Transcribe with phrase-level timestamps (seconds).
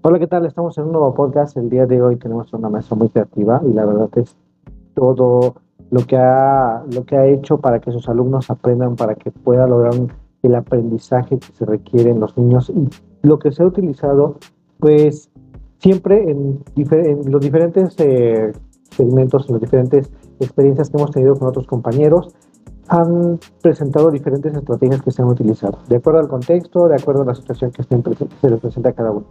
[0.00, 0.46] Hola, ¿qué tal?
[0.46, 1.56] Estamos en un nuevo podcast.
[1.56, 4.36] El día de hoy tenemos una mesa muy creativa y la verdad es
[4.94, 5.56] todo
[5.90, 6.84] lo que ha,
[7.26, 9.94] hecho para que sus alumnos aprendan, para que puedan lograr
[10.44, 12.88] el aprendizaje que se requiere en los niños y
[13.26, 14.36] lo que se ha utilizado,
[14.78, 15.30] pues
[15.78, 16.62] siempre en,
[17.26, 18.52] los diferentes eh,
[18.90, 22.32] segmentos, en las diferentes experiencias que hemos tenido con otros compañeros,
[22.86, 27.26] han presentado diferentes estrategias que se han utilizado, de acuerdo al contexto, de acuerdo a
[27.26, 29.26] la situación que, se les presenta a cada uno.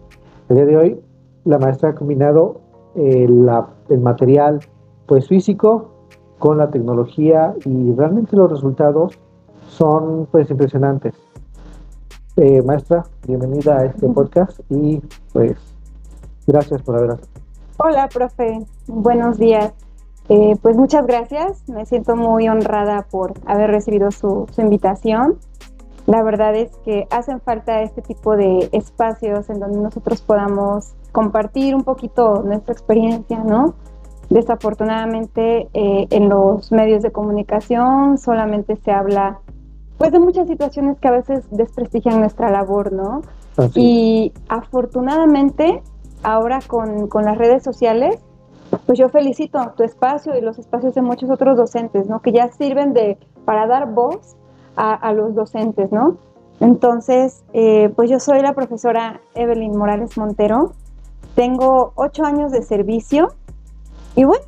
[0.49, 1.01] El día de hoy,
[1.43, 2.61] la maestra ha combinado
[2.95, 4.59] eh, el material
[5.05, 5.91] pues, físico
[6.39, 9.17] con la tecnología y realmente los resultados
[9.67, 11.15] son pues impresionantes.
[12.37, 15.01] Eh, maestra, bienvenida a este podcast y
[15.33, 15.57] pues
[16.45, 17.17] gracias por haber
[17.79, 18.65] Hola, profe.
[18.87, 19.73] Buenos días.
[20.29, 21.67] Eh, pues muchas gracias.
[21.67, 25.37] Me siento muy honrada por haber recibido su, invitación.
[26.07, 31.75] La verdad es que hacen falta este tipo de espacios en donde nosotros podamos compartir
[31.75, 33.75] un poquito nuestra experiencia, ¿no?
[34.29, 39.39] Desafortunadamente eh, en los medios de comunicación solamente se habla
[39.97, 43.21] pues de muchas situaciones que a veces desprestigian nuestra labor, ¿no?
[43.75, 45.81] Y afortunadamente
[46.23, 48.23] ahora con, con, las redes sociales,
[48.85, 52.21] pues yo felicito tu espacio y los espacios de muchos otros docentes, ¿no?
[52.21, 54.37] Que ya sirven de, para dar voz
[54.77, 56.17] a, los docentes, ¿no?
[56.59, 60.73] Entonces, eh, pues yo soy la profesora Evelyn Morales Montero,
[61.35, 63.29] tengo ocho años de servicio
[64.15, 64.43] y bueno,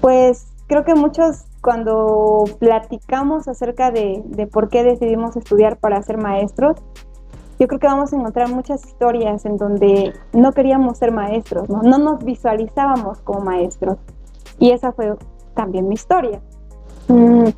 [0.00, 6.76] pues creo que muchos cuando platicamos acerca de, por qué decidimos estudiar para ser maestros,
[7.58, 11.82] yo creo que vamos a encontrar muchas historias en donde no queríamos ser maestros, no,
[11.82, 13.98] nos visualizábamos como maestros.
[14.58, 15.14] Y esa fue
[15.54, 16.40] también mi historia.
[17.06, 17.48] Mm,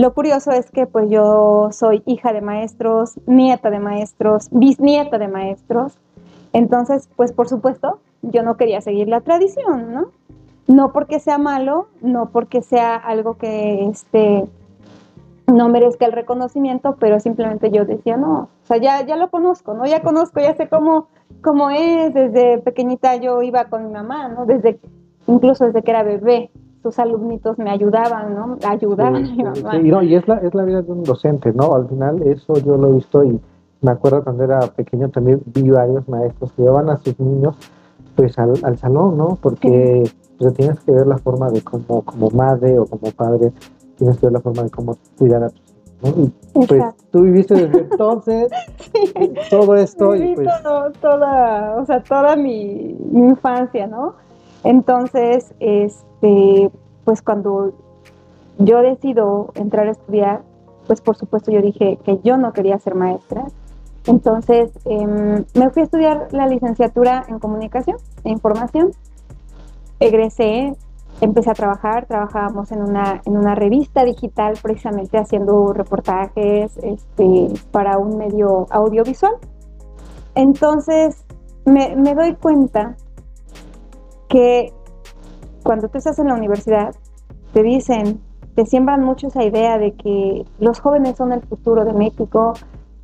[0.00, 5.28] lo curioso es que pues yo soy hija de maestros, nieta de maestros, bisnieta de
[5.28, 5.98] maestros.
[6.52, 10.10] Entonces, pues por supuesto, yo no quería seguir la tradición, ¿no?
[10.68, 14.44] no porque sea malo, no porque sea algo que este,
[15.46, 19.72] no merezca el reconocimiento, pero simplemente yo decía, no, o sea, ya, ya lo conozco,
[19.74, 19.86] ¿no?
[19.86, 21.08] Ya conozco, ya sé cómo,
[21.42, 24.44] cómo es, desde pequeñita yo iba con mi mamá, ¿no?
[24.44, 24.78] Desde,
[25.26, 26.50] incluso desde que era bebé,
[26.82, 28.58] sus alumnitos me ayudaban, ¿no?
[28.66, 29.76] Ayudaban a mi mamá.
[29.76, 31.74] y, no, y es la, es la vida de un docente, ¿no?
[31.74, 33.40] Al final eso yo lo he visto y
[33.80, 37.56] me acuerdo cuando era pequeño también vi varios maestros que llevaban a sus niños
[38.16, 39.38] pues al, al salón, ¿no?
[39.40, 40.02] Porque
[40.38, 43.52] sea, tienes que ver la forma de cómo, como madre o como padre,
[43.96, 46.32] tienes que ver la forma de cómo cuidar a tus hijos.
[46.54, 48.50] Y pues tú viviste desde entonces
[49.50, 50.14] todo esto.
[50.14, 50.48] y pues...
[51.00, 54.14] toda, o sea, toda mi, infancia, ¿no?
[54.64, 56.70] Entonces, este,
[57.04, 57.72] pues cuando
[58.58, 60.42] yo decido entrar a estudiar,
[60.86, 63.46] pues por supuesto yo dije que yo no quería ser maestra.
[64.06, 68.92] Entonces em, me fui a estudiar la licenciatura en comunicación e información
[70.00, 70.76] egresé,
[71.20, 77.98] empecé a trabajar, trabajábamos en una, en una revista digital precisamente haciendo reportajes este, para
[77.98, 79.34] un medio audiovisual.
[80.34, 81.24] Entonces
[81.64, 82.96] me, me doy cuenta
[84.28, 84.72] que
[85.62, 86.94] cuando tú estás en la universidad,
[87.52, 88.20] te dicen,
[88.54, 92.54] te siembran mucho esa idea de que los jóvenes son el futuro de México,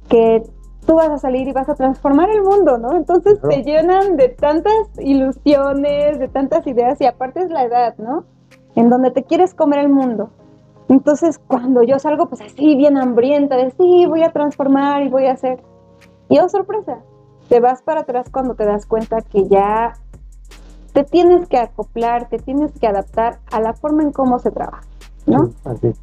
[0.08, 0.42] que
[0.86, 2.96] tú vas a salir y vas a transformar el mundo, ¿no?
[2.96, 8.24] Entonces te llenan de tantas ilusiones, de tantas ideas y aparte es la edad, ¿no?
[8.74, 10.30] En donde te quieres comer el mundo.
[10.88, 15.26] Entonces cuando yo salgo pues así bien hambrienta de sí, voy a transformar y voy
[15.26, 15.62] a hacer.
[16.28, 16.98] Y oh sorpresa,
[17.48, 19.94] te vas para atrás cuando te das cuenta que ya
[20.94, 24.86] te tienes que acoplar, te tienes que adaptar a la forma en cómo se trabaja,
[25.26, 25.50] ¿no?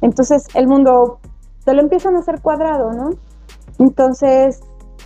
[0.02, 1.18] Entonces el mundo
[1.64, 3.10] te lo empiezan a hacer cuadrado, ¿no?
[3.78, 4.60] Entonces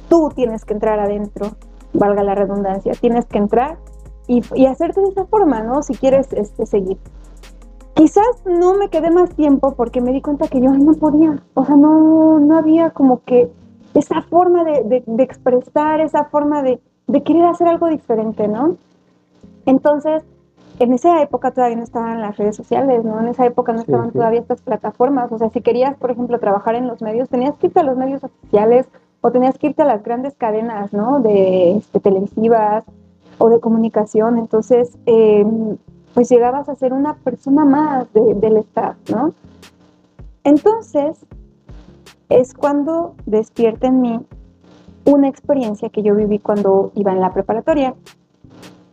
[0.09, 1.53] tú tienes que entrar adentro,
[1.93, 3.79] valga la redundancia, tienes que entrar
[4.27, 5.83] y, hacerte de esa forma, ¿no?
[5.85, 6.99] Si quieres este, seguir.
[7.95, 11.65] Quizás no me quedé más tiempo porque me di cuenta que yo no podía, o
[11.65, 13.53] sea, no, no había como que
[13.95, 16.81] esa forma de, expresar, esa forma de,
[17.23, 18.77] querer hacer algo diferente, ¿no?
[19.67, 20.25] Entonces,
[20.79, 23.21] en esa época todavía no estaban las redes sociales, ¿no?
[23.21, 25.33] En esa época no estaban todavía estas plataformas.
[25.33, 27.97] O sea, si querías, por ejemplo, trabajar en los medios, tenías que irte a los
[27.97, 28.87] medios oficiales
[29.21, 31.21] o tenías que irte a las grandes cadenas, ¿no?
[31.21, 32.85] De, este, televisivas
[33.39, 34.39] o de comunicación.
[34.39, 35.77] Entonces, em,
[36.15, 39.33] pues llegabas a ser una persona más del staff, ¿no?
[40.45, 41.27] Entonces,
[42.29, 44.21] es cuando despierta en mí
[45.05, 47.95] una experiencia que yo viví cuando iba en la preparatoria.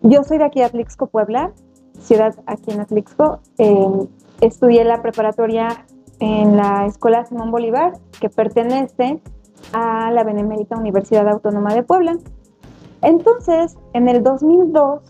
[0.06, 1.54] Yo soy de aquí Atlixco, Puebla,
[1.98, 3.40] ciudad aquí en Atlixco.
[3.58, 4.08] Em,
[4.42, 5.86] estudié la preparatoria
[6.20, 9.22] en la Escuela Simón Bolívar, que pertenece
[9.72, 12.18] a la Benemérita Universidad Autónoma de Puebla.
[13.02, 15.02] Entonces, en el 2002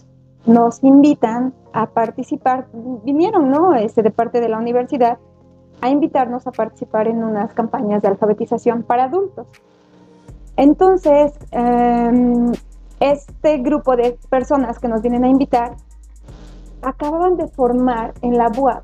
[0.46, 2.68] nos invitan a participar,
[3.04, 3.74] vinieron, ¿no?
[3.74, 5.18] Este, de parte de la universidad,
[5.82, 9.48] a invitarnos a participar en unas campañas de alfabetización para adultos.
[10.56, 12.52] Entonces, em,
[13.12, 15.76] este grupo de personas que nos vienen a invitar
[16.82, 18.84] acababan de formar en la UAP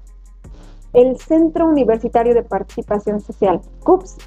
[0.93, 4.17] el Centro Universitario de Participación Social, CUPS.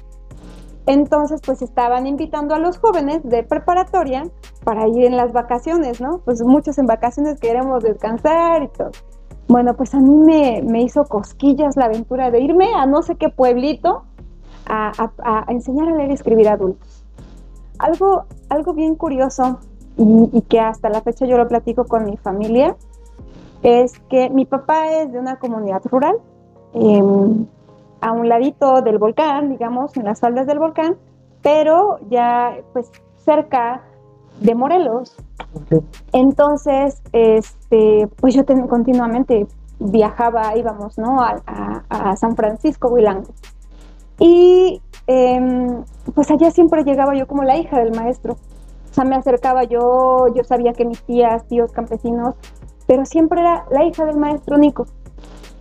[0.85, 4.23] Entonces, pues estaban invitando a los jóvenes de preparatoria
[4.63, 6.19] para ir en las vacaciones, ¿no?
[6.25, 8.91] Pues muchos en vacaciones queremos descansar y todo.
[9.47, 13.29] Bueno, pues a mí me, hizo cosquillas la aventura de irme a no sé qué
[13.29, 14.03] pueblito
[14.65, 17.05] a, enseñar a leer y escribir a adultos.
[17.79, 19.59] Algo, algo bien curioso
[19.97, 22.75] y, que hasta la fecha yo lo platico con mi familia
[23.61, 26.17] es que mi papá es de una comunidad rural,
[26.73, 27.45] em,
[28.01, 30.97] a un ladito del volcán, digamos, en las faldas del volcán,
[31.41, 33.81] pero ya pues cerca
[34.41, 35.15] de Morelos.
[36.11, 39.47] Entonces, este, pues yo continuamente
[39.79, 41.21] viajaba, íbamos, ¿no?
[41.21, 43.29] A, San Francisco, Huilango.
[44.19, 48.37] Y em, pues allá siempre llegaba yo como la hija del maestro.
[48.93, 52.35] O sea, me acercaba yo, yo sabía que mis tías, tíos campesinos,
[52.85, 54.85] pero siempre era la hija del maestro Nico.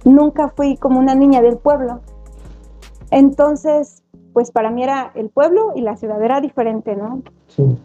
[0.05, 2.01] Nunca fui como una niña del pueblo.
[3.11, 4.03] Entonces,
[4.35, 7.23] pues para mí era el pueblo y la ciudad era diferente, ¿no?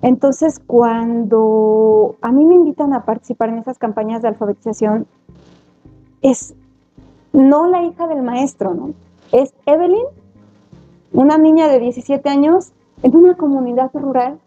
[0.02, 5.08] Entonces, cuando a mí me invitan a participar en esas campañas de alfabetización,
[6.22, 6.56] es
[7.32, 8.92] no la hija del maestro, ¿no?
[9.32, 10.08] Es Evelyn,
[11.14, 14.42] una niña de 17 años en una comunidad rural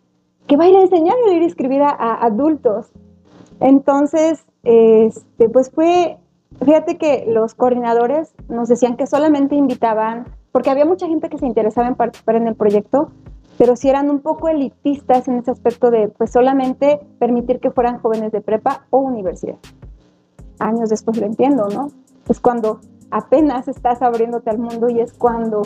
[0.51, 1.95] que va a ir a enseñar a leer y escribir a,
[2.25, 2.91] adultos.
[3.61, 6.19] Entonces, este, pues fue,
[6.65, 11.47] fíjate que los coordinadores nos decían que solamente invitaban, porque había mucha gente que se
[11.47, 13.13] interesaba en participar en el proyecto,
[13.59, 18.01] pero si eran un poco elitistas en ese aspecto de pues solamente permitir que fueran
[18.01, 19.59] jóvenes de prepa o universidad.
[20.59, 21.93] Años después lo entiendo, ¿no?
[22.29, 22.81] Es cuando
[23.13, 25.63] apenas estás abriéndote al mundo y es cuando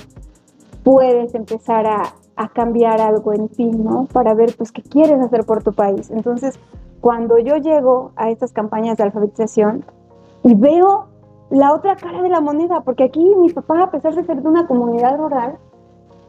[0.83, 2.03] puedes empezar a,
[2.37, 4.07] a cambiar algo en ti, ¿no?
[4.13, 6.11] Para ver pues qué quieres hacer por tu país.
[6.11, 6.59] Entonces,
[7.01, 9.85] cuando yo llego a estas campañas de alfabetización
[10.43, 11.07] y veo
[11.51, 14.49] la otra cara de la moneda, porque aquí mi papá, a pesar de ser de
[14.49, 15.59] una comunidad rural,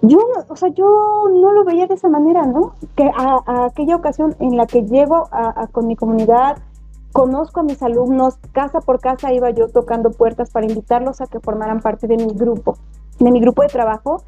[0.01, 0.85] yo, o sea, yo
[1.31, 2.73] no lo veía de esa manera, ¿no?
[2.95, 6.57] Que a, aquella ocasión en la que llego a, con mi comunidad,
[7.11, 11.39] conozco a mis alumnos, casa por casa iba yo tocando puertas para invitarlos a que
[11.39, 12.77] formaran parte de mi grupo,
[13.19, 14.23] de mi grupo de trabajo.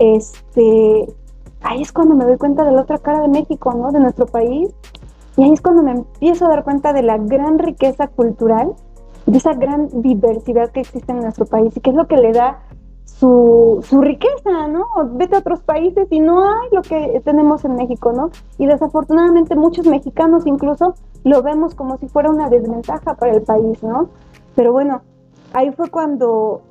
[0.00, 1.06] Este,
[1.60, 3.92] ahí es cuando me doy cuenta de la otra cara de México, ¿no?
[3.92, 4.70] De nuestro país.
[5.36, 8.74] Y ahí es cuando me empiezo a dar cuenta de la gran riqueza cultural,
[9.26, 12.32] de esa gran diversidad que existe en nuestro país y que es lo que le
[12.32, 12.62] da
[13.04, 14.86] su, su, riqueza, ¿no?
[15.12, 18.30] Vete a otros países y no hay lo que tenemos en México, ¿no?
[18.56, 20.94] Y desafortunadamente muchos mexicanos incluso
[21.24, 24.08] lo vemos como si fuera una desventaja para el país, ¿no?
[24.56, 25.02] Pero bueno,
[25.52, 26.62] ahí fue cuando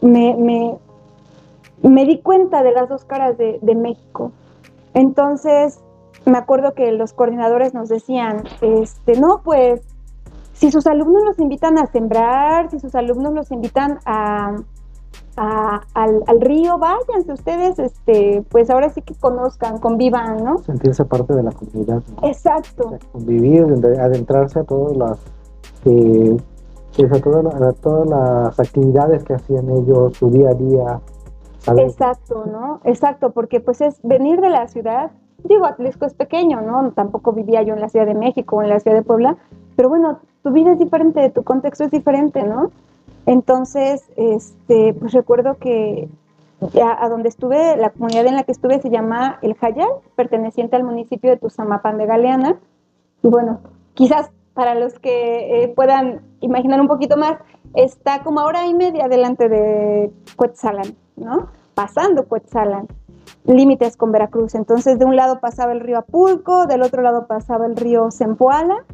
[0.00, 0.78] me, me,
[1.82, 4.32] me di cuenta de las dos caras de, de, México.
[4.94, 5.80] Entonces,
[6.26, 9.80] me acuerdo que los coordinadores nos decían, este, no, pues,
[10.52, 14.56] si sus alumnos los invitan a sembrar, si sus alumnos los invitan a
[15.36, 20.58] al, río, váyanse ustedes, este, pues ahora sí que conozcan, convivan, ¿no?
[20.58, 22.02] Sentirse parte de la comunidad.
[22.22, 22.98] Exacto.
[23.12, 23.64] convivir,
[24.00, 25.18] adentrarse a todas las,
[25.84, 26.36] eh,
[26.96, 31.00] pues a, todas, todas las actividades que hacían ellos, su día a día.
[31.66, 32.80] Exacto, ¿no?
[32.84, 35.10] Exacto, porque pues es venir de la ciudad,
[35.44, 36.92] digo, Atlisco es pequeño, ¿no?
[36.92, 39.36] Tampoco vivía yo en la Ciudad de México o en la Ciudad de Puebla,
[39.76, 42.70] pero bueno, tu vida es diferente, tu contexto es diferente, ¿no?
[43.26, 46.08] Entonces, este, pues recuerdo que
[46.82, 50.84] a, donde estuve, la comunidad en la que estuve se llama El Jayal, perteneciente al
[50.84, 52.58] municipio de Tuzamapán de Galeana.
[53.22, 53.60] Y bueno,
[53.94, 57.38] quizás para los que eh, puedan imaginar un poquito más,
[57.74, 61.48] está como a hora y media delante de Cuetzalan, ¿no?
[61.74, 62.88] Pasando Cuetzalan,
[63.44, 64.54] límites con Veracruz.
[64.54, 68.84] Entonces, de un lado pasaba el río Apulco, del otro lado pasaba el río Zempoala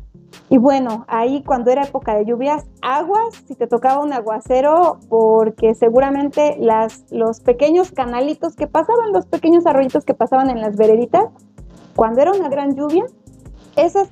[0.49, 5.75] y bueno, ahí cuando era época de lluvias, aguas, si te tocaba un aguacero, porque
[5.75, 11.25] seguramente las, los pequeños canalitos que pasaban, los pequeños arroyitos que pasaban en las vereditas,
[11.97, 13.05] cuando era una gran lluvia,
[13.77, 14.09] esos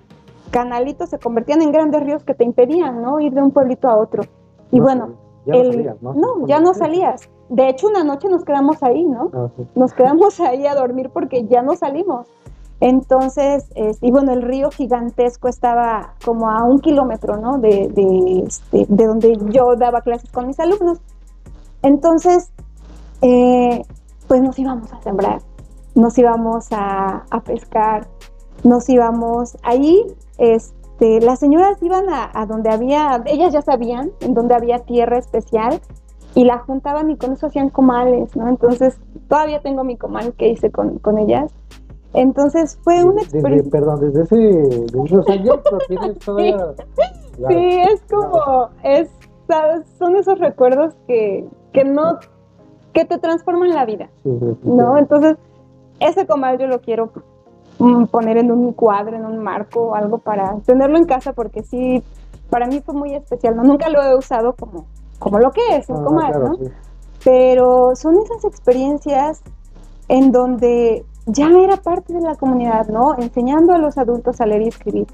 [0.50, 3.20] canalitos se convertían en grandes ríos que te impedían, ¿no?
[3.20, 4.24] Ir de un pueblito a otro.
[4.72, 5.14] Y bueno,
[5.46, 6.14] ya no, salías, ¿no?
[6.14, 7.30] no, ya no salías.
[7.48, 9.30] De hecho, una noche nos quedamos ahí, ¿no?
[9.34, 12.26] Ah, nos quedamos ahí a dormir porque ya no salimos.
[12.80, 13.66] Entonces,
[14.02, 17.58] y bueno, el río gigantesco estaba como a un kilómetro, ¿no?
[17.58, 20.98] De, este, de, donde yo daba clases con mis alumnos.
[21.82, 22.50] Entonces,
[23.22, 23.82] eh,
[24.28, 25.40] pues nos íbamos a sembrar,
[25.94, 28.06] nos íbamos a, pescar.
[28.64, 30.04] nos íbamos ahí,
[30.38, 35.80] este, las señoras iban a, donde había, ellas ya sabían en donde había tierra especial
[36.34, 38.48] y la juntaban y con eso hacían comales, ¿no?
[38.48, 38.98] Entonces,
[39.28, 41.52] todavía tengo mi comal que hice con, con ellas.
[42.12, 43.70] Entonces fue una experiencia.
[43.70, 46.16] perdón, desde, ese, desde esos años tienes.
[47.48, 49.10] Sí, es como, es,
[49.48, 49.86] ¿sabes?
[49.98, 52.18] son esos recuerdos que, que no,
[52.92, 54.08] que te transforman la vida,
[54.62, 54.96] ¿no?
[54.96, 55.36] Entonces,
[55.98, 57.10] ese comal yo lo quiero
[57.80, 61.64] mm, poner en un cuadro, en un marco o algo para tenerlo en casa porque
[61.64, 62.04] sí,
[62.48, 63.64] para mí fue muy especial, ¿no?
[63.64, 64.86] Nunca lo he usado como,
[65.24, 66.58] como lo que es un ah, ¿no?
[67.24, 69.42] Pero son esas experiencias
[70.08, 73.16] en donde ya era parte de la comunidad, ¿no?
[73.16, 75.06] Enseñando a los adultos a leer y escribir.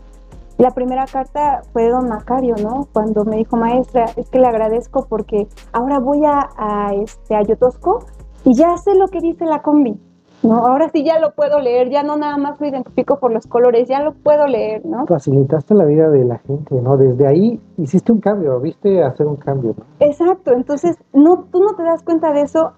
[0.58, 2.88] La primera carta fue de don Macario, ¿no?
[2.92, 7.42] Cuando me dijo, maestra, es que le agradezco porque ahora voy a, a, este, a
[7.42, 8.04] Yotosco
[8.44, 9.96] y ya sé lo que dice la combi.
[10.42, 10.66] ¿No?
[10.66, 13.88] Ahora sí ya lo puedo leer, ya no nada más lo identifico por los colores,
[13.88, 15.06] ya lo puedo leer, ¿no?
[15.06, 16.96] Facilitaste la vida de la gente, ¿no?
[16.96, 19.84] Desde ahí hiciste un cambio, viste hacer un cambio, ¿no?
[20.00, 22.72] Exacto, entonces no, tú no te das cuenta de eso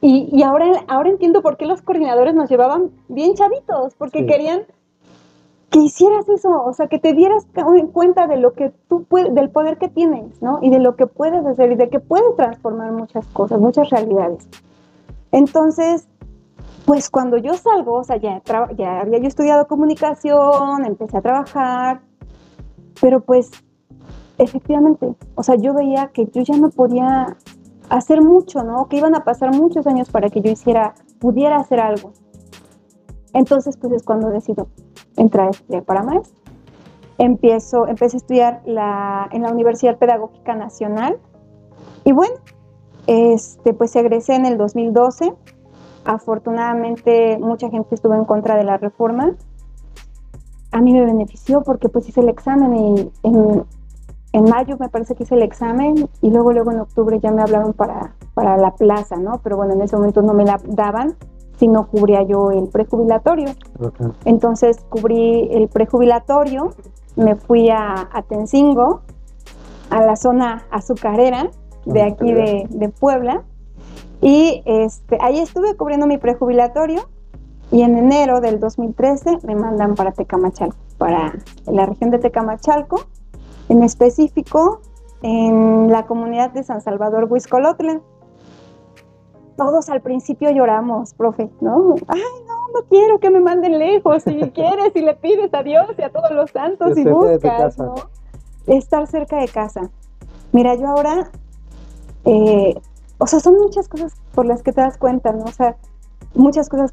[0.00, 4.62] y, y ahora, ahora entiendo por qué los coordinadores nos llevaban bien chavitos, porque querían
[5.70, 7.46] que hicieras eso, o sea, que te dieras
[7.92, 10.58] cuenta de lo que tú puedes, del poder que tienes, ¿no?
[10.62, 14.48] Y de lo que puedes hacer y de que puedes transformar muchas cosas, muchas realidades.
[15.32, 16.08] Entonces,
[16.86, 22.00] pues cuando yo salgo, o sea, ya, había yo estudiado comunicación, empecé a trabajar,
[23.00, 23.50] pero pues
[24.38, 27.36] efectivamente, o sea, yo veía que yo ya no podía
[27.88, 28.86] hacer mucho, ¿no?
[28.88, 32.12] Que iban a pasar muchos años para que yo hiciera, pudiera hacer algo.
[33.32, 34.68] Entonces, pues es cuando decido
[35.16, 36.40] entrar a estudiar para maestro.
[37.18, 41.18] Empiezo, empecé a estudiar la, en la Universidad Pedagógica Nacional
[42.04, 42.34] y bueno,
[43.06, 45.32] este, pues egresé en el 2012
[46.06, 49.32] Afortunadamente mucha gente estuvo en contra de la reforma.
[50.70, 53.10] A mí me benefició porque pues hice el examen y
[54.32, 57.42] en, mayo me parece que hice el examen y luego luego en octubre ya me
[57.42, 59.40] hablaron para, para la plaza, ¿no?
[59.42, 61.16] Pero bueno, en ese momento no me la daban
[61.58, 63.48] si no cubría yo el prejubilatorio.
[64.24, 66.70] Entonces cubrí el prejubilatorio,
[67.16, 69.00] me fui a, a Tencingo,
[69.90, 71.50] a la zona azucarera
[71.84, 73.44] de ah, aquí de, de Puebla,
[74.26, 77.08] y este, ahí estuve cubriendo mi prejubilatorio
[77.70, 81.32] y en enero del 2013 me mandan para Tecamachalco, para
[81.66, 83.02] la región de Tecamachalco,
[83.68, 84.80] en específico
[85.22, 88.00] en la comunidad de San Salvador Huizcolotla.
[89.56, 91.94] Todos al principio lloramos, profe, ¿no?
[92.08, 94.24] Ay, no, no quiero que me manden lejos.
[94.24, 97.94] Si quieres, y le pides a Dios y a todos los santos y buscas, ¿no?
[98.66, 99.82] Estar cerca de casa.
[100.50, 101.30] Mira, yo ahora
[102.24, 102.74] eh,
[103.18, 105.44] o sea, son muchas cosas por las que te das cuenta, ¿no?
[105.44, 105.76] O sea,
[106.34, 106.92] muchas cosas,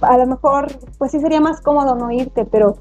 [0.00, 0.66] a lo mejor,
[0.98, 2.76] pues sí sería más cómodo no irte, pero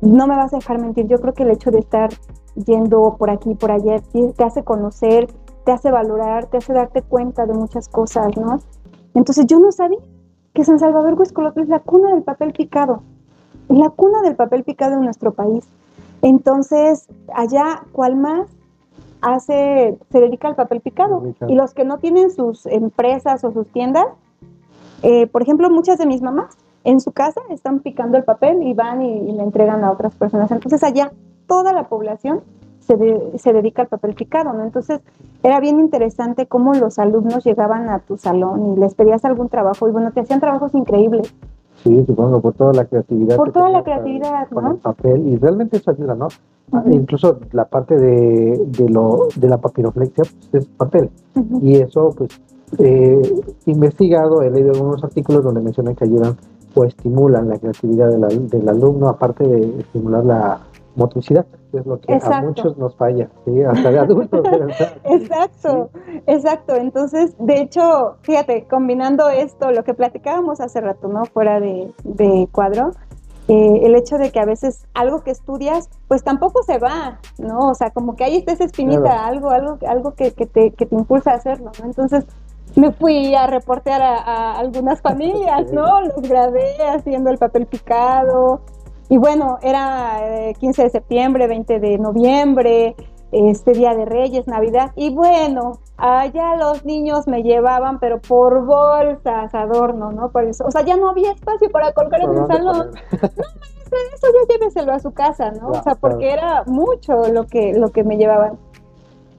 [0.00, 1.06] no me vas a dejar mentir.
[1.06, 2.10] Yo creo que el hecho de estar
[2.54, 4.00] yendo por aquí, por allá,
[4.36, 5.28] te hace conocer,
[5.64, 8.60] te hace valorar, te hace darte cuenta de muchas cosas, ¿no?
[9.14, 9.98] Entonces yo no sabía
[10.54, 13.02] que San Salvador Huescolotl es la cuna del papel picado,
[13.68, 15.68] la cuna del papel picado en nuestro país.
[16.22, 18.48] Entonces, allá, ¿cuál más?
[19.22, 21.22] Hace, se dedica al papel picado.
[21.48, 24.06] Y los que no tienen sus empresas o sus tiendas,
[25.02, 28.74] eh, por ejemplo, muchas de mis mamás en su casa están picando el papel y
[28.74, 30.50] van y, le entregan a otras personas.
[30.50, 31.12] Entonces allá
[31.46, 32.42] toda la población
[32.80, 32.96] se,
[33.38, 34.64] se, dedica al papel picado, ¿no?
[34.64, 35.00] Entonces
[35.42, 39.88] era bien interesante cómo los alumnos llegaban a tu salón y les pedías algún trabajo
[39.88, 41.34] y bueno, te hacían trabajos increíbles.
[41.82, 43.36] Sí, supongo, por toda la creatividad.
[43.36, 46.28] Por toda la creatividad, con el papel, y realmente eso ayuda, ¿no?
[46.90, 51.10] Incluso la parte de, de, lo, de la papiroflexia pues, es papel.
[51.62, 52.30] Y eso, pues,
[52.78, 53.20] eh,
[53.66, 56.36] investigado, he leído algunos artículos donde mencionan que ayudan
[56.74, 60.60] o estimulan la creatividad del alumno, aparte de estimular la
[61.00, 63.62] motricidad, que es lo que a muchos nos falla, ¿sí?
[63.62, 64.42] hasta de adultos.
[65.04, 65.90] exacto,
[66.26, 66.76] exacto.
[66.76, 71.24] Entonces, de hecho, fíjate, combinando esto, lo que platicábamos hace rato, ¿no?
[71.24, 72.92] Fuera de, de cuadro,
[73.48, 77.70] eh, el hecho de que a veces algo que estudias, pues tampoco se va, ¿no?
[77.70, 80.86] O sea, como que ahí está esa espinita, algo, algo, algo que, que, te, que
[80.86, 81.86] te impulsa a hacerlo, ¿no?
[81.86, 82.26] Entonces
[82.76, 86.00] me fui a reportear a, algunas familias, ¿no?
[86.00, 88.60] Los grabé haciendo el papel picado.
[89.10, 92.94] Y bueno, era 15 eh, de septiembre, 20 de noviembre,
[93.32, 94.92] este Día de Reyes, Navidad.
[94.94, 100.30] Y bueno, allá los niños me llevaban, pero por bolsas, adorno, ¿no?
[100.30, 102.90] Por eso, o sea, ya no había espacio para colgar en el salón.
[103.90, 105.70] No, eso ya lléveselo a su casa, ¿no?
[105.70, 108.56] o sea, porque era mucho lo que, lo que me llevaban.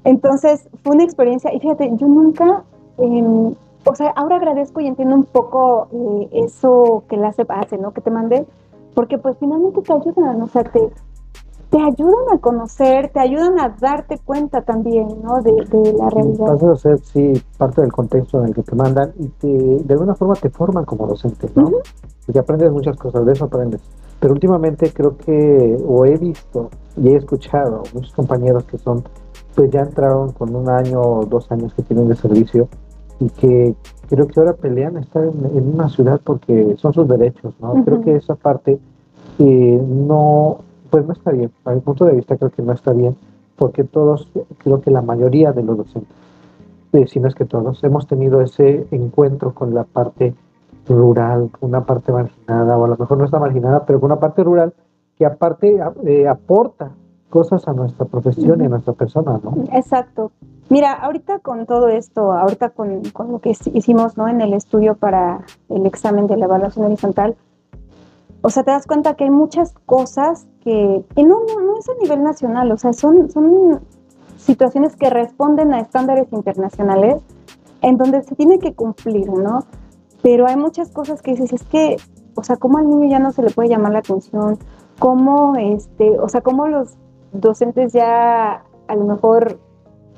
[0.04, 2.62] Entonces, fue una experiencia, y fíjate, yo nunca,
[2.98, 7.78] em, o sea, ahora agradezco y entiendo un poco eh, eso que la CEP hace,
[7.78, 7.94] ¿no?
[7.94, 8.46] Que te mandé,
[8.94, 10.92] porque pues finalmente te ayudan, o sea, te,
[11.70, 15.42] te ayudan a conocer, te ayudan a darte cuenta también, ¿no?
[15.42, 15.54] De,
[15.98, 16.48] la realidad.
[16.48, 19.94] Vas a ser, sí, parte del contexto en el que te mandan y te, de
[19.94, 21.72] alguna forma te forman como docente, ¿no?
[22.26, 23.82] Porque aprendes muchas cosas, de eso aprendes.
[24.20, 29.04] Pero últimamente creo que, o he visto y he escuchado muchos compañeros que son,
[29.56, 32.68] pues ya entraron con un año o dos años que tienen de servicio
[33.22, 33.76] y que
[34.10, 37.84] creo que ahora pelean estar en, una ciudad porque son sus derechos, ¿no?
[37.86, 38.80] Creo que esa parte
[39.40, 40.58] eh, no,
[40.90, 41.52] pues no está bien.
[41.66, 43.16] A mi punto de vista creo que no está bien
[43.56, 46.12] porque todos, creo que la mayoría de los docentes,
[46.94, 50.34] eh, si no es que todos, hemos tenido ese encuentro con la parte
[50.90, 54.44] rural, una parte marginada, o a lo mejor no está marginada, pero con una parte
[54.44, 54.74] rural
[55.16, 56.92] que aparte eh, aporta
[57.30, 59.56] cosas a nuestra profesión y a nuestra persona, ¿no?
[59.72, 60.32] Exacto.
[60.70, 64.28] Mira, ahorita con todo esto, ahorita con, lo que hicimos ¿no?
[64.28, 67.36] en el estudio para el examen de la evaluación horizontal,
[68.42, 72.24] o sea, te das cuenta que hay muchas cosas que, no, no, es a nivel
[72.24, 73.82] nacional, o sea, son, son
[74.38, 77.22] situaciones que responden a estándares internacionales
[77.82, 79.66] en donde se tiene que cumplir, ¿no?
[80.24, 81.98] Pero hay muchas cosas que dices, es que,
[82.36, 84.58] o sea, ¿cómo al niño ya no se le puede llamar la atención?
[85.00, 86.96] ¿Cómo, este, o sea, cómo los
[87.32, 89.60] docentes ya a lo mejor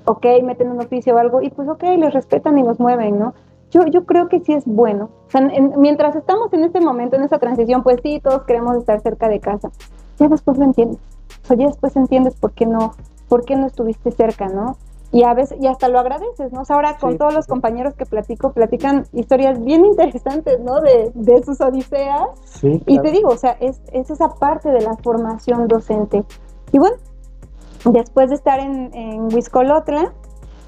[0.05, 3.33] ok, meten un oficio o algo, y pues ok, les respetan y los mueven, ¿no?
[3.72, 5.10] Yo, yo creo que sí es bueno.
[5.27, 5.41] O sea,
[5.77, 9.39] mientras estamos en este momento, en esa transición, pues sí, todos queremos estar cerca de
[9.39, 9.72] casa.
[10.19, 11.00] Ya después lo entiendes.
[11.43, 12.93] O sea, ya después entiendes por qué no,
[13.27, 14.77] por qué no estuviste cerca, ¿no?
[15.12, 16.62] Y a veces, y hasta lo agradeces, ¿no?
[16.62, 20.81] O sea, ahora con todos los compañeros que platico, platican historias bien interesantes, ¿no?
[20.81, 22.29] De, de sus odiseas.
[22.45, 26.24] Sí, Y te digo, o sea, es, es esa parte de la formación docente.
[26.72, 26.95] Y bueno,
[27.85, 29.27] Después de estar en, en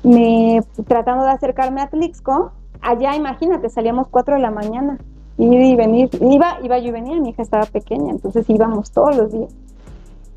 [0.03, 4.98] me, tratando de acercarme a Tlixco, allá imagínate, salíamos 4 de la mañana,
[5.38, 9.31] y venir, iba, iba yo y venía, mi hija estaba pequeña, entonces íbamos todos los
[9.31, 9.53] días.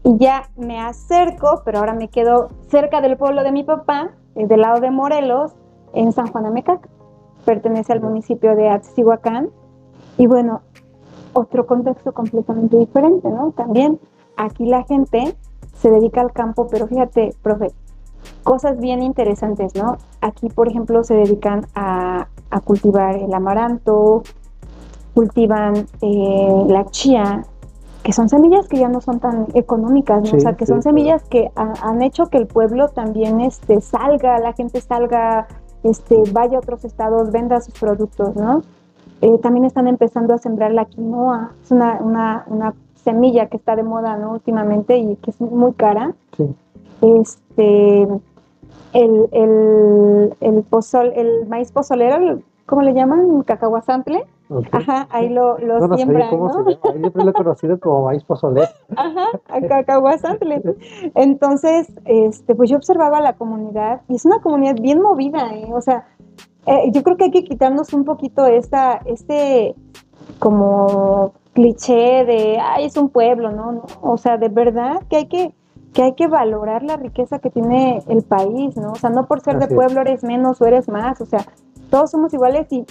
[0.04, 4.46] Y ya me acerco, pero ahora me quedo cerca del pueblo de mi papá, eh,
[4.46, 5.52] del lado de Morelos,
[5.92, 6.88] en San Juan Amecac.
[7.44, 9.50] Pertenece al municipio de Atzihuacán.
[10.16, 10.62] Y bueno,
[11.32, 13.52] otro contexto completamente diferente, ¿no?
[13.52, 14.00] También
[14.36, 15.36] aquí la gente
[15.80, 17.72] se dedica al campo, pero fíjate, profe,
[18.42, 19.96] cosas bien interesantes, ¿no?
[20.20, 22.28] Aquí, por ejemplo, se dedican a,
[22.64, 24.22] cultivar el amaranto,
[25.14, 27.44] cultivan eh, la chía,
[28.02, 30.38] que son semillas que ya no son tan económicas, ¿no?
[30.38, 34.54] o sea, que son semillas que han hecho que el pueblo también este, salga, la
[34.54, 35.46] gente salga,
[35.82, 38.62] este, vaya a otros estados, venda sus productos, ¿no?
[39.20, 43.76] Eh, también están empezando a sembrar la quinoa, es una, una, una semilla que está
[43.76, 44.32] de moda ¿no?
[44.32, 46.14] últimamente y que es muy cara.
[47.00, 48.02] Este,
[48.92, 53.42] el, el, el, pozol, el maíz pozolero, ¿cómo le llaman?
[53.42, 54.24] Cacahuazantle.
[54.72, 57.10] Ajá, ahí lo, lo no, siembran, cómo se llama.
[57.14, 58.68] Yo lo he conocido como maíz pozolero.
[58.96, 59.26] Ajá,
[59.68, 60.62] cacahuazantle.
[61.14, 65.68] Entonces, este, pues yo observaba la comunidad y es una comunidad bien movida, ¿eh?
[65.72, 66.06] o sea,
[66.66, 69.74] eh, yo creo que hay que quitarnos un poquito esta, este
[70.38, 73.82] como cliché de, ay, es un pueblo, ¿no?
[74.00, 75.52] O sea, de verdad que hay que,
[75.92, 78.92] que hay que valorar la riqueza que tiene el país, ¿no?
[78.92, 81.44] O sea, no por ser de pueblo eres menos o eres más, o sea,
[81.90, 82.84] todos somos iguales y,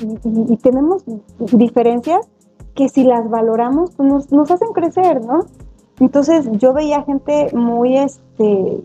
[0.57, 1.03] tenemos
[1.39, 2.27] diferencias
[2.75, 5.45] que si las valoramos pues nos, nos, hacen crecer, ¿no?
[6.01, 8.83] Entonces yo veía gente muy, este,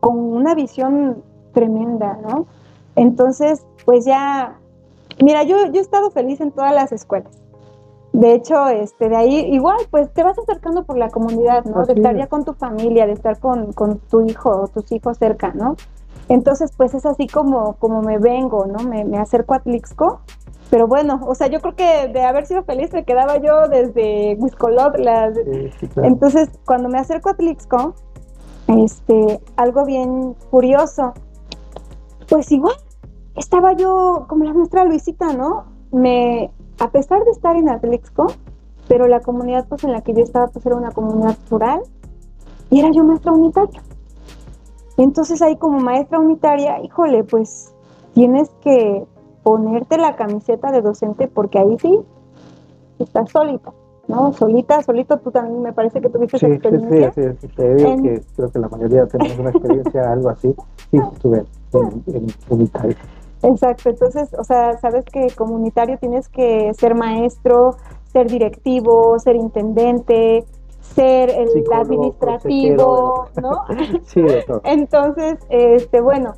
[0.00, 2.46] con una visión tremenda, ¿no?
[2.96, 4.58] Entonces, pues ya,
[5.22, 7.37] mira, yo, yo he estado feliz en todas las escuelas.
[8.12, 11.84] De hecho, este, de ahí igual, pues te vas acercando por la comunidad, ¿no?
[11.84, 13.72] de estar ya con tu familia, de estar con,
[14.10, 15.76] tu hijo o tus hijos cerca, ¿no?
[16.28, 18.80] Entonces, pues es así como, como me vengo, ¿no?
[18.84, 20.20] Me, me acerco a Tlixco.
[20.70, 24.36] Pero bueno, o sea, yo creo que de haber sido feliz me quedaba yo desde
[24.38, 24.96] Huiscolot.
[25.96, 27.94] Entonces, cuando me acerco a Tlixco,
[28.66, 31.14] este, algo bien curioso,
[32.28, 32.76] pues igual,
[33.36, 35.64] estaba yo como la nuestra Luisita, ¿no?
[35.90, 38.26] Me, a pesar de estar en Atlixco,
[38.88, 41.82] pero la comunidad pues en la que yo estaba pues era una comunidad rural
[42.70, 43.82] y era yo maestra unitaria.
[44.96, 47.72] Entonces ahí como maestra unitaria, híjole, pues
[48.14, 49.06] tienes que
[49.42, 51.98] ponerte la camiseta de docente porque ahí sí
[52.98, 53.72] estás solita,
[54.08, 54.32] ¿no?
[54.32, 57.12] Solita, solito, tú también me parece que tuviste esa experiencia.
[57.12, 60.54] Sí, sí, sí, te digo que creo que la mayoría tenemos una experiencia, algo así.
[60.90, 62.96] Sí, estuve en, en unitaria.
[63.42, 67.76] Exacto, entonces, o sea, sabes que comunitario tienes que ser maestro,
[68.12, 70.44] ser directivo, ser intendente,
[70.80, 73.64] ser el administrativo, ¿no?
[74.06, 74.60] sí, de todo.
[74.64, 76.34] Entonces, este, bueno,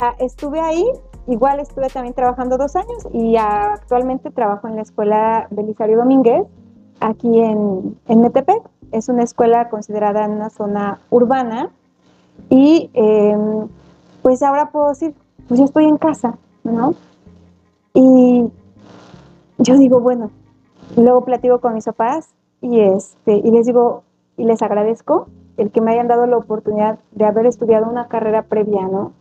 [0.00, 0.84] ah, estuve ahí
[1.28, 6.44] igual estuve también trabajando dos años y actualmente trabajo en la escuela Belisario Domínguez,
[7.00, 8.62] aquí en, en Metepec.
[8.90, 11.70] Es una escuela considerada en una zona urbana
[12.48, 13.68] y em,
[14.22, 15.14] pues ahora puedo decir,
[15.48, 16.94] pues yo estoy en casa, ¿no?
[17.94, 18.44] Y
[19.58, 20.30] yo digo, bueno,
[20.96, 24.02] luego platico con mis papás y, este, y les digo,
[24.36, 28.42] y les agradezco el que me hayan dado la oportunidad de haber estudiado una carrera
[28.42, 29.12] previa, ¿no?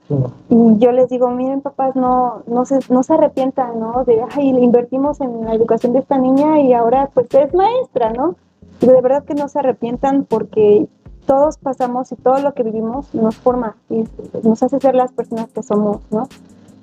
[0.49, 4.03] Y yo les digo, miren papás, no, no, se, no se arrepientan, ¿no?
[4.03, 8.13] De, ay, le invertimos en la educación de esta niña y ahora pues es maestra,
[8.13, 8.35] ¿no?
[8.79, 10.87] Pero de verdad que no se arrepientan porque
[11.27, 14.05] todos pasamos y todo lo que vivimos nos forma y
[14.43, 16.27] nos hace ser las personas que somos, ¿no?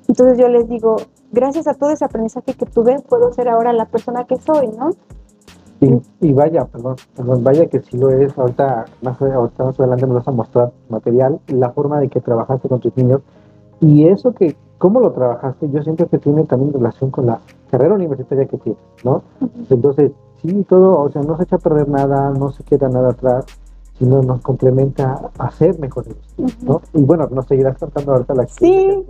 [0.06, 0.96] Entonces yo les digo,
[1.32, 4.90] gracias a todo ese aprendizaje que tuve, puedo ser ahora la persona que soy, ¿no?
[6.20, 6.96] Y, vaya, perdón,
[7.42, 11.40] vaya que sí lo es, ahorita más, ahorita más adelante nos vas a mostrar material,
[11.48, 13.20] la forma de que trabajaste con tus niños
[13.80, 17.94] y eso que, cómo lo trabajaste, yo siento que tiene también relación con la carrera
[17.94, 19.22] universitaria que tienes, ¿no?
[19.68, 23.10] Entonces, sí, todo, o sea, no se echa a perder nada, no se queda nada
[23.10, 23.44] atrás,
[23.98, 26.14] sino nos complementa a ser mejores,
[26.62, 26.80] ¿no?
[26.92, 29.04] Y bueno, nos seguirás contando ahorita la Sí,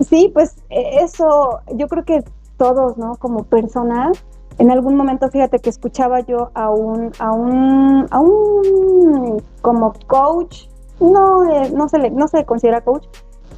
[0.00, 2.24] sí, pues e, eso, yo creo que
[2.56, 3.16] todos, ¿no?
[3.16, 4.22] Como personas,
[4.58, 10.66] en algún momento, fíjate que escuchaba yo a un, a un, a un como coach,
[11.00, 13.06] no, eh, no, se le, no se considera coach,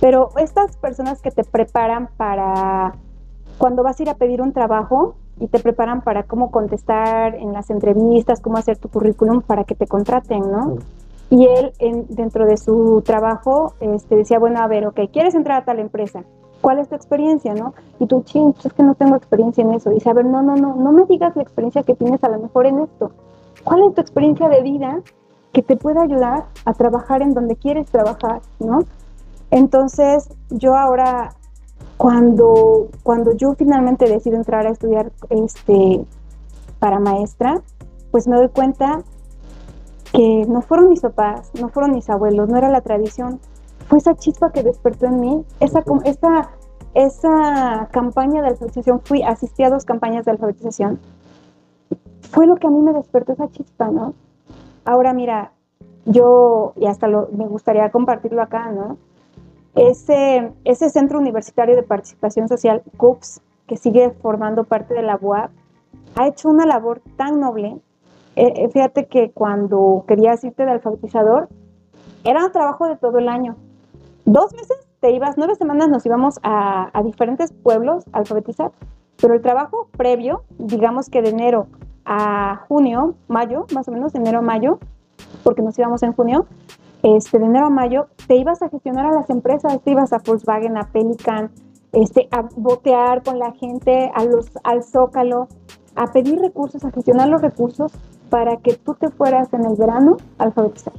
[0.01, 2.95] pero estas personas que te preparan para
[3.59, 7.53] cuando vas a ir a pedir un trabajo y te preparan para cómo contestar en
[7.53, 10.77] las entrevistas, cómo hacer tu currículum para que te contraten, ¿no?
[11.31, 15.61] Y él, en, dentro de su trabajo, este, decía, bueno, a ver, ok, ¿quieres entrar
[15.61, 16.23] a tal empresa?
[16.61, 17.75] ¿Cuál es tu experiencia, no?
[17.99, 19.91] Y tú, ching, pues es que no tengo experiencia en eso.
[19.91, 22.39] Dice, a ver, no, no, no, no me digas la experiencia que tienes a lo
[22.39, 23.11] mejor en esto.
[23.65, 25.01] ¿Cuál es tu experiencia de vida
[25.53, 28.85] que te pueda ayudar a trabajar en donde quieres trabajar, no?
[29.51, 31.33] Entonces, yo ahora,
[32.03, 36.05] cuando, cuando yo finalmente decido entrar a estudiar este,
[36.81, 37.63] para maestra,
[38.11, 39.03] pues me doy cuenta
[40.13, 43.39] que no fueron mis papás, no fueron mis abuelos, no era la tradición,
[43.87, 46.51] fue esa chispa que despertó en mí, esa, esa,
[46.95, 50.99] esa campaña de alfabetización, fui, asistí a dos campañas de alfabetización,
[52.33, 54.15] fue lo que a mí me despertó esa chispa, ¿no?
[54.85, 55.53] Ahora mira,
[56.07, 58.97] yo, y hasta me gustaría compartirlo acá, ¿no?
[59.75, 65.51] Ese, ese Centro Universitario de Participación Social, CUPS, que sigue formando parte de la UAP,
[66.17, 67.79] ha hecho una labor tan noble.
[68.37, 71.49] Eh, eh, fíjate que cuando querías irte de alfabetizador,
[72.25, 73.57] era un trabajo de todo el año
[74.25, 78.71] dos meses te ibas, nueve semanas nos íbamos a, diferentes pueblos a alfabetizar,
[79.21, 81.67] pero el trabajo previo, digamos que de enero
[82.05, 84.79] a junio, mayo, más o menos enero a mayo,
[85.43, 86.47] porque nos íbamos en junio,
[87.03, 90.19] este, de enero a mayo, te ibas a gestionar a las empresas, te ibas a
[90.19, 91.51] Volkswagen, a Pelican,
[91.93, 95.49] este, a botear con la gente, a los, al Zócalo,
[95.95, 97.93] a pedir recursos, a gestionar los recursos
[98.31, 100.95] para que tú te fueras en el verano a alfabetizar.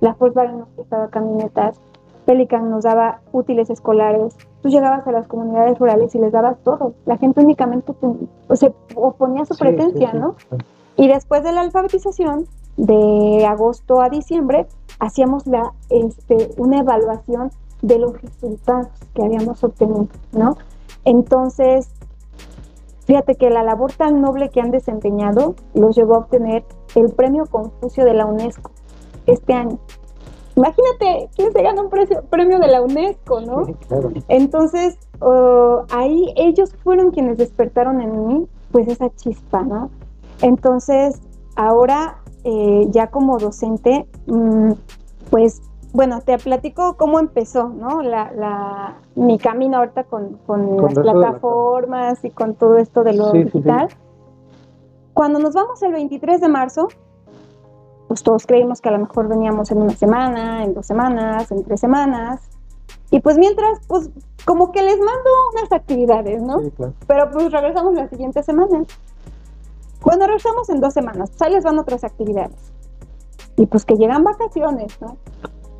[0.00, 1.80] La Volkswagen nos prestaba camionetas,
[2.24, 4.36] Pelican nos daba útiles escolares.
[4.62, 6.94] Tú llegabas a las comunidades rurales y les dabas todo.
[7.04, 7.92] La gente únicamente
[8.54, 10.36] se oponía a su presencia, ¿no?
[10.96, 14.66] Y después de la alfabetización, de agosto a diciembre,
[14.98, 17.50] hacíamos la, este, una evaluación
[17.82, 20.56] de los resultados que habíamos obtenido, ¿no?
[21.04, 21.88] Entonces,
[23.06, 27.46] fíjate que la labor tan noble que han desempeñado los llevó a obtener el premio
[27.46, 28.70] Confucio de la UNESCO
[29.26, 29.78] este año.
[30.54, 31.90] Imagínate quién se gana un
[32.28, 33.66] premio de la UNESCO, ¿no?
[34.28, 39.90] Entonces, oh, ahí ellos fueron quienes despertaron en mí, pues esa chispa, ¿no?
[40.42, 41.20] Entonces,
[41.56, 44.72] ahora eh, ya como docente, mm,
[45.30, 48.02] pues bueno, te platico cómo empezó, ¿no?
[48.02, 53.88] La, mi camino ahorita con, las plataformas y con todo esto de lo digital.
[55.12, 56.88] Cuando nos vamos el 23 de marzo,
[58.08, 61.62] pues todos creímos que a lo mejor veníamos en una semana, en dos semanas, en
[61.62, 62.40] tres semanas.
[63.10, 64.10] Y pues mientras, pues
[64.46, 66.62] como que les mando unas actividades, ¿no?
[67.06, 68.84] Pero pues regresamos la siguiente semana.
[70.02, 72.72] Cuando regresamos en dos semanas, ahí les van otras actividades.
[73.56, 75.16] Y pues que llegan vacaciones, ¿no?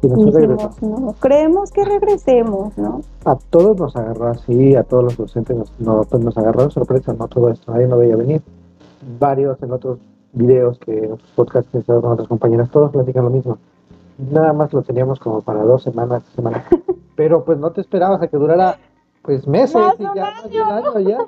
[0.02, 3.02] Y, decimos, no, creemos que regresemos, ¿no?
[3.24, 6.70] A todos nos agarró así, a todos los docentes nos, no, pues nos agarró de
[6.72, 7.28] sorpresa, ¿no?
[7.28, 8.42] Todo esto, nadie no veía venir.
[9.20, 9.98] Varios en otros
[10.32, 13.58] videos que otros podcasts que con otras compañeras, todos platican lo mismo.
[14.18, 16.64] Nada más lo teníamos como para dos semanas, semanas.
[17.16, 18.78] Pero pues no te esperabas a que durara
[19.22, 21.18] pues meses y ya más de un año ya.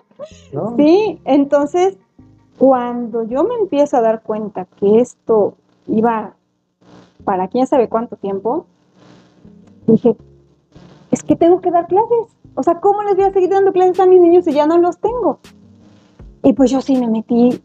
[0.77, 1.97] Sí, entonces
[2.59, 5.55] cuando yo me empiezo a dar cuenta que esto
[5.87, 6.35] iba
[7.25, 8.67] para quién sabe cuánto tiempo,
[9.87, 10.17] dije,
[11.11, 12.37] es que tengo que dar clases.
[12.55, 14.79] O sea, ¿cómo les voy a seguir dando clases a mis niños si ya no
[14.79, 15.39] los tengo?
[16.43, 17.63] Y pues yo sí me metí,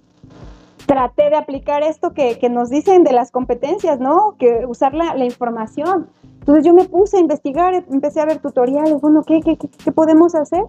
[0.86, 4.36] traté de aplicar esto que, nos dicen de las competencias, ¿no?
[4.40, 6.08] Que usar la, información.
[6.40, 10.34] Entonces yo me puse a investigar, empecé a ver tutoriales, bueno, ¿qué, qué, qué podemos
[10.34, 10.64] hacer?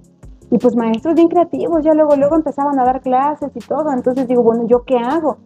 [0.50, 3.92] Y pues maestros bien creativos, ya luego, luego empezaban a dar clases y todo.
[3.92, 5.38] Entonces digo, bueno, ¿yo qué hago?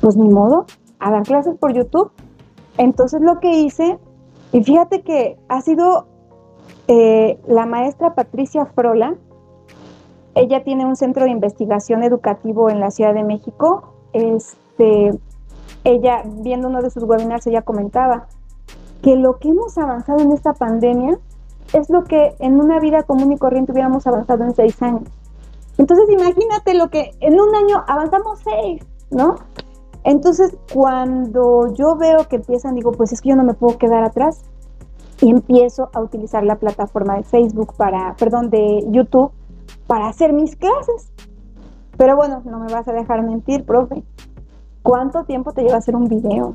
[0.00, 0.66] Pues ni modo,
[0.98, 2.10] a dar clases por YouTube.
[2.76, 3.98] Entonces lo que hice,
[4.52, 6.06] y fíjate que ha sido
[6.88, 9.14] eh, la maestra Patricia Frola,
[10.34, 13.94] ella tiene un centro de investigación educativo en la Ciudad de México.
[14.12, 15.10] Este,
[15.84, 18.26] ella, viendo uno de sus webinars, ella comentaba
[19.02, 21.18] que lo que hemos avanzado en esta pandemia
[21.72, 25.08] es lo que en una vida común y corriente hubiéramos avanzado en seis años.
[25.76, 29.36] Entonces imagínate lo que en un año avanzamos seis, ¿no?
[30.04, 34.04] Entonces cuando yo veo que empiezan, digo, pues es que yo no me puedo quedar
[34.04, 34.42] atrás
[35.20, 39.32] y empiezo a utilizar la plataforma de Facebook para, perdón, de YouTube
[39.86, 41.12] para hacer mis clases.
[41.96, 44.04] Pero bueno, no me vas a dejar mentir, profe.
[44.82, 46.54] ¿Cuánto tiempo te lleva hacer un video?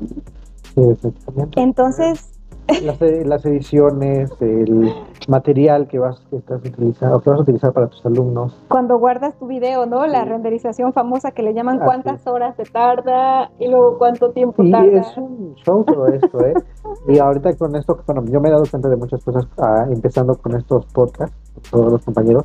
[0.74, 1.60] Sí, exactamente.
[1.60, 2.33] Entonces,
[2.82, 4.92] las, las, ediciones, el
[5.28, 8.56] material que vas, que estás utilizando, que vas a utilizar para tus alumnos.
[8.68, 10.06] Cuando guardas tu video, ¿no?
[10.06, 14.70] La renderización famosa que le llaman cuántas horas te tarda y luego cuánto tiempo y
[14.70, 15.00] tarda.
[15.00, 16.54] es un show todo esto, ¿eh?
[17.08, 20.34] y ahorita con esto, bueno, yo me he dado cuenta de muchas cosas, ah, empezando
[20.36, 21.36] con estos podcasts,
[21.70, 22.44] todos los compañeros,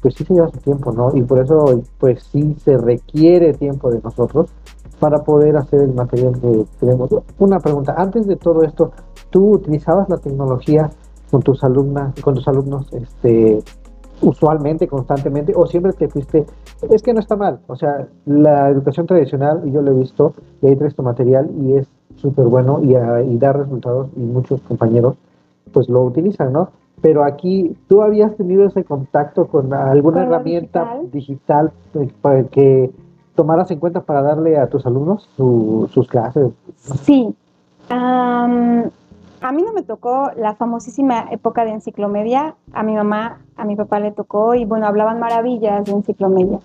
[0.00, 1.10] pues sí se lleva su tiempo, ¿no?
[1.14, 4.50] Y por eso, pues sí se requiere tiempo de nosotros
[5.00, 7.10] para poder hacer el material que tenemos.
[7.38, 8.92] Una pregunta, antes de todo esto,
[9.30, 10.90] ¿tú utilizabas la tecnología
[11.30, 13.62] con tus alumnas, con tus alumnos, este,
[14.22, 16.46] usualmente, constantemente, o siempre te fuiste,
[16.90, 20.32] es que no está mal, o sea, la educación tradicional, y yo lo he visto,
[20.62, 24.20] y ahí traes tu material y es súper bueno y, ah, y da resultados y
[24.20, 25.16] muchos compañeros
[25.72, 26.70] pues lo utilizan, ¿no?
[27.02, 32.90] Pero aquí, ¿tú habías tenido ese contacto con alguna herramienta digital, digital pues, que
[33.36, 36.52] tomaras en cuenta para darle a tus alumnos sus clases?
[37.04, 37.34] Sí.
[37.88, 38.48] a
[39.52, 42.56] mí no me tocó la famosísima época de enciclomedia.
[42.72, 46.58] A mi mamá, a mi papá le tocó y bueno, hablaban maravillas de enciclomedia.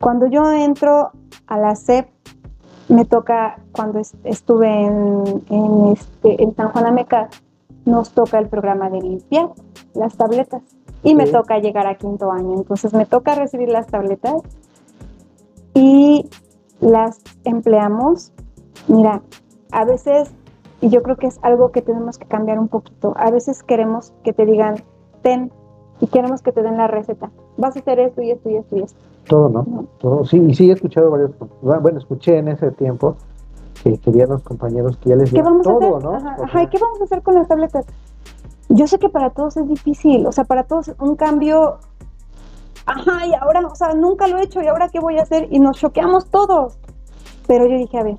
[0.00, 1.10] Cuando yo entro
[1.46, 2.08] a la SEP,
[2.88, 7.28] me toca, cuando estuve en, en, este, en San Juan Ameca,
[7.84, 9.50] nos toca el programa de limpiar
[9.94, 10.62] las tabletas
[11.02, 12.54] y me toca llegar a quinto año.
[12.56, 14.42] Entonces me toca recibir las tabletas
[15.74, 16.28] y
[16.80, 18.32] las empleamos.
[18.88, 19.22] Mira,
[19.70, 20.32] a veces,
[20.80, 24.12] y yo creo que es algo que tenemos que cambiar un poquito, a veces queremos
[24.24, 24.76] que te digan,
[25.22, 25.52] ten,
[26.00, 27.30] y queremos que te den la receta.
[27.56, 28.98] Vas a hacer esto y esto y esto y esto.
[29.28, 29.86] Todo, ¿no?
[29.98, 30.24] Todo.
[30.24, 31.30] Sí, y sí he escuchado varios,
[31.60, 33.16] bueno, escuché en ese tiempo
[33.84, 36.14] que querían los compañeros que ya les dieran todo, ¿no?
[36.14, 37.86] Ajá, ¿y qué vamos a hacer con las tabletas?
[38.68, 41.78] Yo sé que para todos es difícil, o sea, para todos un cambio
[42.86, 45.48] ajá, y ahora, o sea, nunca lo he hecho, y ahora qué voy a hacer,
[45.50, 46.78] y nos choqueamos todos.
[47.46, 48.16] Pero yo dije, a ver,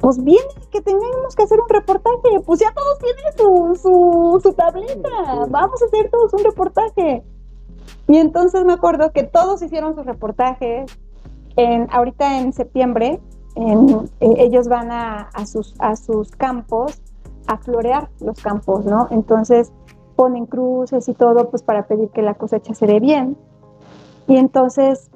[0.00, 4.52] pues viene que tengamos que hacer un reportaje, pues ya todos tienen su, su, su
[4.52, 7.24] tableta, vamos a hacer todos un reportaje.
[8.06, 10.90] Y entonces me acuerdo que todos hicieron sus reportajes.
[11.56, 13.20] En, ahorita en septiembre,
[13.54, 17.00] en, eh, ellos van a, a, sus, a sus campos
[17.46, 19.08] a florear los campos, ¿no?
[19.10, 19.72] Entonces,
[20.16, 23.36] ponen cruces y todo, pues para pedir que la cosecha se dé bien.
[24.26, 25.10] Y entonces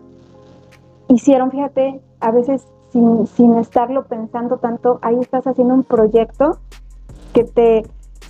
[1.09, 6.59] hicieron, fíjate, a veces sin, sin estarlo pensando tanto, ahí estás haciendo un proyecto
[7.33, 7.83] que te,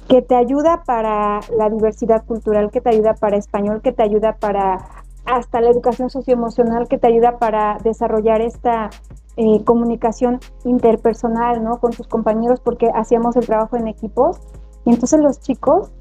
[0.08, 4.36] que te ayuda para la diversidad cultural, que te ayuda para español, que te ayuda
[4.38, 4.78] para
[5.24, 8.88] hasta la educación socioemocional, que te ayuda para desarrollar esta
[9.36, 11.78] eh, comunicación interpersonal, ¿no?
[11.78, 14.40] Con tus compañeros, porque hacíamos el trabajo en equipos.
[14.86, 15.92] Y entonces los chicos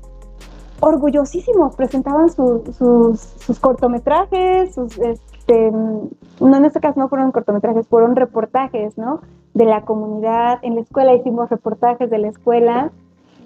[0.79, 8.97] orgullosísimos, presentaban sus, cortometrajes, sus, este, no en este caso no fueron cortometrajes, fueron reportajes,
[8.97, 9.21] ¿no?
[9.53, 12.91] De la comunidad, en la escuela hicimos reportajes de la escuela,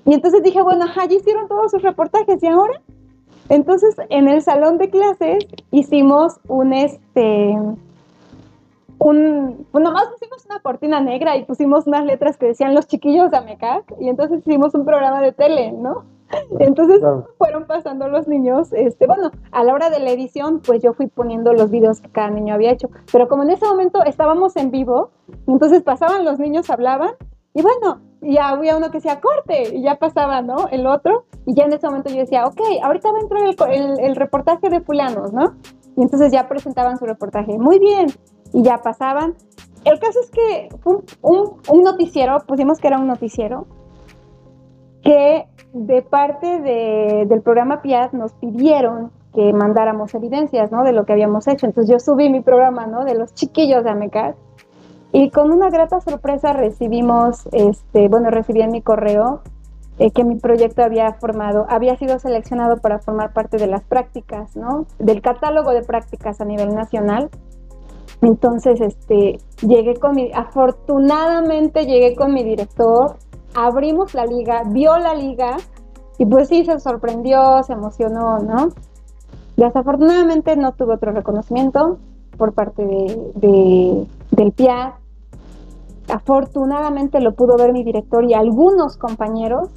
[0.06, 2.82] y entonces dije, bueno, ajá, ya hicieron todos sus reportajes, ¿y ahora?
[3.50, 7.58] Entonces, en el salón de clases hicimos un, este,
[8.98, 13.32] un, pues nomás pusimos una cortina negra y pusimos unas letras que decían los chiquillos
[13.32, 16.04] de Amecac, y entonces hicimos un programa de tele, ¿no?
[16.60, 17.02] Entonces
[17.38, 21.08] fueron pasando los niños, este, bueno, a la hora de la edición, pues yo fui
[21.08, 24.72] poniendo los videos que cada niño había hecho, pero como en ese momento estábamos en
[24.72, 25.12] vivo,
[25.48, 27.12] entonces pasaban los niños, hablaban,
[27.54, 30.68] y bueno, ya había uno que decía corte, y ya pasaba, ¿no?
[30.72, 34.00] El otro, y ya en ese momento yo decía, ok, ahorita va a entrar el,
[34.00, 35.56] el, reportaje de fulanos, ¿no?
[35.98, 38.08] Y entonces ya presentaban su reportaje, muy bien,
[38.54, 39.36] y ya pasaban.
[39.84, 43.66] El caso es que fue un, un, un noticiero, pusimos que era un noticiero,
[45.04, 50.70] que de parte de, del programa PIAD nos pidieron que mandáramos evidencias.
[50.72, 51.66] De lo que habíamos hecho.
[51.66, 53.06] Entonces yo subí mi programa, ¿no?
[53.06, 54.36] De los chiquillos de AMECAR.
[55.14, 59.42] Y con una grata sorpresa recibimos, este, bueno, recibí en mi correo
[60.00, 64.54] eh, que mi proyecto había formado, había sido seleccionado para formar parte de las prácticas.
[65.00, 67.30] Del catálogo de prácticas a nivel nacional.
[68.22, 73.16] Entonces, este, llegué con mi, afortunadamente llegué con mi director,
[73.56, 75.58] abrimos la liga, vio la liga
[76.18, 78.70] y pues sí, se sorprendió, se emocionó, ¿no?
[79.58, 81.98] Desafortunadamente no tuve otro reconocimiento
[82.38, 82.86] por parte
[83.36, 84.96] de, del PIA.
[86.10, 89.70] Afortunadamente lo pudo ver mi director y algunos compañeros.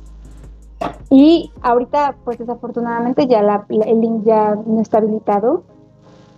[1.11, 5.63] Y ahorita, pues desafortunadamente ya el link ya no está habilitado.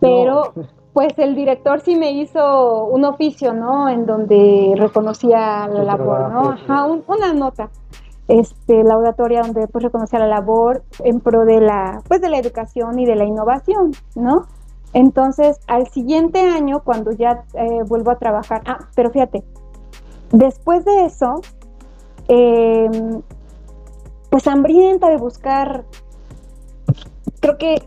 [0.00, 0.52] Pero
[0.96, 3.86] pues el director sí me hizo un oficio, ¿no?
[3.90, 6.52] En donde reconocía la labor, ¿no?
[6.52, 7.68] Ajá, una nota
[8.28, 12.98] este, laudatoria donde pues reconocía la labor en pro de la, pues de la educación
[12.98, 14.46] y de la innovación, ¿no?
[14.94, 19.44] Entonces, al siguiente año, cuando ya eh, vuelvo a trabajar, ah, pero fíjate,
[20.32, 21.42] después de eso,
[22.26, 23.20] em,
[24.30, 25.84] pues hambrienta de buscar,
[27.40, 27.86] creo que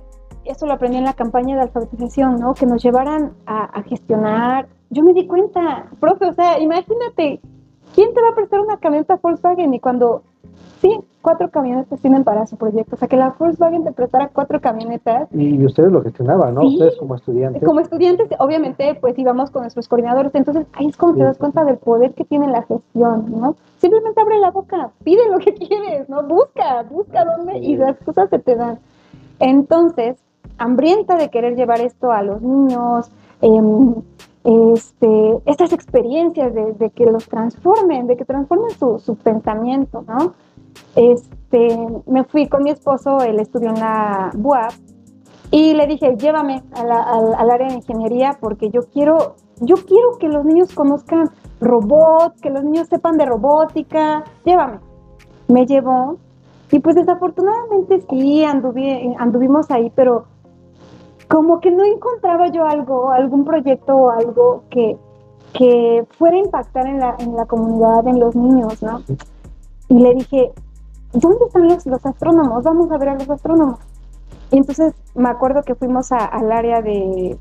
[0.50, 2.54] eso lo aprendí en la campaña de alfabetización, ¿no?
[2.54, 4.68] Que nos llevaran a, a gestionar.
[4.90, 7.40] Yo me di cuenta, profe, o sea, imagínate,
[7.94, 9.74] ¿quién te va a prestar una camioneta Volkswagen?
[9.74, 10.24] Y cuando
[10.82, 12.96] Sí, cuatro camionetas tienen para su proyecto.
[12.96, 15.28] O sea, que la Volkswagen te prestara cuatro camionetas.
[15.34, 16.62] Y ustedes lo gestionaban, ¿no?
[16.62, 17.62] Ustedes como estudiantes.
[17.64, 20.34] Como estudiantes, obviamente, pues íbamos con nuestros coordinadores.
[20.36, 23.56] Entonces, ahí es como te das cuenta del poder que tiene la gestión, ¿no?
[23.78, 26.24] Simplemente abre la boca, pide lo que quieres, ¿no?
[26.24, 28.80] Busca, busca dónde y las cosas se te dan.
[29.40, 30.16] Entonces,
[30.60, 33.10] hambrienta de querer llevar esto a los niños,
[33.42, 40.34] eh, este, estas experiencias de, que los transformen, de que transformen su, su pensamiento, ¿no?
[40.96, 44.72] este, me fui con mi esposo, él estudió en la BUAP,
[45.52, 50.46] y le dije, llévame al, área de ingeniería porque yo quiero, yo quiero que los
[50.46, 54.80] niños conozcan robots, que los niños sepan de robótica, llévame.
[55.48, 56.18] Me llevó
[56.72, 60.26] y pues desafortunadamente sí, anduvimos ahí, pero
[61.30, 64.98] como que no encontraba yo algo, algún proyecto o algo que,
[65.54, 69.04] que fuera a impactar en la, en la comunidad, en los niños, ¿no?
[69.90, 70.52] Y le dije,
[71.14, 72.64] ¿dónde están los, los astrónomos?
[72.64, 73.80] Vamos a ver a los astrónomos.
[74.52, 77.38] Y entonces me acuerdo que fuimos al área de,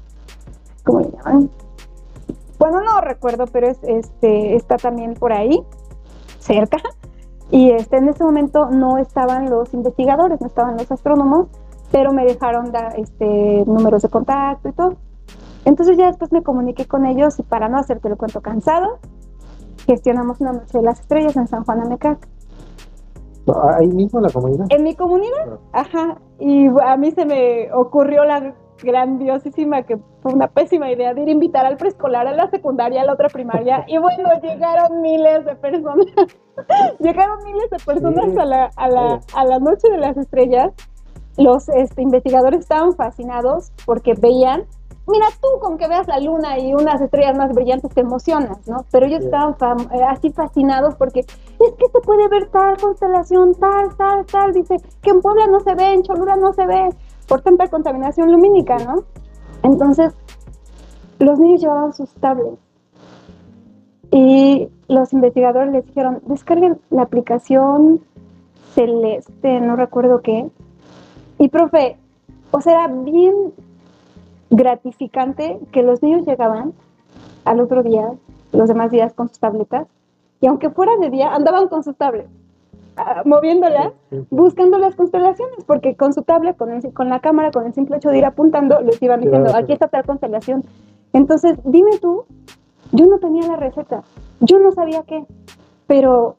[0.85, 1.51] ¿cómo le llaman?
[2.59, 5.63] Bueno, no recuerdo, pero es, este, está también por ahí,
[6.41, 6.77] cerca.
[7.51, 11.47] Y este, en ese momento no estaban los investigadores, no estaban los astrónomos,
[11.91, 14.97] pero me dejaron dar este, números de contacto y todo.
[15.65, 18.99] Entonces ya después me comuniqué con ellos y para no hacerte el cuento cansado,
[19.87, 22.27] gestionamos una noche de las estrellas en San Juan Amecac.
[23.79, 24.67] Ahí mismo en la comunidad.
[24.69, 26.19] En mi comunidad, ajá.
[26.39, 31.29] Y a mí se me ocurrió la grandiosísima, que fue una pésima idea, de ir
[31.29, 33.85] a invitar al preescolar, a la secundaria, a la otra primaria.
[33.89, 36.07] y bueno, llegaron miles de personas.
[36.99, 40.73] llegaron miles de personas a, la, a, la, a la noche de las estrellas.
[41.39, 44.67] Los este, investigadores estaban fascinados porque veían
[45.09, 48.85] mira tú con que veas la luna y unas estrellas más brillantes te emocionas, ¿no?
[48.93, 49.57] Pero ellos estaban
[49.93, 51.27] eh, así fascinados porque es
[51.59, 54.53] que se puede ver tal constelación, tal, tal, tal.
[54.53, 56.91] Dice que en Puebla no se ve, en Cholula no se ve,
[57.27, 59.05] por tanta contaminación lumínica, ¿no?
[59.63, 60.15] Entonces,
[61.19, 62.59] los niños llevaban sus tablets
[64.11, 68.01] y los investigadores les dijeron, descarguen la aplicación
[68.75, 70.51] celeste, no recuerdo qué.
[71.39, 71.97] Y profe,
[72.51, 73.35] o sea, era bien
[74.51, 76.73] gratificante que los niños llegaban
[77.45, 78.13] al otro día,
[78.53, 79.87] los demás días con sus tabletas,
[80.41, 82.31] y aunque fuera de día, andaban con sus tablets,
[82.97, 83.93] ah, moviéndolas,
[84.31, 88.11] buscando las constelaciones, porque con su tablet, con, con la cámara, con el simple hecho
[88.11, 90.65] de ir apuntando, les iban diciendo, aquí está tal constelación.
[91.13, 92.25] Entonces, dime tú,
[92.93, 94.03] yo no tenía la receta,
[94.41, 95.25] yo no sabía qué,
[95.87, 96.37] pero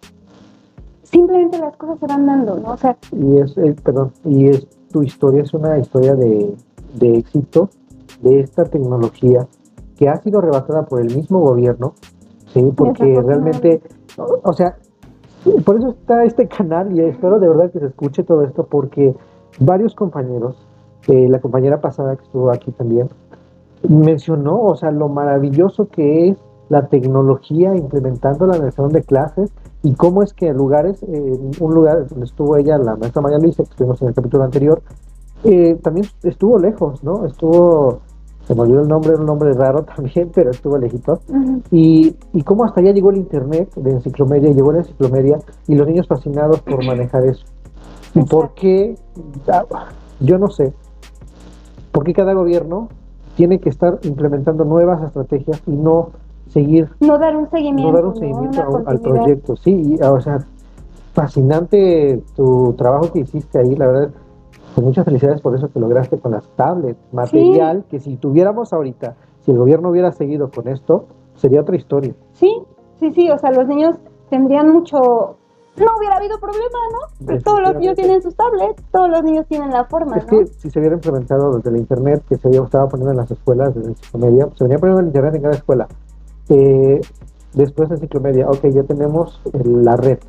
[1.04, 2.72] simplemente las cosas se van dando, ¿no?
[2.72, 6.56] O sea, y es, eh, perdón, y es tu historia es una historia de,
[6.96, 7.70] de éxito
[8.22, 9.48] de esta tecnología
[9.98, 11.94] que ha sido rebasada por el mismo gobierno,
[12.54, 12.72] ¿sí?
[12.76, 13.82] porque realmente,
[14.18, 14.78] o sea,
[15.66, 19.16] por eso está este canal y espero de verdad que se escuche todo esto porque
[19.60, 20.56] varios compañeros,
[21.08, 23.10] eh, la compañera pasada que estuvo aquí también,
[23.88, 26.38] mencionó, o sea, lo maravilloso que es
[26.70, 29.52] la tecnología implementándola en el salón de clases
[29.84, 33.64] y cómo es que lugares, en un lugar donde estuvo ella, la maestra María Luisa,
[33.64, 34.82] que estuvimos en el capítulo anterior,
[35.44, 37.26] eh, también estuvo lejos, ¿no?
[37.26, 38.02] Estuvo
[38.50, 41.22] se me olvidó el nombre, era un nombre raro también, pero estuvo lejito.
[41.70, 45.86] y, y cómo hasta allá llegó el internet de enciclomedia, llegó la enciclomedia y los
[45.86, 47.46] niños fascinados por manejar eso.
[48.16, 48.96] ¿Y por qué?
[49.48, 49.66] Ah,
[50.20, 50.74] Yo no sé.
[51.92, 52.90] ¿Por qué cada gobierno
[53.36, 56.10] tiene que estar implementando nuevas estrategias y no
[56.50, 57.92] seguir, No dar un seguimiento.
[57.92, 58.20] no dar un ¿no?
[58.20, 59.56] seguimiento a un- al proyecto?
[59.56, 60.40] Sí, y, ah, o sea,
[61.14, 64.10] fascinante tu trabajo que hiciste ahí, la verdad.
[64.76, 69.16] Pues muchas felicidades por eso que lograste con las tablets, material que si tuviéramos ahorita,
[69.42, 72.14] si el gobierno hubiera seguido con esto, sería otra historia.
[72.34, 72.54] Sí,
[73.00, 73.96] sí, sí, o sea, los niños
[74.30, 74.98] tendrían mucho...
[75.78, 77.26] No hubiera habido problema, ¿no?
[77.26, 80.40] Pues todos los niños tienen sus tablets, todos los niños tienen la forma, Es ¿no?
[80.40, 83.74] que si se hubiera implementado desde el internet que se estaba poniendo en las escuelas
[83.74, 85.88] desde enciclomedia, se venía poniendo el internet en cada escuela.
[86.50, 87.00] Eh,
[87.54, 90.20] después de enciclomedia, ok, ya tenemos la red,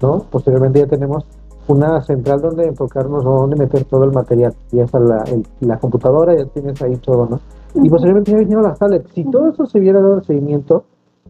[0.00, 0.18] ¿no?
[0.30, 1.24] Posteriormente ya tenemos
[1.68, 4.54] una central donde enfocarnos o donde meter todo el material.
[4.70, 7.40] Ya está la, el- la computadora, ya tienes ahí todo, ¿no?
[7.74, 9.10] Y posteriormente ya vinieron las tablets.
[9.14, 10.84] Si todo eso se hubiera dado seguimiento,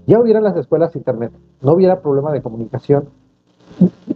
[0.07, 1.31] ya hubieran las escuelas internet,
[1.61, 3.05] no hubiera problema de comunicación.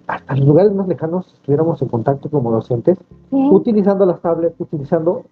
[0.07, 2.99] Hasta los lugares más lejanos estuviéramos en contacto como docentes
[3.31, 5.23] Sí, utilizando las tablets, utilizando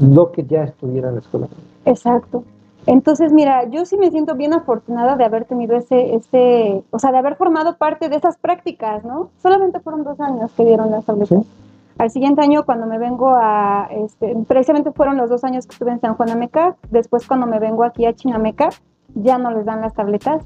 [0.00, 1.48] lo que ya estuviera en la escuela.
[1.84, 2.44] exacto.
[2.86, 7.12] Entonces, mira, yo sí me siento bien afortunada de haber tenido ese, ese, o sea,
[7.12, 9.30] de haber formado parte de esas prácticas, ¿no?
[9.42, 11.42] Solamente fueron dos años que dieron las tabletas.
[11.44, 11.48] Sí.
[11.96, 15.92] Al siguiente año, cuando me vengo a, este, precisamente fueron los dos años que estuve
[15.92, 18.68] en San Juan Ameca, después cuando me vengo aquí a Chinameca,
[19.14, 20.42] ya no les dan las tabletas,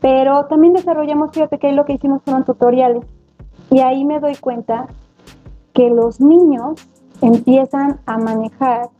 [0.00, 3.04] pero también desarrollamos, fíjate que ahí lo que hicimos fueron tutoriales,
[3.70, 4.86] y ahí me doy cuenta
[5.72, 6.86] que los niños
[7.22, 8.90] empiezan a manejar,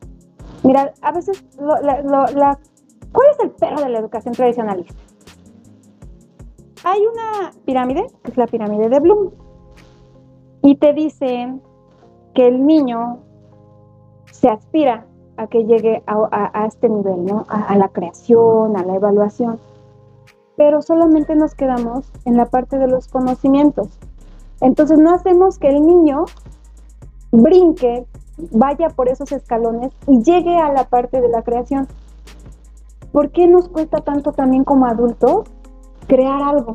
[0.63, 2.59] mira, a veces, lo- la- lo- la-
[3.13, 4.95] ¿cuál es el perro de la educación tradicionalista?
[6.85, 9.31] Hay una pirámide, que es la pirámide de Bloom,
[10.63, 11.63] y te dicen
[12.35, 13.19] que el niño
[14.31, 15.07] se aspira
[15.37, 17.45] a que llegue a, este nivel, ¿no?
[17.49, 19.59] A la creación, a la evaluación.
[20.57, 23.89] Pero solamente nos quedamos en la parte de los conocimientos.
[24.61, 26.27] Entonces no hacemos que el niño
[27.33, 28.07] brinque,
[28.53, 31.89] vaya por esos escalones y llegue a la parte de la creación.
[33.13, 35.49] ¿Por qué nos cuesta tanto también como adultos
[36.07, 36.75] crear algo?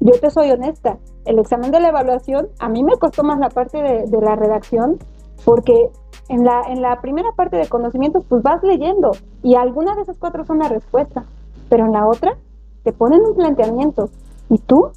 [0.00, 3.48] Yo te soy honesta, el examen de la evaluación a mí me costó más la
[3.48, 4.98] parte de, de la redacción
[5.44, 5.90] porque
[6.28, 10.18] en la, en la primera parte de conocimientos pues vas leyendo y alguna de esas
[10.18, 11.24] cuatro son la respuesta,
[11.68, 12.36] pero en la otra
[12.82, 14.10] te ponen un planteamiento
[14.48, 14.90] y tú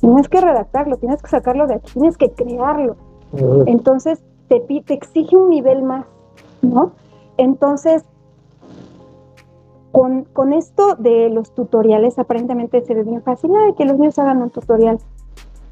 [0.00, 2.96] tienes que redactarlo, tienes que sacarlo de aquí, tienes que crearlo.
[3.66, 6.06] Entonces te, te exige un nivel más,
[6.62, 6.92] ¿no?
[7.36, 8.04] Entonces,
[9.92, 14.18] con, con esto de los tutoriales, aparentemente se ve bien fácil, ay, que los niños
[14.18, 14.98] hagan un tutorial.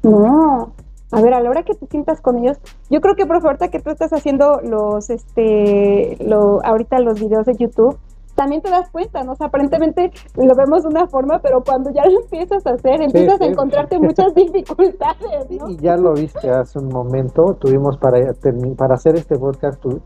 [0.03, 0.71] No,
[1.11, 2.57] a ver, a la hora que te sientas con ellos,
[2.89, 7.45] yo creo que, por ahorita que tú estás haciendo los, este, lo, ahorita los videos
[7.45, 7.97] de YouTube,
[8.35, 9.33] también te das cuenta, ¿no?
[9.33, 13.01] O sea, aparentemente lo vemos de una forma, pero cuando ya lo empiezas a hacer,
[13.01, 13.51] empiezas a sí.
[13.51, 15.69] encontrarte muchas dificultades, ¿no?
[15.69, 18.33] Y ya lo viste hace un momento, tuvimos para,
[18.77, 19.99] para hacer este podcast, tu-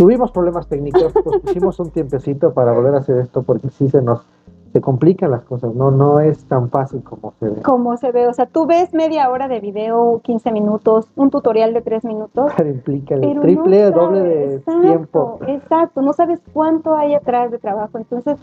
[0.00, 4.00] tuvimos problemas técnicos, pues pusimos un tiempecito para volver a hacer esto porque sí se
[4.00, 4.26] nos
[4.72, 7.60] se complican las cosas, no no es tan fácil como se ve.
[7.60, 11.74] como se ve, o sea, tú ves media hora de video, 15 minutos, un tutorial
[11.74, 15.38] de 3 minutos, Pero implica el pero triple, no doble de exacto, tiempo.
[15.48, 17.98] Exacto, no sabes cuánto hay atrás de trabajo.
[17.98, 18.38] Entonces,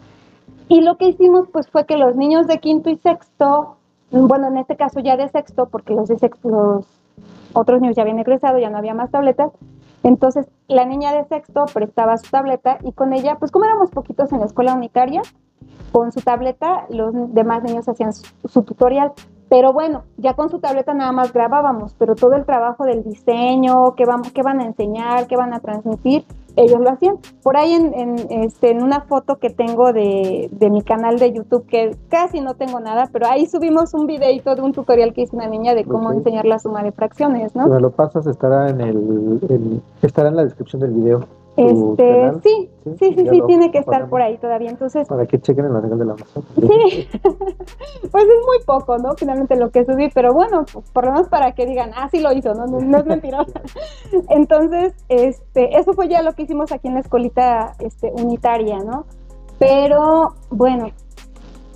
[0.67, 3.77] y lo que hicimos pues fue que los niños de quinto y sexto,
[4.11, 6.85] bueno, en este caso ya de sexto, porque los de sexto, los
[7.53, 9.53] otros niños ya habían egresado, ya no había más tabletas.
[10.03, 14.31] Entonces, la niña de sexto prestaba su tableta y con ella, pues como éramos poquitos
[14.31, 15.21] en la escuela unitaria,
[15.91, 19.13] con su tableta los demás niños hacían su, tutorial.
[19.49, 23.95] Pero bueno, ya con su tableta nada más grabábamos, pero todo el trabajo del diseño,
[23.95, 26.25] qué, vamos, qué van a enseñar, qué van a transmitir,
[26.57, 27.17] ellos lo hacían.
[27.43, 31.31] Por ahí en, en, este, en una foto que tengo de, de mi canal de
[31.31, 35.21] YouTube, que casi no tengo nada, pero ahí subimos un videito de un tutorial que
[35.21, 37.67] hizo una niña de cómo enseñar la suma de fracciones, Si ¿no?
[37.67, 41.23] me lo pasas estará en el en- estará en la descripción del video.
[41.57, 43.15] Este, canal, sí, ¿sí?
[43.15, 44.69] sí, sí, tiene que estar por ahí todavía.
[44.69, 46.43] Entonces, Para que chequen en la regla de la Amazon.
[46.55, 47.09] Sí,
[48.11, 49.15] pues es muy poco, ¿no?
[49.17, 52.31] Finalmente lo que subí, pero bueno, por lo menos para que digan, ah, sí lo
[52.31, 52.67] hizo, ¿no?
[52.67, 53.61] No, no es mentirosa.
[54.29, 59.05] Entonces, este, eso fue ya lo que hicimos aquí en la escolita este, unitaria, ¿no?
[59.57, 60.91] Pero bueno,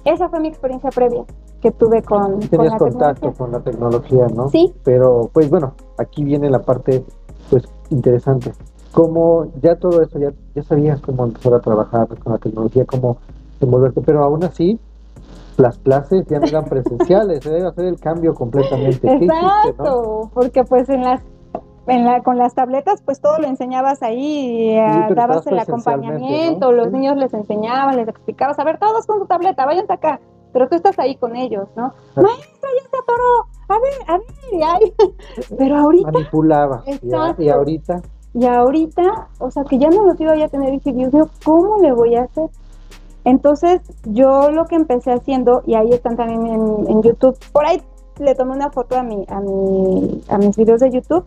[0.05, 1.25] esa fue mi experiencia previa
[1.61, 3.37] que tuve con, con la contacto tecnología.
[3.37, 4.49] con la tecnología, ¿no?
[4.49, 7.03] Sí, Pero, pues bueno, aquí viene la parte,
[7.49, 8.51] pues, interesante.
[8.93, 13.17] Como ya todo eso, ya, ya sabías cómo empezar a trabajar con la tecnología, cómo
[13.61, 14.79] envolverte, pero aún así,
[15.57, 18.99] las clases ya no eran presenciales, se debe hacer el cambio completamente.
[18.99, 19.47] ¿Qué hiciste, no?
[19.65, 21.21] exacto, porque pues en las
[21.87, 26.67] en la, con las tabletas, pues todo lo enseñabas ahí, eh, pero dabas el acompañamiento,
[26.67, 26.71] ¿no?
[26.73, 26.93] los Sí.
[26.93, 30.19] niños les enseñaban, les explicabas, a ver, todos con su tableta, váyanse acá,
[30.53, 31.93] pero tú estás ahí con ellos, ¿no?
[32.15, 32.21] Ah.
[32.21, 34.93] Maestra, ya se atoró, a ver, a ver, ay.
[35.57, 36.11] pero ahorita.
[36.11, 36.83] Manipulaba.
[37.39, 38.01] Y ahorita,
[38.33, 41.77] Y ahorita, o sea, que ya no los iba a tener, dije, Dios mío, ¿cómo
[41.81, 42.49] le voy a hacer?
[43.23, 47.81] Entonces, yo lo que empecé haciendo, y ahí están también en, en YouTube, por ahí
[48.19, 51.25] le tomé una foto a, mi, a, mi, a mis videos de YouTube.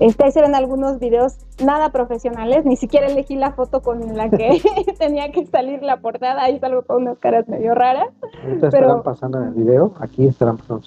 [0.00, 4.30] Este, ahí se ven algunos videos nada profesionales, ni siquiera elegí la foto con la
[4.30, 4.60] que
[4.98, 8.08] tenía que salir la portada, ahí salgo con unas caras medio raras.
[8.44, 10.86] ahorita Pero- estarán pasando en el video, aquí estarán pasando.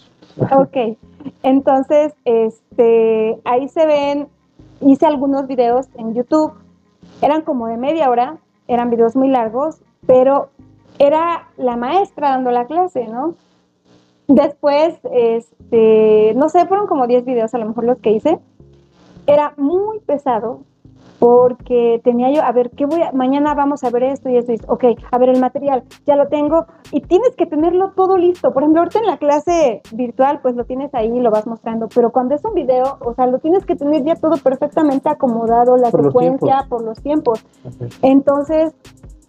[0.57, 0.97] Ok,
[1.43, 4.27] entonces, este, ahí se ven,
[4.81, 6.53] hice algunos videos en YouTube,
[7.21, 10.49] eran como de media hora, eran videos muy largos, pero
[10.99, 13.35] era la maestra dando la clase, ¿no?
[14.27, 18.39] Después, este, no sé, fueron como 10 videos a lo mejor los que hice.
[19.27, 20.61] Era muy pesado
[21.21, 24.53] porque tenía yo, a ver, ¿qué voy a, mañana vamos a ver esto y esto
[24.53, 24.73] y esto.
[24.73, 28.51] Ok, a ver el material, ya lo tengo y tienes que tenerlo todo listo.
[28.51, 32.09] Por ejemplo, ahorita en la clase virtual, pues lo tienes ahí, lo vas mostrando, pero
[32.09, 35.91] cuando es un video, o sea, lo tienes que tener ya todo perfectamente acomodado, la
[35.91, 37.45] Por secuencia, por los tiempos.
[38.01, 38.73] Entonces,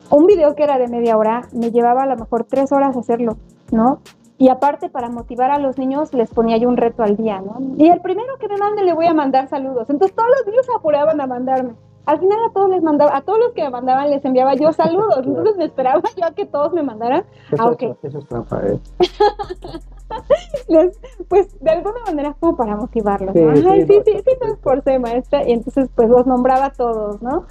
[0.09, 3.36] un video que era de media hora me llevaba a lo mejor tres horas hacerlo,
[3.70, 3.99] ¿no?
[4.39, 7.57] Y aparte, para motivar a los niños, les ponía yo un reto al día, ¿no?
[7.76, 9.89] Y el primero que me mande le voy a mandar saludos.
[9.91, 11.74] Entonces, todos los niños apuraban a mandarme.
[12.05, 14.72] Al final a todos les mandaba, a todos los que me mandaban les enviaba yo
[14.72, 15.18] saludos.
[15.24, 17.24] Entonces me esperaba yo a que todos me mandaran.
[17.53, 17.83] Eso, Ah, ok.
[17.83, 18.80] eso, eso es trampa, ¿eh?
[20.68, 23.33] Les- pues de alguna manera como para motivarlos.
[23.35, 23.55] Sí, ¿no?
[23.57, 25.49] sí, Ay, no, sí, sí, está sí, me esforcé, maestra.
[25.49, 27.45] Y entonces pues los nombraba a todos, ¿no?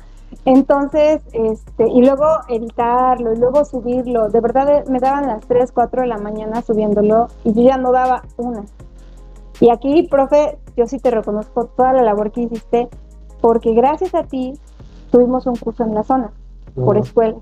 [0.46, 4.30] Entonces, este, y luego editarlo, y luego subirlo.
[4.30, 7.78] De verdad eh, me daban las 3, 4 de la mañana subiéndolo y yo ya
[7.78, 8.64] no daba una.
[9.60, 12.90] Y aquí, profe, yo sí te reconozco toda la labor que hiciste,
[13.42, 14.54] porque gracias a ti
[15.12, 16.32] tuvimos un curso en la zona,
[16.74, 17.38] por escuela.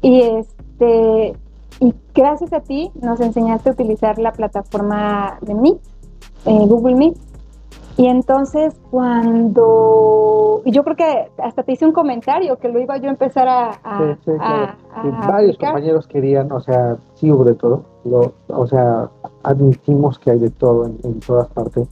[0.00, 1.34] Y este
[1.80, 5.78] y gracias a ti nos enseñaste a utilizar la plataforma de Meet,
[6.46, 7.16] eh, Google Meet.
[7.98, 13.08] Y entonces cuando yo creo que hasta te hice un comentario que lo iba yo
[13.08, 14.72] a empezar a, a- Sí, sí, claro.
[14.94, 15.72] a varios aplicar.
[15.72, 17.82] compañeros querían, o sea, sí hubo de todo.
[18.04, 19.08] Lo, o sea,
[19.42, 21.88] admitimos que hay de todo en, en todas partes.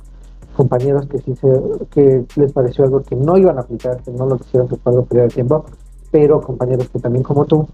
[0.57, 1.49] Compañeros que sí se,
[1.91, 4.93] que les pareció algo que no iban a aplicar, que no lo quisieron que fue
[4.93, 5.65] algo perder el tiempo,
[6.11, 7.67] pero compañeros que también como tú,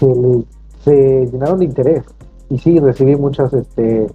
[0.00, 0.44] le-
[0.84, 2.04] se llenaron de interés.
[2.50, 4.06] Y sí, recibí muchos este,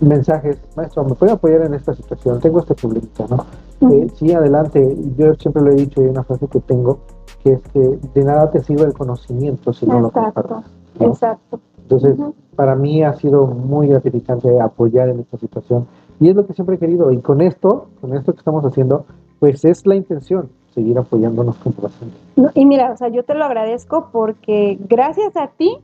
[0.00, 2.40] mensajes, maestro, ¿me puede apoyar en esta situación?
[2.40, 3.90] Tengo este problema, ¿no?
[3.90, 4.96] Eh, sí, adelante.
[5.16, 6.98] Yo siempre lo he dicho y hay una frase que tengo,
[7.42, 10.56] que es que de nada te sirve el conocimiento si no lo compartes.
[10.98, 11.06] ¿no?
[11.06, 11.60] exacto.
[11.82, 12.16] Entonces,
[12.56, 15.86] para mí ha sido muy gratificante apoyar en esta situación
[16.18, 17.10] y es lo que siempre he querido.
[17.12, 19.04] Y con esto, con esto que estamos haciendo,
[19.38, 22.18] pues es la intención, seguir apoyándonos pacientes.
[22.36, 25.76] No, y mira, o sea, yo te lo agradezco porque gracias a ti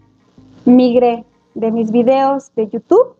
[0.64, 1.24] migré
[1.55, 3.20] de mis videos de YouTube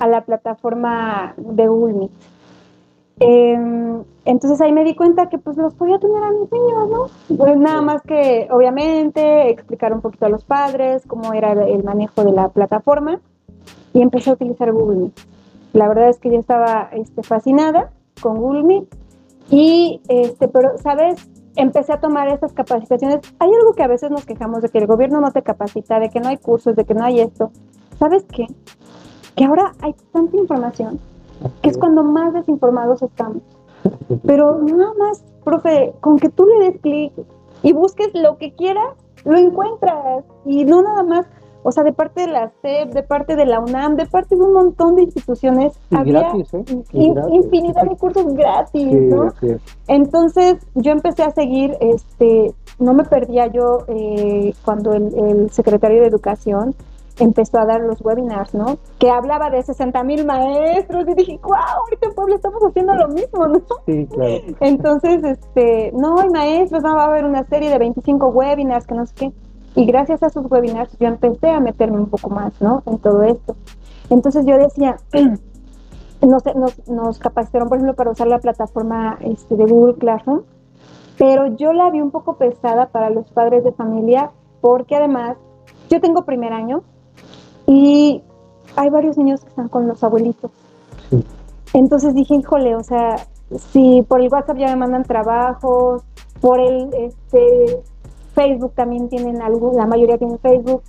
[0.00, 2.10] a la plataforma de Google Meet.
[3.20, 7.36] Em, entonces ahí me di cuenta que pues los podía tener a mis niños, ¿no?
[7.36, 12.24] Pues nada más que obviamente explicar un poquito a los padres cómo era el manejo
[12.24, 13.20] de la plataforma
[13.92, 15.20] y empecé a utilizar Google Meet.
[15.74, 17.90] La verdad es que yo estaba este, fascinada
[18.22, 18.94] con Google Meet
[19.50, 23.20] y este, pero sabes, empecé a tomar estas capacitaciones.
[23.38, 26.08] Hay algo que a veces nos quejamos de que el gobierno no te capacita, de
[26.08, 27.50] que no hay cursos, de que no hay esto.
[27.98, 28.46] ¿Sabes qué?
[29.36, 30.98] Que ahora hay tanta información
[31.62, 33.42] que es cuando más desinformados estamos.
[34.26, 37.12] Pero nada más, profe, con que tú le des clic
[37.62, 38.90] y busques lo que quieras,
[39.24, 40.24] lo encuentras.
[40.44, 41.26] Y no nada más,
[41.62, 44.42] o sea, de parte de la SEP, de parte de la UNAM, de parte de
[44.42, 46.64] un montón de instituciones, Y había gratis, ¿eh?
[46.92, 47.34] Y in- gratis.
[47.34, 49.32] infinidad de cursos gratis, Sí, ¿no?
[49.88, 56.00] Entonces yo empecé a seguir, este, no me perdía yo eh, cuando el, el secretario
[56.02, 56.74] de Educación
[57.20, 58.78] empezó a dar los webinars, ¿no?
[58.98, 63.08] Que hablaba de 60 mil maestros y dije, wow, ahorita en Puebla estamos haciendo lo
[63.08, 63.60] mismo, ¿no?
[63.86, 64.42] Sí, claro.
[64.60, 68.94] Entonces, este, no, hay maestros, no, va a haber una serie de 25 webinars, que
[68.94, 69.32] no sé qué.
[69.76, 72.82] Y gracias a esos webinars yo empecé a meterme un poco más, ¿no?
[72.86, 73.54] En todo esto.
[74.08, 74.96] Entonces yo decía,
[76.22, 80.42] nos, nos, nos capacitaron, por ejemplo, para usar la plataforma este, de Google Classroom,
[81.18, 85.36] pero yo la vi un poco pesada para los padres de familia, porque además
[85.90, 86.82] yo tengo primer año
[87.70, 88.20] y
[88.74, 90.50] hay varios niños que están con los abuelitos.
[91.08, 91.24] Sí.
[91.72, 93.28] Entonces dije, híjole, o sea,
[93.70, 96.02] si por el WhatsApp ya me mandan trabajos,
[96.40, 97.80] por el este,
[98.34, 100.82] Facebook también tienen algo, la mayoría tienen Facebook.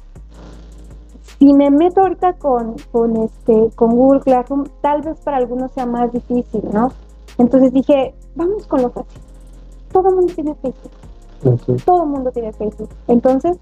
[1.38, 5.86] Si me meto ahorita con, con, este, con Google Classroom, tal vez para algunos sea
[5.86, 6.92] más difícil, ¿no?
[7.38, 9.22] Entonces dije, vamos con lo fácil.
[9.92, 12.90] Todo el mundo tiene Facebook, todo el mundo tiene Facebook.
[13.08, 13.60] Entonces,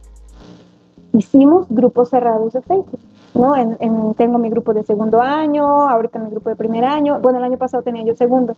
[1.11, 2.99] hicimos grupos cerrados de Facebook.
[3.33, 3.55] ¿No?
[3.55, 7.43] En, tengo mi grupo de segundo año, ahorita mi grupo de primer año, bueno, el
[7.43, 8.55] año pasado tenía yo segundo.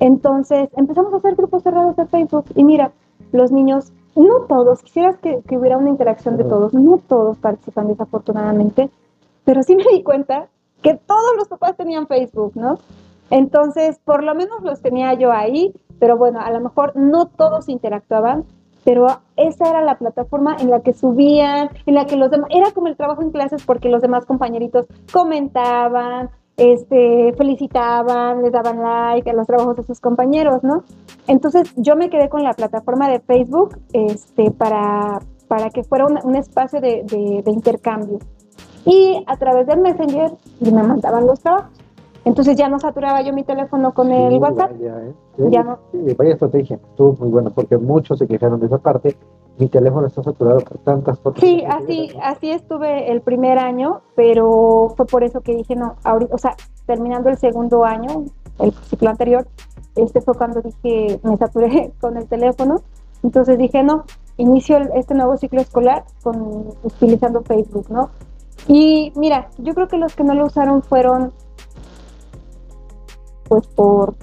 [0.00, 2.46] Entonces empezamos a hacer grupos cerrados de Facebook.
[2.54, 2.92] Y mira,
[3.32, 7.88] los niños, no todos, quisieras que, que hubiera una interacción de todos, no todos participan
[7.88, 8.90] desafortunadamente,
[9.44, 10.48] pero sí me di cuenta
[10.82, 12.78] que todos los papás tenían Facebook, ¿no?
[13.30, 17.68] Entonces, por lo menos los tenía yo ahí, pero bueno, a lo mejor no todos
[17.68, 18.44] interactuaban,
[18.84, 19.06] pero
[19.36, 22.88] esa era la plataforma en la que subían, en la que los demás, era como
[22.88, 29.32] el trabajo en clases porque los demás compañeritos comentaban, este, felicitaban, les daban like a
[29.32, 30.82] los trabajos de sus compañeros, ¿no?
[31.28, 36.34] Entonces yo me quedé con la plataforma de Facebook este, para, para que fuera un,
[36.34, 38.18] espacio de, de, intercambio.
[38.84, 41.77] Y a través del Messenger me mandaban los trabajos.
[42.28, 44.72] Entonces ya no saturaba yo mi teléfono con el WhatsApp.
[44.78, 45.14] ¿eh?
[45.50, 45.78] Ya no.
[46.18, 49.16] vaya estrategia, estuvo muy bueno porque muchos se quejaron de esa parte.
[49.58, 51.40] Mi teléfono está saturado por tantas fotos.
[51.40, 56.34] Sí, así, así estuve el primer año, pero fue por eso que dije, no, ahorita,
[56.34, 56.54] o sea,
[56.84, 58.26] terminando el segundo año,
[58.58, 59.46] el ciclo anterior,
[59.96, 62.82] este fue cuando dije, me saturé con el teléfono.
[63.22, 64.04] Entonces dije, no,
[64.36, 68.10] inicio este nuevo ciclo escolar con utilizando Facebook, ¿no?
[68.66, 71.32] Y mira, yo creo que los que no lo usaron fueron
[73.48, 74.14] pues por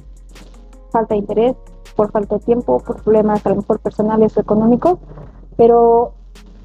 [0.91, 1.55] falta de interés,
[1.95, 4.99] por falta de tiempo, por problemas a lo mejor personales o económicos,
[5.57, 6.13] pero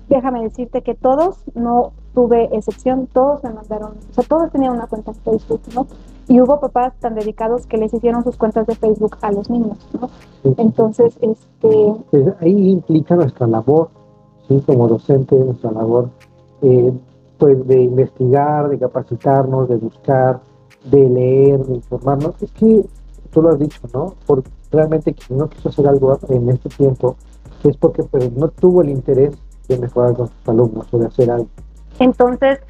[0.08, 4.86] déjame decirte que todos, no tuve excepción, todos me mandaron, o sea, todos tenían una
[4.86, 5.86] cuenta de Facebook, ¿no?
[6.28, 9.78] Y hubo papás tan dedicados que les hicieron sus cuentas de Facebook a los niños,
[10.00, 10.10] ¿no?
[10.58, 11.94] Entonces, este...
[12.10, 13.90] Pues ahí implica nuestra labor,
[14.48, 14.62] ¿sí?
[14.66, 16.08] Como docente, nuestra labor,
[16.62, 16.92] eh,
[17.38, 20.40] pues de investigar, de capacitarnos, de buscar,
[20.84, 22.84] de leer, de informarnos, es que
[23.30, 24.14] tú lo has dicho, ¿no?
[24.26, 27.16] Por realmente quien no quiso hacer algo en este tiempo
[27.64, 29.36] es porque pues, no tuvo el interés
[29.68, 31.48] de mejorar con sus alumnos o de hacer algo.
[31.98, 32.60] Entonces,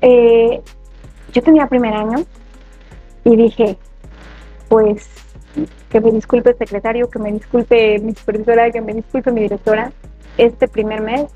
[0.00, 0.62] eh,
[1.32, 2.24] yo tenía primer año
[3.24, 3.76] y dije,
[4.68, 5.08] pues
[5.90, 9.92] que me disculpe el secretario, que me disculpe mi supervisora, que me disculpe mi directora,
[10.36, 11.26] este primer mes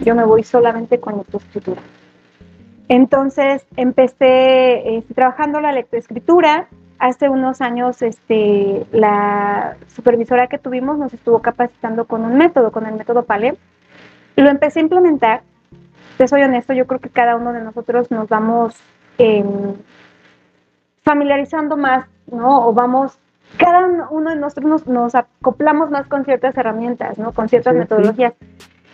[0.00, 1.80] yo me voy solamente con lectoescritura.
[2.90, 6.66] Entonces empecé este, trabajando la lectoescritura.
[6.98, 12.86] Hace unos años este, la supervisora que tuvimos nos estuvo capacitando con un método, con
[12.86, 13.56] el método PALE.
[14.34, 15.42] Lo empecé a implementar.
[16.18, 18.74] Te soy honesto, yo creo que cada uno de nosotros nos vamos
[19.18, 19.76] em,
[21.04, 22.66] familiarizando más, ¿no?
[22.66, 23.20] O vamos,
[23.56, 27.30] cada uno de nosotros nos, acoplamos más con ciertas herramientas, ¿no?
[27.30, 28.34] Con ciertas metodologías.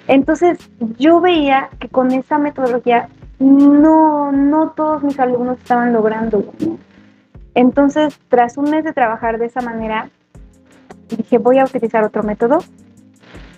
[0.07, 0.59] Entonces
[0.99, 3.09] yo veía que con esa metodología
[3.39, 6.45] no, no todos mis alumnos estaban logrando.
[7.55, 10.11] Entonces, tras un mes de trabajar de esa manera,
[11.09, 12.59] dije, voy a utilizar otro método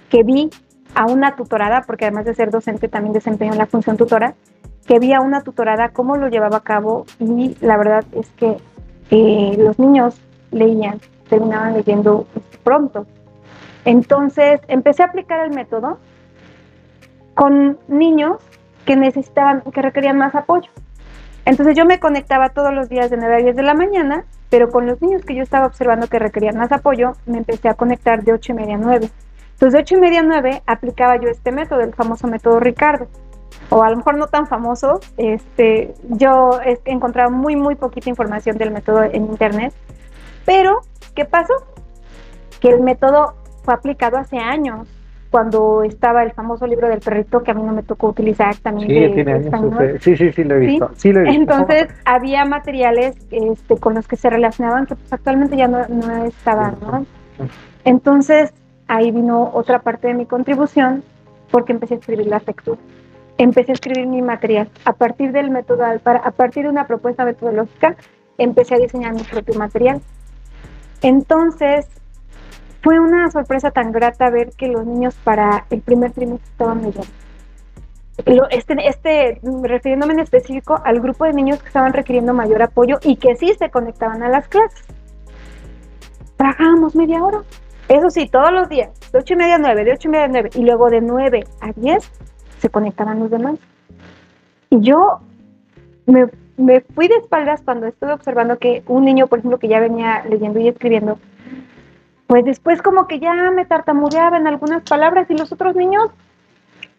[0.09, 0.51] que vi
[0.95, 4.35] a una tutorada, porque además de ser docente también desempeño la función tutora,
[4.87, 8.57] que vi a una tutorada cómo lo llevaba a cabo y la verdad es que
[9.11, 10.19] eh, los niños
[10.51, 12.27] leían, terminaban leyendo
[12.65, 13.07] pronto.
[13.85, 15.99] Entonces empecé a aplicar el método
[17.35, 18.39] con niños
[18.89, 20.71] que necesitaban, que requerían más apoyo.
[21.45, 24.71] Entonces yo me conectaba todos los días de 9 a 10 de la mañana, pero
[24.71, 28.25] con los niños que yo estaba observando que requerían más apoyo, me empecé a conectar
[28.25, 29.11] de 8 y media a 9.
[29.53, 33.09] Entonces de 8 y media a 9 aplicaba yo este método, el famoso método Ricardo.
[33.69, 38.57] O a lo mejor no tan famoso, este, yo he encontrado muy, muy poquita información
[38.57, 39.75] del método en internet.
[40.47, 40.81] Pero,
[41.15, 41.53] ¿qué pasó?
[42.59, 43.35] Que el método
[43.65, 44.89] fue aplicado hace años
[45.31, 48.89] cuando estaba el famoso libro del perrito que a mí no me tocó utilizar también.
[48.89, 50.91] Sí, tiene años, sí, sí, sí, lo he visto.
[50.95, 51.13] ¿Sí?
[51.13, 51.41] lo he visto.
[51.41, 56.25] Entonces había materiales este, con los que se relacionaban que pues, actualmente ya no, no
[56.25, 57.07] estaban, ¿no?
[57.85, 58.53] Entonces
[58.87, 61.05] ahí vino otra parte de mi contribución
[61.51, 62.79] porque empecé a escribir la lectura.
[63.37, 64.69] Empecé a escribir mi material.
[64.85, 67.97] A partir del método para a partir de una propuesta metodológica,
[68.37, 70.01] empecé a diseñar mi propio material.
[71.03, 71.87] Entonces,
[72.83, 77.09] fue una sorpresa tan grata ver que los niños para el primer trimestre estaban leyendo.
[78.51, 83.17] Este, este, refiriéndome en específico al grupo de niños que estaban requiriendo mayor apoyo y
[83.17, 84.87] que sí se conectaban a las clases.
[86.37, 87.43] Trabajábamos media hora.
[87.89, 90.27] Eso sí, todos los días, de ocho y media a nueve, de ocho y media
[90.27, 92.11] a nueve, y luego de nueve a diez
[92.59, 93.59] se conectaban los demás.
[94.69, 95.21] Y yo
[96.07, 96.27] me,
[96.57, 100.25] me fui de espaldas cuando estuve observando que un niño, por ejemplo, que ya venía
[100.29, 101.19] leyendo y escribiendo,
[102.29, 106.11] pues después como que ya me tartamudeaba en algunas palabras y los otros niños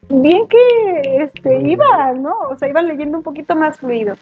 [0.10, 2.36] bien que este, iban, ¿no?
[2.50, 4.16] O sea, iban leyendo un poquito más fluido.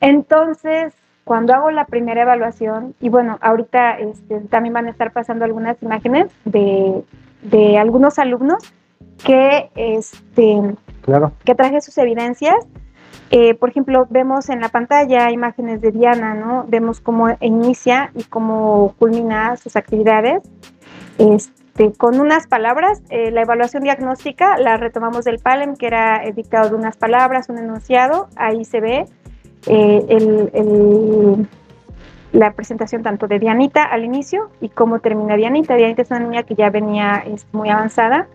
[0.00, 5.44] Entonces, cuando hago la primera evaluación, y bueno, ahorita este, también van a estar pasando
[5.44, 7.04] algunas imágenes de,
[7.42, 8.74] de algunos alumnos
[9.24, 10.60] que, este,
[11.02, 11.30] claro.
[11.44, 12.66] que traje sus evidencias,
[13.30, 16.64] Eh, por ejemplo, vemos en la pantalla imágenes de Diana, ¿no?
[16.68, 20.42] Vemos cómo inicia y cómo culmina sus actividades.
[21.18, 26.34] Este, con unas palabras, eh, la evaluación diagnóstica la retomamos del PALEM, que era el
[26.34, 28.28] dictado de unas palabras, un enunciado.
[28.36, 29.06] Ahí se ve
[32.32, 35.74] la presentación tanto de Dianita al inicio y cómo termina Dianita.
[35.74, 38.28] Dianita es una niña que ya venía muy avanzada.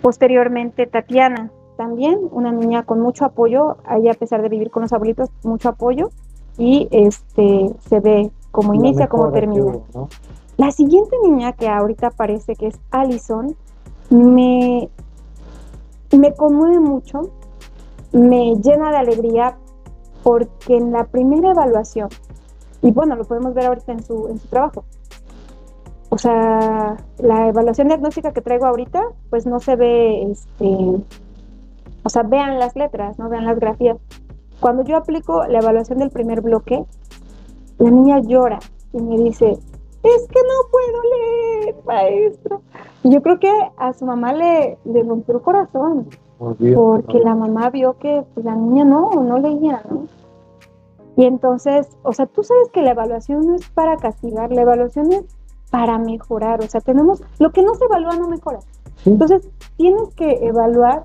[0.00, 4.92] Posteriormente Tatiana, también una niña con mucho apoyo, ahí a pesar de vivir con los
[4.92, 6.10] abuelitos, mucho apoyo
[6.56, 9.78] y este se ve cómo inicia, cómo termina.
[10.56, 13.56] La siguiente niña que ahorita parece que es Allison,
[14.10, 14.88] me,
[16.16, 17.30] me conmueve mucho,
[18.12, 19.56] me llena de alegría
[20.22, 22.08] porque en la primera evaluación,
[22.82, 24.84] y bueno, lo podemos ver ahorita en su, en su trabajo,
[26.10, 31.02] o sea, la evaluación diagnóstica que traigo ahorita, pues no se ve este,
[32.04, 33.96] o sea, vean las letras, no vean las grafías.
[34.60, 36.84] Cuando yo aplico la evaluación del primer bloque,
[37.78, 38.58] la niña llora
[38.92, 42.62] y me dice, es que no puedo leer, maestro.
[43.02, 47.70] Y yo creo que a su mamá le, le rompió el corazón, porque la mamá
[47.70, 50.06] vio que pues, la niña no, no leía, ¿no?
[51.16, 55.12] Y entonces, o sea, tú sabes que la evaluación no es para castigar, la evaluación
[55.12, 55.24] es
[55.70, 58.58] para mejorar, o sea, tenemos, lo que no se evalúa no mejora.
[59.06, 61.04] Entonces, tienes que evaluar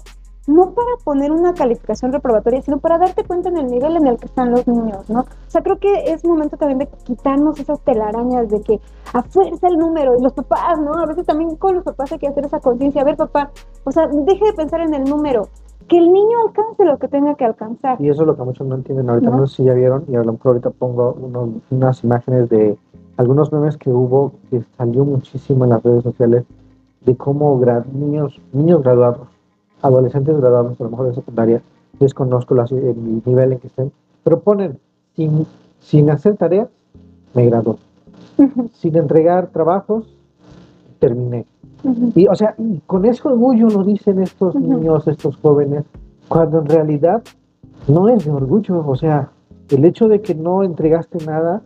[0.50, 4.18] no para poner una calificación reprobatoria, sino para darte cuenta en el nivel en el
[4.18, 5.22] que están los niños, ¿no?
[5.22, 8.80] O sea, creo que es momento también de quitarnos esas telarañas de que
[9.14, 10.94] a fuerza el número y los papás, ¿no?
[10.94, 13.02] A veces también con los papás hay que hacer esa conciencia.
[13.02, 13.52] A ver, papá,
[13.84, 15.50] o sea, deje de pensar en el número,
[15.88, 18.02] que el niño alcance lo que tenga que alcanzar.
[18.02, 19.30] Y eso es lo que muchos no entienden ahorita.
[19.30, 21.16] No, sé si ya vieron, y a lo mejor ahorita pongo
[21.70, 22.78] unas imágenes de
[23.18, 26.46] algunos memes que hubo que salió muchísimo en las redes sociales
[27.02, 27.60] de cómo
[27.94, 29.39] niños, niños graduados
[29.82, 31.62] adolescentes graduados, a lo mejor de secundaria,
[32.00, 33.92] desconozco el nivel en que estén,
[34.24, 34.80] pero ponen,
[35.16, 35.46] sin,
[35.80, 36.70] sin hacer tareas,
[37.34, 37.78] me graduó.
[38.74, 40.06] Sin entregar trabajos,
[41.00, 41.46] terminé.
[42.16, 42.56] Y, o sea,
[42.88, 45.84] con ese orgullo lo dicen estos niños, estos jóvenes,
[46.28, 47.22] cuando en realidad
[47.88, 48.86] no es de orgullo.
[48.86, 49.30] O sea,
[49.70, 51.62] el hecho de que no entregaste nada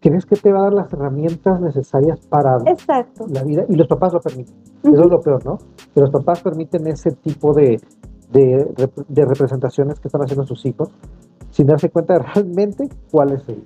[0.00, 3.64] ¿crees que te va a dar las herramientas necesarias para la vida?
[3.68, 4.54] Y los papás lo permiten.
[4.82, 5.58] Eso es lo peor, ¿no?
[5.94, 7.80] Que los papás permiten ese tipo de,
[8.30, 10.90] de, representaciones que están haciendo sus hijos
[11.50, 13.64] sin darse cuenta de realmente cuál es el...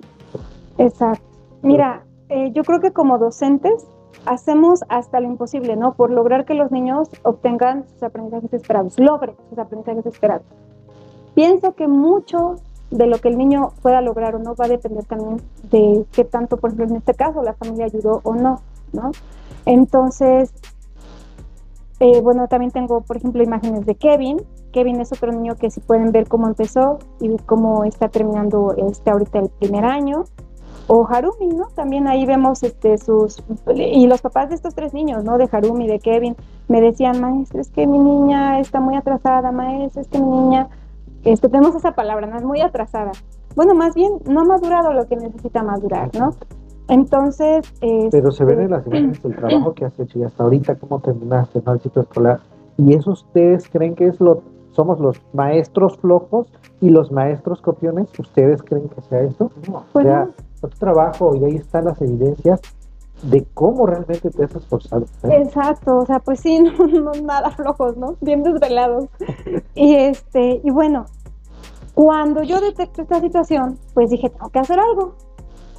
[0.77, 1.23] Exacto.
[1.61, 3.85] Mira, eh, yo creo que como docentes
[4.25, 5.93] hacemos hasta lo imposible, ¿no?
[5.93, 10.45] Por lograr que los niños obtengan sus aprendizajes esperados, logren sus aprendizajes esperados.
[11.35, 12.55] Pienso que mucho
[12.93, 15.41] de lo que el niño pueda lograr o no va a depender también
[15.71, 19.11] de qué tanto, por ejemplo, en este caso, la familia ayudó o no, ¿no?
[19.65, 20.53] Entonces,
[21.99, 24.41] eh, bueno, también tengo, por ejemplo, imágenes de Kevin.
[24.71, 29.09] Kevin es otro niño que si pueden ver cómo empezó y cómo está terminando este
[29.09, 30.25] ahorita el primer año.
[30.85, 31.67] O Harumi, ¿no?
[31.75, 33.41] También ahí vemos este, sus...
[33.73, 35.37] Y los papás de estos tres niños, ¿no?
[35.37, 36.35] De Harumi, de Kevin,
[36.67, 40.67] me decían, maestro, es que mi niña está muy atrasada, maestro, es que mi niña
[41.23, 42.37] este, tenemos esa palabra, ¿no?
[42.37, 43.11] Es muy atrasada.
[43.55, 46.31] Bueno, más bien, no ha madurado lo que necesita madurar, ¿no?
[46.87, 47.71] Entonces...
[48.11, 50.99] Pero se ven en las imágenes del trabajo que has hecho y hasta ahorita cómo
[50.99, 51.73] terminaste ¿no?
[51.73, 52.39] el ciclo escolar.
[52.77, 56.47] ¿Y eso ustedes creen que es lo, somos los maestros flojos
[56.81, 58.07] y los maestros copiones?
[58.19, 59.51] ¿Ustedes creen que sea eso?
[59.69, 60.29] No, pues o sea,
[60.61, 62.61] tu trabajo y ahí están las evidencias
[63.21, 65.05] de cómo realmente te has esforzado.
[65.23, 65.41] ¿eh?
[65.43, 66.59] Exacto, o sea, pues sí,
[66.99, 68.17] no, nada flojos, ¿no?
[68.21, 69.05] Bien desvelados.
[69.75, 71.05] y este, y bueno,
[71.93, 75.15] cuando yo detecto esta situación, pues dije, tengo que hacer algo.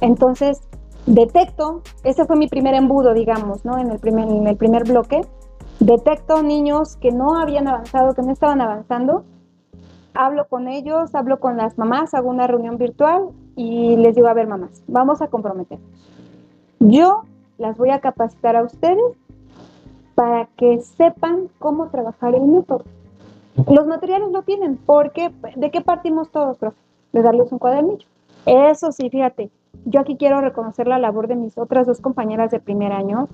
[0.01, 0.61] Entonces,
[1.05, 3.77] detecto, ese fue mi primer embudo, digamos, ¿no?
[3.77, 5.21] En el primer, en el primer bloque,
[5.79, 9.25] detecto niños que no habían avanzado, que no estaban avanzando,
[10.13, 14.33] hablo con ellos, hablo con las mamás, hago una reunión virtual y les digo, a
[14.33, 15.89] ver, mamás, vamos a comprometernos.
[16.79, 17.23] Yo
[17.57, 19.17] las voy a capacitar a ustedes
[20.13, 22.83] para que sepan cómo trabajar el método.
[23.69, 26.77] Los materiales lo tienen, porque ¿de qué partimos todos, profe?
[27.13, 28.05] De darles un cuadernillo.
[28.45, 29.49] Eso sí, fíjate,
[29.85, 33.27] yo aquí quiero reconocer la labor de mis otras dos compañeras de primer año,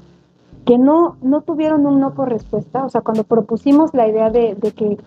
[0.65, 4.55] que no, no tuvieron un no por respuesta, o sea, cuando propusimos la idea de,
[4.75, 4.97] que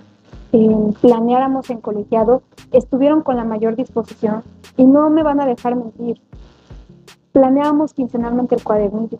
[0.53, 4.43] eh, planeáramos en colegiado, estuvieron con la mayor disposición
[4.77, 6.21] y no me van a dejar mentir
[7.35, 9.19] planeábamos quincenalmente el cuadernillo.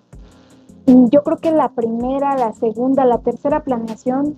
[0.87, 4.37] Y yo creo que la primera, la segunda, la tercera planeación,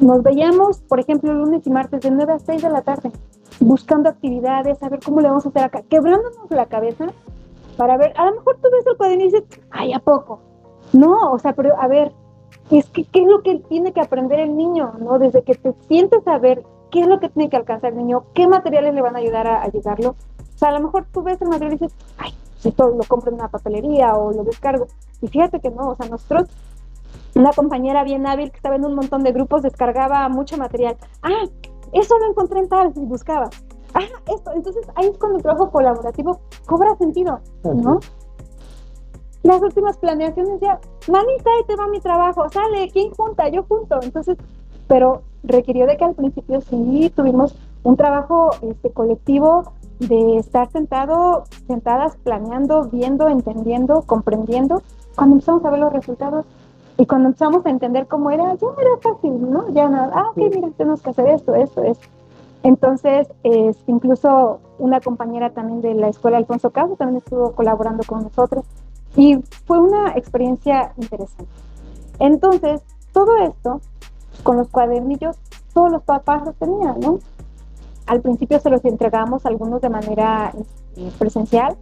[0.00, 3.12] nos veíamos, por ejemplo, lunes y martes de 9 a 6 de la tarde,
[3.60, 7.06] buscando actividades, a ver cómo le vamos a hacer acá, quebrándonos la cabeza
[7.76, 10.40] para ver, a lo mejor tú ves el cuadernillo y dices, ay, ¿a poco?
[10.94, 12.12] No, o sea, pero a ver,
[12.70, 14.94] es que, ¿qué es lo que tiene que aprender el niño?
[15.00, 15.18] ¿no?
[15.18, 18.24] Desde que te sientes a ver qué es lo que tiene que alcanzar el niño,
[18.32, 20.16] qué materiales le van a ayudar a, a llegarlo.
[20.54, 23.04] O sea, a lo mejor tú ves el material y dices, ay, si todo lo
[23.04, 24.86] compro en una papelería o lo descargo.
[25.20, 26.48] Y fíjate que no, o sea, nosotros,
[27.34, 30.96] una compañera bien hábil que estaba en un montón de grupos, descargaba mucho material.
[31.22, 31.44] Ah,
[31.92, 33.48] eso lo encontré en tal y buscaba.
[33.94, 34.00] Ah,
[34.34, 34.52] esto.
[34.54, 38.00] Entonces ahí es cuando el trabajo colaborativo cobra sentido, ¿no?
[39.42, 40.80] Las últimas planeaciones ya,
[41.10, 43.48] manita, ahí te va mi trabajo, sale, ¿quién junta?
[43.48, 44.00] Yo junto.
[44.02, 44.36] Entonces,
[44.88, 47.54] pero requirió de que al principio sí tuvimos
[47.84, 54.82] un trabajo este, colectivo de estar sentado, sentadas planeando, viendo, entendiendo, comprendiendo.
[55.16, 56.46] Cuando empezamos a ver los resultados
[56.96, 59.68] y cuando empezamos a entender cómo era, ya era fácil, ¿no?
[59.72, 62.06] Ya nada, ah, ok, mira, tenemos que hacer esto, esto, esto.
[62.62, 63.28] Entonces,
[63.86, 68.64] incluso una compañera también de la escuela Alfonso Caso también estuvo colaborando con nosotros
[69.16, 71.50] y fue una experiencia interesante.
[72.18, 72.82] Entonces,
[73.12, 73.80] todo esto,
[74.42, 75.36] con los cuadernillos,
[75.72, 77.18] todos los papás los tenían, ¿no?
[78.08, 81.76] Al principio se los entregamos algunos de manera este, presencial,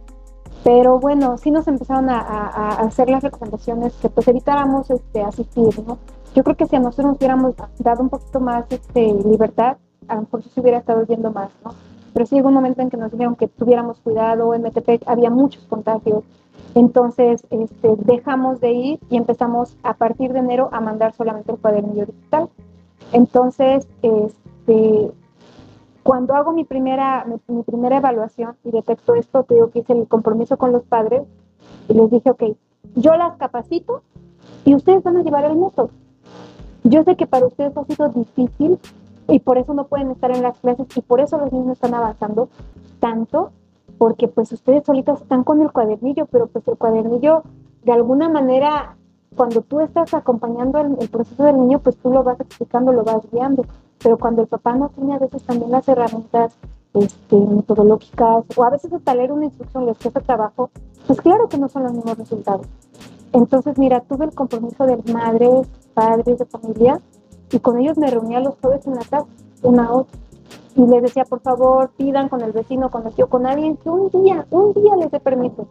[0.63, 5.97] pero bueno, sí nos empezaron a, hacer las recomendaciones que pues evitáramos este, asistir, ¿no?
[6.35, 10.15] Yo creo que si a nosotros nos hubiéramos dado un poquito más este, libertad, a
[10.15, 11.71] lo se hubiera estado viendo más, ¿no?
[12.13, 15.29] Pero sí llegó un momento en que nos dijeron que tuviéramos cuidado, en Metepec había
[15.29, 16.23] muchos contagios,
[16.75, 21.57] entonces este, dejamos de ir y empezamos a partir de enero a mandar solamente el
[21.57, 22.49] cuadernillo digital.
[23.13, 25.11] Entonces, este,
[26.07, 30.07] cuando hago mi primera, mi, primera evaluación y detecto esto, te digo que hice el
[30.07, 31.23] compromiso con los padres
[31.89, 32.43] y les dije, ok,
[32.95, 34.03] yo las capacito
[34.63, 35.89] y ustedes van a llevar el método.
[36.85, 38.79] Yo sé que para ustedes ha sido difícil
[39.27, 41.93] y por eso no pueden estar en las clases y por eso los niños están
[41.93, 42.47] avanzando
[43.01, 43.51] tanto,
[43.97, 47.43] porque pues ustedes solitos están con el cuadernillo, pero pues el cuadernillo
[47.83, 48.95] de alguna manera
[49.37, 53.03] cuando tú estás acompañando el, el, proceso del niño, pues tú lo vas explicando, lo
[53.03, 53.65] vas guiando,
[54.03, 56.53] pero cuando el papá no tiene a veces también las herramientas
[56.93, 60.69] este, metodológicas o a veces hasta leer una instrucción les cuesta trabajo,
[61.05, 62.65] pues claro que no son los mismos resultados.
[63.33, 66.99] Entonces, mira, tuve el compromiso de madres, padres de familia
[67.51, 69.27] y con ellos me reunía los jueves en la tarde,
[69.61, 70.07] una hora.
[70.75, 73.89] Y les decía, por favor, pidan con el vecino, con el tío, con alguien que
[73.89, 75.67] un día, un día les dé permiso.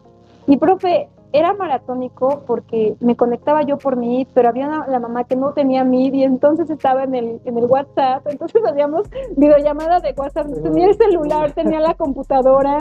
[0.47, 5.25] Y profe, era maratónico porque me conectaba yo por mí, pero había una, la mamá
[5.25, 9.03] que no tenía MID y entonces estaba en el, en el WhatsApp, entonces hacíamos
[9.37, 12.79] videollamadas de WhatsApp, tenía el celular, tenía la computadora,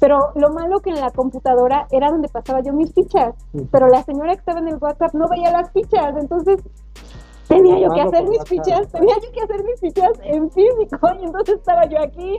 [0.00, 3.34] pero lo malo que en la computadora era donde pasaba yo mis fichas,
[3.70, 6.60] pero la señora que estaba en el WhatsApp no veía las fichas, entonces
[7.46, 11.24] tenía yo que hacer mis fichas, tenía yo que hacer mis fichas en físico y
[11.24, 12.38] entonces estaba yo aquí.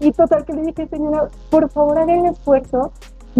[0.00, 2.92] Y total que le dije, señora, por favor haga el esfuerzo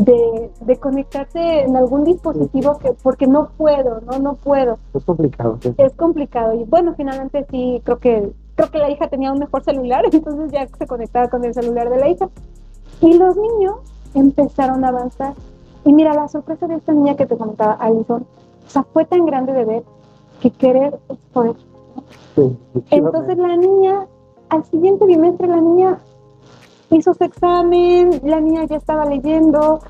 [0.05, 4.79] de, de conectarse en algún dispositivo que porque no puedo, no no puedo.
[4.95, 5.59] Es complicado.
[5.61, 5.75] Sí.
[5.77, 9.65] Es complicado y bueno, finalmente sí creo que creo que la hija tenía un mejor
[9.65, 12.29] celular, entonces ya se conectaba con el celular de la hija.
[13.01, 13.77] Y los niños
[14.15, 15.35] empezaron a avanzar.
[15.85, 18.23] Y mira, la sorpresa de esta niña que te comentaba, Alison,
[18.67, 19.83] o sea, fue tan grande de ver
[20.41, 21.57] que querer es poder.
[22.35, 22.57] Sí,
[22.91, 24.07] Entonces la niña,
[24.49, 25.99] al siguiente bimestre, la niña
[26.91, 29.81] hizo su examen, la niña ya estaba leyendo,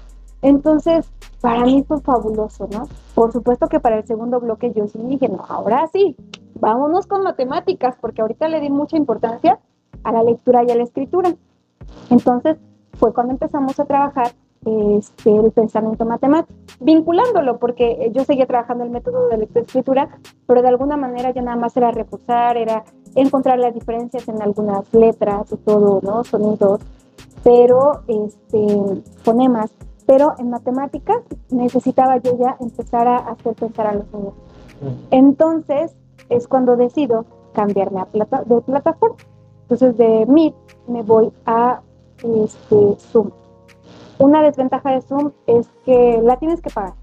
[0.42, 2.88] entonces para mí fue fabuloso, ¿no?
[3.14, 6.16] Por supuesto que para el segundo bloque yo sí dije, no, ahora sí,
[6.60, 9.58] vámonos con matemáticas, porque ahorita le di mucha importancia
[10.02, 11.34] a la lectura y a la escritura.
[12.10, 12.56] Entonces
[12.94, 14.32] fue cuando empezamos a trabajar
[14.64, 20.68] este, el pensamiento matemático, vinculándolo, porque yo seguía trabajando el método de lectura-escritura, pero de
[20.68, 22.84] alguna manera ya nada más era reforzar, era
[23.14, 26.24] encontrar las diferencias en algunas letras y todo, ¿no?
[26.24, 26.80] Sonidos,
[27.42, 29.70] pero, este, fonemas,
[30.06, 31.18] pero en matemáticas
[31.50, 34.34] necesitaba yo ya empezar a hacer pensar a los niños.
[35.10, 35.94] Entonces
[36.28, 39.16] es cuando decido cambiarme a plata de plataforma.
[39.62, 40.54] Entonces de Meet
[40.86, 41.80] me voy a
[42.22, 43.30] este, Zoom.
[44.18, 46.94] Una desventaja de Zoom es que la tienes que pagar.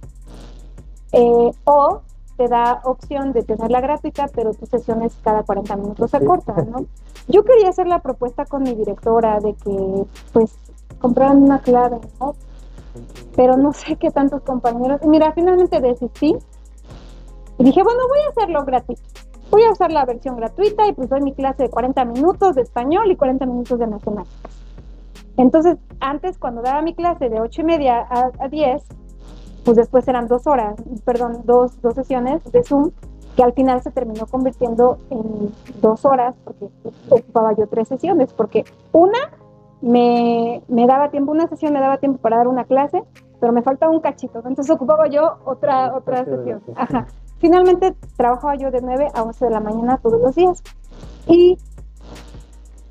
[1.11, 2.01] Eh, o
[2.37, 6.85] te da opción de tenerla gratuita, pero tus sesiones cada 40 minutos se cortan, ¿no?
[7.27, 10.55] Yo quería hacer la propuesta con mi directora de que, pues,
[10.99, 12.35] compraran una clave, ¿no?
[13.35, 15.01] Pero no sé qué tantos compañeros.
[15.05, 16.35] Mira, finalmente desistí
[17.57, 19.01] y dije, bueno, voy a hacerlo gratuito.
[19.51, 22.61] Voy a usar la versión gratuita y pues doy mi clase de 40 minutos de
[22.61, 24.51] español y 40 minutos de matemáticas.
[25.37, 28.83] Entonces, antes cuando daba mi clase de 8 y media a, 10,
[29.65, 32.91] pues después eran dos horas, perdón, dos, dos sesiones de Zoom,
[33.35, 35.51] que al final se terminó convirtiendo en
[35.81, 36.69] dos horas, porque
[37.09, 38.63] ocupaba yo tres sesiones, porque
[38.93, 39.17] una
[39.81, 43.03] me, me, daba tiempo, una sesión me daba tiempo para dar una clase,
[43.41, 46.61] pero me faltaba un cachito, entonces ocupaba yo otra, otra sesión.
[46.75, 47.07] Ajá.
[47.39, 50.63] Finalmente trabajaba yo de 9 a 11 de la mañana todos los días.
[51.27, 51.57] Y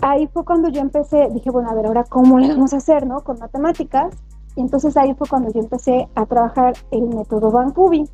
[0.00, 3.06] ahí fue cuando yo empecé, dije, bueno, a ver, ahora cómo le vamos a hacer,
[3.06, 3.22] ¿no?
[3.22, 4.14] Con matemáticas.
[4.56, 8.08] Y entonces ahí fue cuando yo empecé a trabajar el método Bancubi.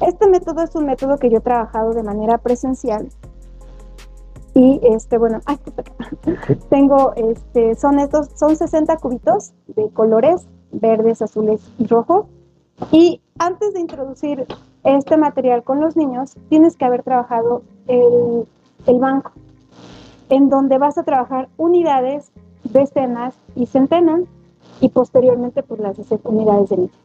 [0.00, 3.08] Este método es un método que yo he trabajado de manera presencial.
[4.54, 5.58] Y este, bueno, ay,
[6.70, 12.26] tengo, este, son estos, son 60 cubitos de colores verdes, azules y rojos.
[12.90, 14.46] Y antes de introducir
[14.84, 18.48] este material con los niños, tienes que haber trabajado el,
[18.86, 19.32] el banco,
[20.28, 22.32] en donde vas a trabajar unidades,
[22.64, 24.22] decenas y centenas,
[24.80, 26.98] y posteriormente pues las unidades de niños,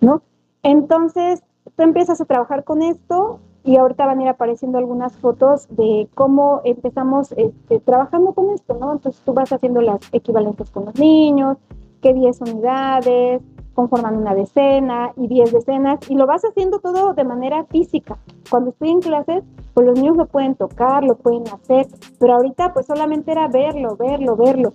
[0.00, 0.22] ¿no?
[0.62, 1.42] Entonces,
[1.76, 6.08] tú empiezas a trabajar con esto y ahorita van a ir apareciendo algunas fotos de
[6.14, 8.92] cómo empezamos este, trabajando con esto, ¿no?
[8.92, 11.58] Entonces tú vas haciendo las equivalentes con los niños,
[12.00, 13.42] que 10 unidades,
[13.74, 18.18] conforman una decena y 10 decenas, y lo vas haciendo todo de manera física.
[18.50, 19.44] Cuando estoy en clases,
[19.74, 21.86] pues los niños lo pueden tocar, lo pueden hacer,
[22.18, 24.72] pero ahorita pues solamente era verlo, verlo, verlo.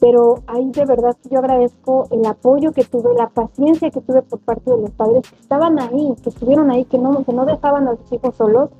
[0.00, 4.40] Pero ahí de verdad yo agradezco el apoyo que tuve, la paciencia que tuve por
[4.40, 7.86] parte de los padres que estaban ahí, que estuvieron ahí, que no, que no dejaban
[7.86, 8.70] a los hijos solos.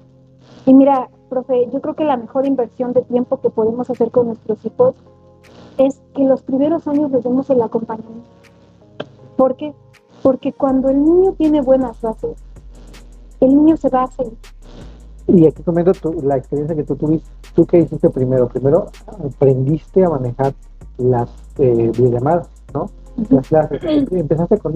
[0.64, 4.28] Y mira, profe, yo creo que la mejor inversión de tiempo que podemos hacer con
[4.28, 4.94] nuestros hijos
[5.76, 8.28] es que los primeros años les demos el acompañamiento
[9.36, 9.74] ¿Por qué?
[10.22, 12.36] Porque cuando el niño tiene buenas bases,
[13.40, 14.26] el niño se va a hacer.
[15.26, 17.30] Y aquí comento la experiencia que tú tuviste.
[17.54, 18.48] ¿Tú qué hiciste primero?
[18.48, 20.52] Primero aprendiste a manejar
[21.00, 21.28] las
[21.58, 22.90] eh, videollamadas, ¿no?
[23.28, 23.82] Las clases.
[24.10, 24.74] Empezaste con.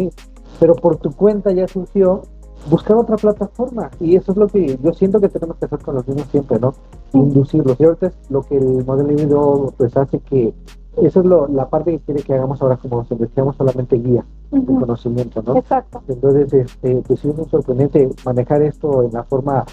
[0.61, 2.23] Pero por tu cuenta ya surgió
[2.71, 3.91] buscar otra plataforma.
[4.01, 6.59] Y eso es lo que yo siento que tenemos que hacer con los niños siempre,
[6.59, 6.75] ¿no?
[7.13, 7.79] Inducirlos.
[7.79, 10.55] Y ahorita es lo que el modelo híbrido pues hace que
[10.97, 14.25] eso es lo, la parte que quiere que hagamos ahora, como si decíamos, solamente guía
[14.51, 15.57] de conocimiento, ¿no?
[15.57, 16.03] Exacto.
[16.07, 19.65] Entonces, este, pues sí es muy sorprendente manejar esto en la forma,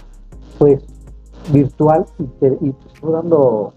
[0.58, 0.84] pues,
[1.52, 3.74] virtual y, te, y te dando...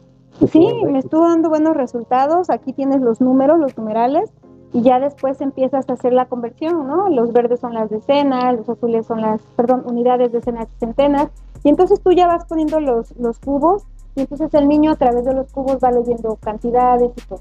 [0.50, 2.50] Sí, me estuvo dando buenos resultados.
[2.50, 4.32] Aquí tienes los números, los numerales,
[4.72, 7.08] y ya después empiezas a hacer la conversión, ¿no?
[7.08, 11.28] Los verdes son las decenas, los azules son las, perdón, unidades, decenas y centenas.
[11.62, 13.84] Y entonces tú ya vas poniendo los, los cubos
[14.16, 17.40] y entonces el niño a través de los cubos va leyendo cantidades y todo.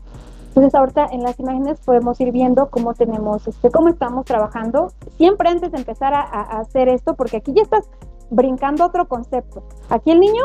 [0.50, 4.90] Entonces ahorita en las imágenes podemos ir viendo cómo tenemos, este, cómo estamos trabajando.
[5.18, 6.22] Siempre antes de empezar a,
[6.60, 7.90] hacer esto, porque aquí ya estás
[8.30, 9.64] brincando otro concepto.
[9.90, 10.44] Aquí el niño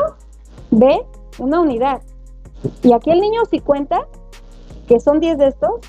[0.71, 1.05] ve
[1.37, 2.01] una unidad
[2.83, 4.07] y aquí el niño si cuenta
[4.87, 5.79] que son 10 de estos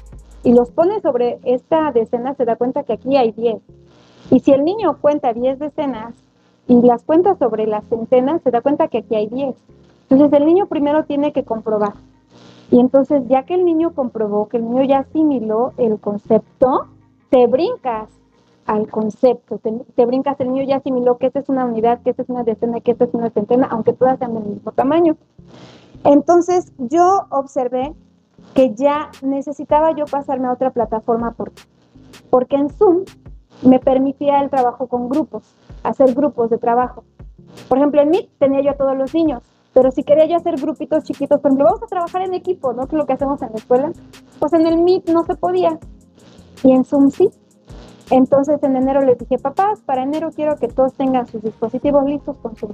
[0.43, 3.63] y los pone sobre esta decena se da cuenta que aquí hay 10.
[4.31, 6.15] Y si el niño cuenta 10 decenas
[6.69, 9.57] y las cuenta sobre las centenas se da cuenta que aquí hay 10.
[10.09, 11.95] Entonces el niño primero tiene que comprobar.
[12.71, 16.87] Y entonces ya que el niño comprobó, que el niño ya asimiló el concepto,
[17.29, 18.09] te brincas
[18.67, 22.23] al concepto, te, brincas, el niño ya asimiló que esta es una unidad, que esta
[22.23, 25.17] es una decena, que esta es una centena, aunque todas sean del mismo tamaño.
[26.05, 27.95] Entonces yo observé
[28.55, 31.63] que ya necesitaba yo pasarme a otra plataforma porque,
[32.31, 33.05] porque en Zoom
[33.63, 35.43] me permitía el trabajo con grupos,
[35.83, 37.05] hacer grupos de trabajo.
[37.69, 39.43] Por ejemplo, en Meet tenía yo a todos los niños,
[39.75, 42.87] pero si quería yo hacer grupitos chiquitos, por ejemplo, vamos a trabajar en equipo, ¿no?
[42.87, 43.93] Que es lo que hacemos en la escuela.
[44.39, 45.79] Pues en el Meet no se podía.
[46.63, 47.31] Y en Zoom sí.
[48.11, 52.37] Entonces en enero les dije, papás, para enero quiero que todos tengan sus dispositivos listos
[52.39, 52.73] con Zoom.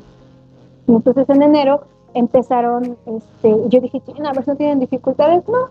[0.89, 1.87] Entonces en enero
[2.17, 5.47] empezaron, este, yo dije, a ver no tienen dificultades.
[5.49, 5.69] No,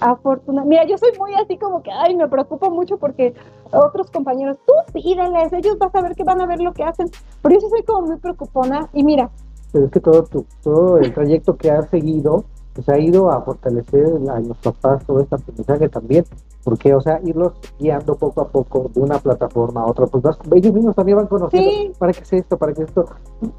[0.00, 0.68] afortunadamente.
[0.68, 3.34] Mira, yo soy muy así como que, ay, me preocupo mucho porque
[3.72, 7.10] otros compañeros, tú pídeles, ellos vas a ver que van a ver lo que hacen.
[7.42, 8.88] Pero yo sí soy como muy preocupona.
[8.92, 9.30] Y mira,
[9.72, 12.44] pero es que todo, tu, todo el trayecto que has seguido
[12.76, 16.24] pues ha ido a fortalecer a los papás todo este aprendizaje también,
[16.62, 20.22] porque, o sea, irlos guiando poco a poco de una plataforma a otra, pues
[20.52, 23.06] ellos mismos también van conociendo para qué es esto, para qué es esto.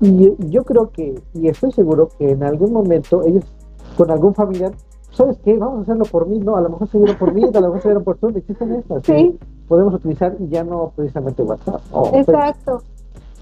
[0.02, 3.44] Y, yo creo que, y estoy seguro que en algún momento ellos,
[3.98, 4.72] con algún familiar,
[5.10, 5.58] ¿sabes qué?
[5.58, 7.62] Vamos a hacerlo por mí, no, a lo mejor se vieron por mí, a lo
[7.62, 9.04] mejor se vieron por tú, existen estas.
[9.04, 9.40] Sí.
[9.68, 11.82] podemos utilizar y ya no precisamente WhatsApp.
[12.14, 12.84] Exacto.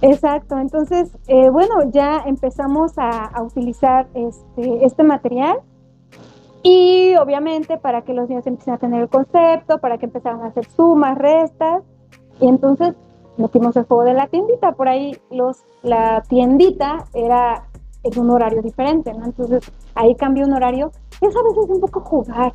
[0.07, 5.57] Exacto, entonces, eh, bueno, ya empezamos a, utilizar este, este material
[6.61, 10.47] y obviamente para que los niños empiecen a tener el concepto, para que empezaran a
[10.47, 11.81] hacer sumas, restas,
[12.39, 12.93] y entonces
[13.37, 17.65] metimos el juego de la tiendita, por ahí los, la tiendita era
[18.03, 19.25] en un horario diferente, ¿no?
[19.25, 19.63] Entonces
[19.95, 22.53] ahí cambió un horario, es a veces un poco jugar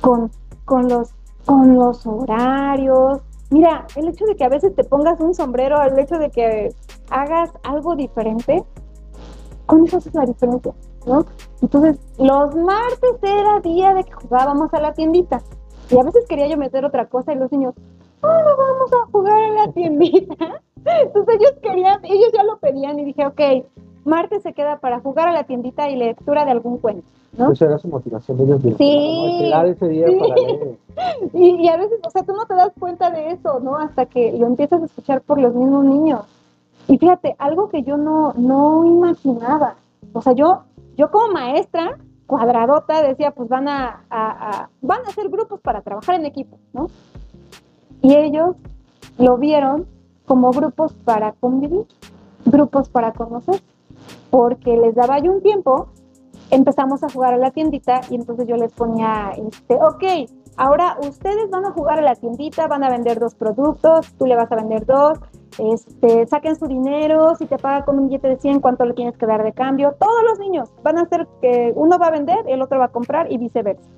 [0.00, 0.32] con,
[0.64, 1.14] con, los,
[1.46, 3.22] con los horarios,
[3.52, 6.70] Mira, el hecho de que a veces te pongas un sombrero, el hecho de que
[7.10, 8.64] hagas algo diferente,
[9.66, 10.72] con eso es la diferencia,
[11.06, 11.26] ¿no?
[11.60, 15.42] Entonces, los martes era día de que jugábamos a la tiendita.
[15.90, 17.74] Y a veces quería yo meter otra cosa y los niños,
[18.22, 20.34] oh, no vamos a jugar a la tiendita.
[20.86, 23.66] Entonces ellos querían, ellos ya lo pedían y dije, ok,
[24.06, 27.06] martes se queda para jugar a la tiendita y lectura de algún cuento.
[27.36, 27.52] ¿No?
[27.52, 28.60] Eso era su motivación de ellos.
[28.78, 29.52] Sí.
[29.66, 30.18] Ese día Sí.
[30.18, 30.78] para leer.
[31.32, 33.76] Y, y a veces, o sea, tú no te das cuenta de eso, ¿no?
[33.76, 36.20] Hasta que lo empiezas a escuchar por los mismos niños.
[36.88, 39.76] Y fíjate, algo que yo no, no imaginaba.
[40.12, 40.64] O sea, yo,
[40.96, 45.80] yo como maestra, cuadradota, decía, pues van a, a- a- van a hacer grupos para
[45.80, 46.88] trabajar en equipo, ¿no?
[48.02, 48.56] Y ellos
[49.18, 49.86] lo vieron
[50.26, 51.86] como grupos para convivir,
[52.44, 53.62] grupos para conocer,
[54.30, 55.88] porque les daba yo un tiempo,
[56.52, 61.50] empezamos a jugar a la tiendita y entonces yo les ponía, este, ok, ahora ustedes
[61.50, 64.56] van a jugar a la tiendita, van a vender dos productos, tú le vas a
[64.56, 65.18] vender dos,
[65.58, 69.16] este, saquen su dinero, si te paga con un billete de 100, ¿cuánto le tienes
[69.16, 69.94] que dar de cambio?
[69.98, 72.92] Todos los niños van a hacer que uno va a vender, el otro va a
[72.92, 73.88] comprar y viceversa.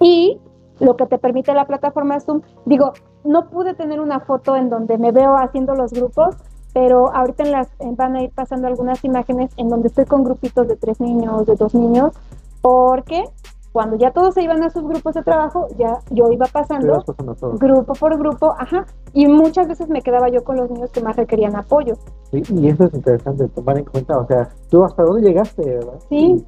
[0.00, 0.40] Y
[0.80, 2.92] lo que te permite la plataforma Zoom, digo,
[3.22, 6.34] no pude tener una foto en donde me veo haciendo los grupos,
[6.74, 10.22] pero ahorita en las, en- van a ir pasando algunas imágenes en donde estoy con
[10.24, 12.12] grupitos de tres niños, de dos niños,
[12.60, 13.24] porque
[13.72, 17.34] cuando ya todos se iban a sus grupos de trabajo, ya yo iba pasando pasando
[17.34, 17.52] todo.
[17.58, 21.16] grupo por grupo, ajá, y muchas veces me quedaba yo con los niños que más
[21.16, 21.96] requerían apoyo.
[22.30, 24.16] Sí, y eso es interesante tomar en cuenta.
[24.18, 25.94] O sea, tú hasta dónde llegaste, ¿verdad?
[26.08, 26.44] Sí.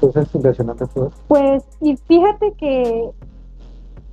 [0.00, 1.10] Pues es impresionante todo.
[1.28, 3.10] Pues, y fíjate que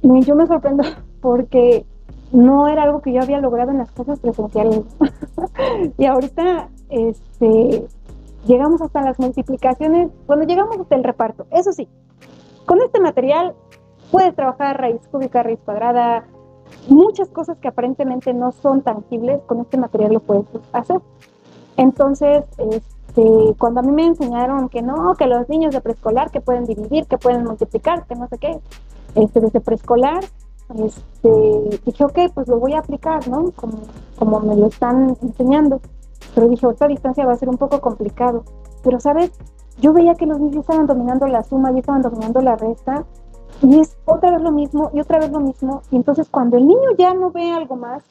[0.02, 0.84] yo me sorprendo
[1.22, 1.86] porque
[2.32, 4.82] no era algo que yo había logrado en las clases presenciales.
[5.98, 7.88] y ahorita, este,
[8.46, 11.46] llegamos hasta las multiplicaciones, bueno, llegamos hasta el reparto.
[11.52, 11.88] Eso sí,
[12.66, 13.54] con este material
[14.12, 16.26] puedes trabajar raíz cúbica, raíz cuadrada,
[16.88, 21.02] muchas cosas que aparentemente no son tangibles, con este material lo puedes hacer.
[21.78, 26.42] Entonces, este, cuando a mí me enseñaron que no, que los niños de preescolar que
[26.42, 28.60] pueden dividir, que pueden multiplicar, que no sé qué,
[29.16, 30.24] este, desde preescolar,
[30.76, 33.52] este, dije, ok, pues lo voy a aplicar, ¿no?
[33.52, 33.78] Como,
[34.18, 35.80] como me lo están enseñando.
[36.36, 38.44] Pero dije, otra distancia va a ser un poco complicado.
[38.84, 39.32] Pero, ¿sabes?
[39.80, 43.04] Yo veía que los niños estaban dominando la suma y estaban dominando la resta.
[43.62, 45.82] Y es otra vez lo mismo y otra vez lo mismo.
[45.92, 48.04] Y entonces cuando el niño ya no ve algo más,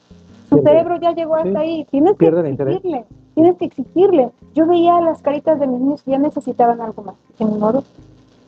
[0.48, 1.56] su cerebro ya llegó hasta Sí.
[1.56, 1.84] ahí.
[1.90, 3.04] Tienes que Pierde exigirle,
[3.34, 4.30] tienes que exigirle.
[4.54, 7.14] Yo veía las caritas de mis niños que ya necesitaban algo más.
[7.38, 7.84] Dije, "Ni modo,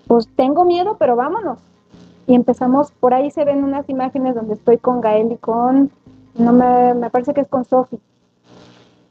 [0.07, 1.59] pues tengo miedo, pero vámonos.
[2.27, 5.91] Y empezamos, por ahí se ven unas imágenes donde estoy con Gael y con,
[6.37, 7.99] no me, me parece que es con Sofi,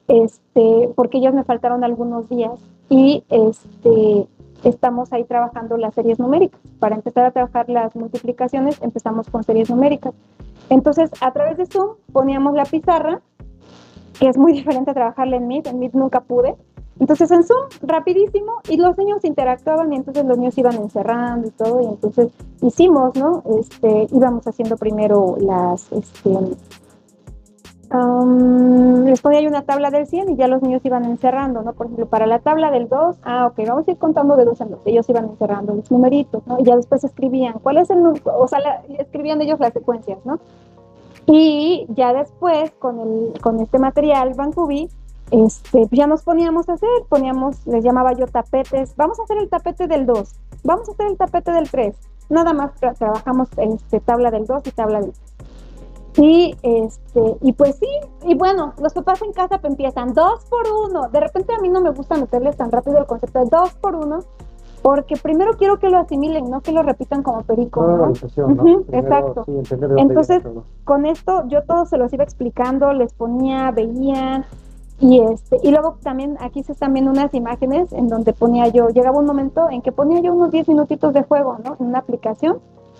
[0.07, 2.59] este, porque ellos me faltaron algunos días
[2.89, 4.27] y este,
[4.63, 6.59] estamos ahí trabajando las series numéricas.
[6.79, 10.13] Para empezar a trabajar las multiplicaciones, empezamos con series numéricas.
[10.69, 13.21] Entonces, a través de Zoom poníamos la pizarra,
[14.21, 16.55] que es muy diferente a trabajarla en Meet, en Meet nunca pude.
[16.99, 21.51] Entonces en Zoom, rapidísimo, y los niños interactuaban y entonces los niños iban encerrando y
[21.51, 23.41] todo, y entonces hicimos, ¿no?
[23.59, 26.37] Este, íbamos haciendo primero las, este,
[27.89, 31.73] am, les ponía yo una tabla del 100 y ya los niños iban encerrando, ¿no?
[31.73, 34.61] Por ejemplo, para la tabla del 2, ah, ok, vamos a ir contando de dos
[34.61, 36.59] en dos, ellos iban encerrando los numeritos, ¿no?
[36.59, 38.03] Y ya después escribían, ¿cuál es el?
[38.05, 40.39] O sea, la- escribían ellos las secuencias, ¿no?
[41.27, 44.89] Y ya después, con, el, con este material, Bancubi,
[45.31, 49.37] este, pues ya nos poníamos a hacer, poníamos, les llamaba yo tapetes, vamos a hacer
[49.37, 51.95] el tapete del 2, vamos a hacer el tapete del 3,
[52.29, 55.21] nada más tra- trabajamos este, tabla del 2 y tabla del 3.
[56.17, 57.87] Y, este, y pues sí,
[58.23, 61.07] y bueno, los papás en casa pues, empiezan dos por uno.
[61.07, 63.95] De repente a mí no me gusta meterles tan rápido el concepto de dos por
[63.95, 64.19] uno,
[64.81, 67.85] porque primero quiero que lo asimilen, no que lo repitan como perico.
[67.85, 68.83] ¿no?
[68.91, 69.45] exacto.
[69.45, 70.43] sí, Entonces,
[70.83, 74.45] con esto yo todo se los iba explicando, les ponía, veían
[74.99, 78.89] y este y luego también aquí se están viendo unas imágenes en donde ponía yo,
[78.89, 81.75] llegaba un momento en que ponía yo unos 10 minutitos de juego, ¿no?
[81.79, 82.59] En una aplicación,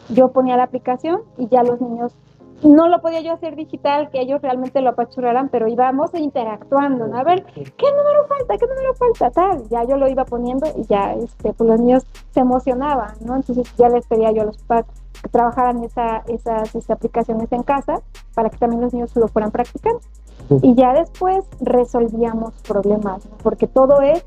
[0.09, 2.15] yo ponía la aplicación y ya los niños
[2.63, 7.17] no lo podía yo hacer digital, que ellos realmente lo apachurraran, pero íbamos interactuando, ¿no?
[7.17, 8.57] A ver, ¿qué número falta?
[8.57, 9.31] ¿Qué número falta?
[9.31, 13.35] Tal, ya yo lo iba poniendo y ya este, pues los niños se emocionaban, ¿no?
[13.35, 14.85] Entonces ya les pedía yo a los papás
[15.21, 18.01] que trabajaran esa, esas, esas aplicaciones en casa
[18.33, 19.99] para que también los niños lo fueran practicando.
[20.47, 20.57] Sí.
[20.61, 23.37] Y ya después resolvíamos problemas, ¿no?
[23.43, 24.25] porque todo es,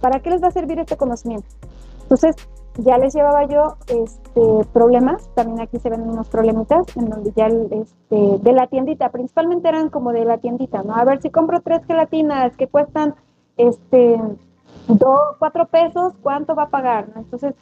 [0.00, 1.48] ¿para qué les va a servir este conocimiento?
[2.02, 2.36] Entonces,
[2.78, 7.46] ya les llevaba yo este, problemas, también aquí se ven unos problemitas, en donde ya
[7.46, 10.94] este, de la tiendita, principalmente eran como de la tiendita, ¿no?
[10.94, 13.14] A ver, si compro tres gelatinas que cuestan
[13.56, 14.20] este,
[14.88, 17.08] dos, cuatro pesos, ¿cuánto va a pagar?
[17.14, 17.20] ¿no?
[17.20, 17.54] Entonces,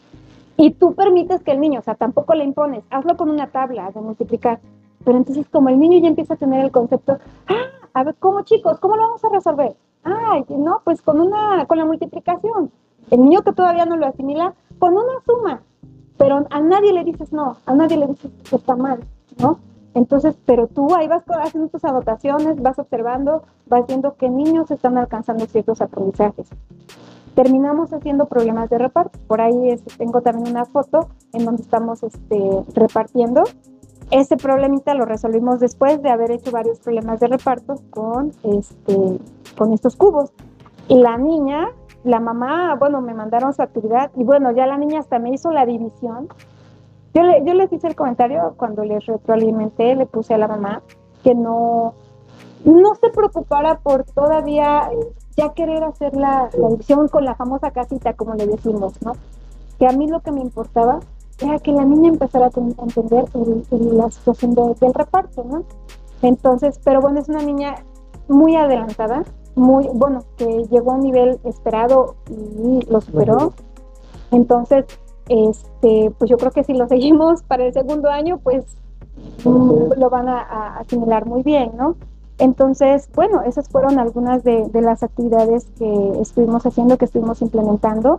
[0.57, 3.91] y tú permites que el niño, o sea, tampoco le impones, hazlo con una tabla
[3.91, 4.61] de multiplicar.
[5.05, 7.19] Pero entonces, como el niño ya empieza a tener el concepto,
[7.49, 8.79] ah, a ver, ¿cómo chicos?
[8.79, 9.75] ¿Cómo lo vamos a resolver?
[10.05, 12.71] Ah, no, pues con una, con la multiplicación.
[13.11, 15.63] El niño que todavía no lo asimila, con una suma.
[16.19, 18.99] Pero a nadie le dices no, a nadie le dices que está mal,
[19.39, 19.61] ¿no?
[19.95, 24.99] Entonces, pero tú ahí vas haciendo tus anotaciones, vas observando, vas viendo qué niños están
[24.99, 26.49] alcanzando ciertos aprendizajes.
[27.37, 29.21] terminamos haciendo problemas de reparto.
[29.29, 33.45] Por ahí este, tengo también una foto en donde estamos este, repartiendo.
[34.11, 39.21] Ese problemita lo resolvimos después de haber hecho varios problemas de reparto con, este,
[39.57, 40.33] con estos cubos.
[40.89, 41.69] Y la niña,
[42.05, 45.51] la mamá, bueno, me mandaron su actividad y bueno, ya la niña hasta me hizo
[45.51, 46.29] la división.
[47.15, 50.83] Yo, le, yo les hice el comentario cuando les retroalimenté, le puse a la mamá
[51.23, 51.95] que no,
[52.65, 54.89] no se preocupara por todavía
[55.37, 59.13] ya querer hacer la, división con la famosa casita, como le decimos, ¿no?
[59.79, 61.01] Que a mí lo que me importaba
[61.41, 63.25] era que la niña empezara a, entender
[63.71, 65.65] la situación del reparto, ¿no?
[66.21, 67.75] Entonces, pero bueno, es una niña
[68.29, 69.25] muy adelantada,
[69.55, 73.53] muy, bueno, que llegó a un nivel esperado y lo superó.
[74.31, 74.87] Entonces,
[75.29, 78.65] este, pues yo creo que si lo seguimos para el segundo año, pues
[79.45, 81.97] lo van a asimilar muy bien, ¿no?
[82.43, 88.19] Entonces, bueno, esas fueron algunas de, las actividades que estuvimos haciendo, que estuvimos implementando.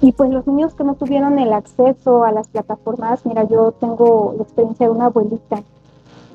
[0.00, 4.32] Y pues los niños que no tuvieron el acceso a las plataformas, mira, yo tengo
[4.36, 5.64] la experiencia de una abuelita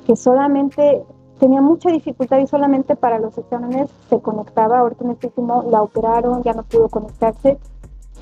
[0.06, 1.02] que solamente
[1.44, 4.78] tenía mucha dificultad y solamente para los exámenes se conectaba.
[4.78, 7.58] Ahorita en este último la operaron, ya no pudo conectarse,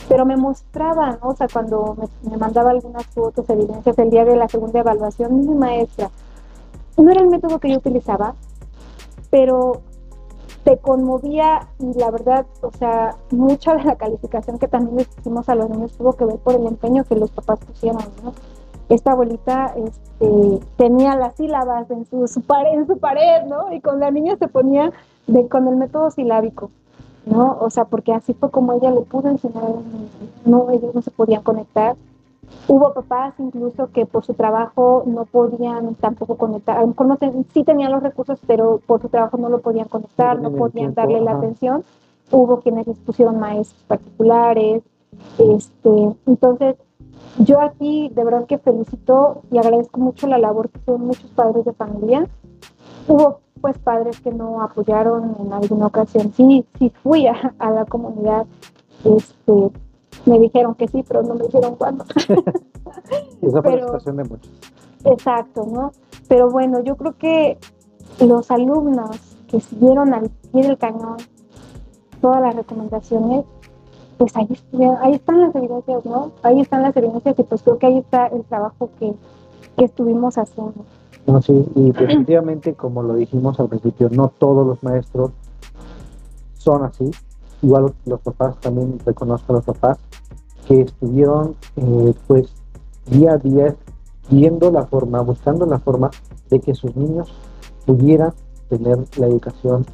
[0.08, 1.28] pero me mostraba, ¿no?
[1.28, 5.38] o sea, cuando me, me, mandaba algunas fotos, evidencias el día de la segunda evaluación,
[5.38, 6.10] mi maestra,
[6.96, 8.34] no era el método que yo utilizaba,
[9.30, 9.82] pero
[10.64, 15.48] te conmovía y la verdad, o sea, mucha de la calificación que también les hicimos
[15.48, 18.32] a los niños tuvo que ver por el empeño que los papás pusieron, ¿no?
[18.92, 23.72] Esta abuelita este, tenía las sílabas en su, pared, en su pared, ¿no?
[23.72, 24.92] Y con la niña se ponía
[25.26, 26.70] de, con el método silábico,
[27.26, 27.56] ¿no?
[27.60, 29.64] O sea, porque así fue como ella le pudo enseñar,
[30.44, 31.96] no, ellos no se podían conectar
[32.68, 37.18] Hubo papás incluso que por su trabajo no podían tampoco conectar, a lo mejor no
[37.52, 41.20] sí tenían los recursos, pero por su trabajo no lo podían conectar, no, podían darle
[41.20, 41.84] la atención.
[42.30, 44.82] Hubo quienes les pusieron maestros particulares.
[45.38, 46.76] Este, entonces,
[47.38, 51.64] yo aquí de verdad que felicito y agradezco mucho la labor que hicieron muchos padres
[51.64, 52.28] de familia.
[53.08, 56.32] Hubo pues padres que no apoyaron en alguna ocasión.
[56.32, 58.46] Sí, sí fui a, a la comunidad
[59.04, 59.70] este,
[60.26, 62.04] me dijeron que sí, pero no me dijeron cuándo.
[63.42, 64.52] Esa fue la situación de muchos.
[65.04, 65.92] Exacto, ¿no?
[66.28, 67.58] Pero bueno, yo creo que
[68.20, 71.16] los alumnos que siguieron al pie del cañón
[72.20, 73.44] todas las recomendaciones,
[74.22, 74.46] pues ahí,
[75.00, 76.30] ahí están las evidencias, ¿no?
[76.44, 79.12] Ahí están las evidencias y pues creo que ahí está el trabajo que,
[79.76, 80.84] que estuvimos haciendo.
[81.26, 85.32] No, sí, y definitivamente, como lo dijimos al principio, no todos los maestros
[86.56, 87.10] son así,
[87.62, 89.98] igual los papás, también reconozco a los papás,
[90.68, 92.54] que estuvieron eh, pues
[93.06, 93.74] día a día
[94.30, 96.12] viendo la forma, buscando la forma
[96.48, 97.34] de que sus niños
[97.86, 98.32] pudieran
[98.68, 99.84] tener la educación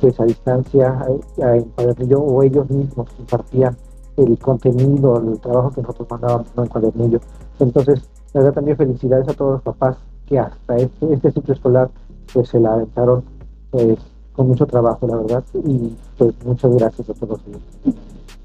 [0.00, 1.06] pues a distancia
[1.36, 3.76] en cuadernillo o ellos mismos impartían
[4.16, 7.20] el contenido, el trabajo que nosotros mandábamos en cuadernillo.
[7.60, 9.96] Entonces, la verdad también felicidades a todos los papás
[10.26, 11.90] que hasta este, este ciclo escolar
[12.32, 13.24] pues se la aventaron
[13.70, 13.98] pues
[14.32, 17.40] con mucho trabajo, la verdad, y pues muchas gracias a todos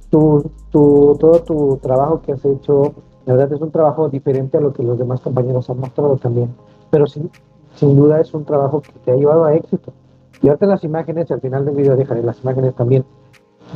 [0.09, 2.93] Tu, tu, todo tu trabajo que has hecho,
[3.25, 6.55] la verdad es un trabajo diferente a lo que los demás compañeros han mostrado también,
[6.89, 7.29] pero sin,
[7.75, 9.93] sin duda es un trabajo que te ha llevado a éxito.
[10.43, 13.05] Y ahorita las imágenes, al final del video dejaré las imágenes también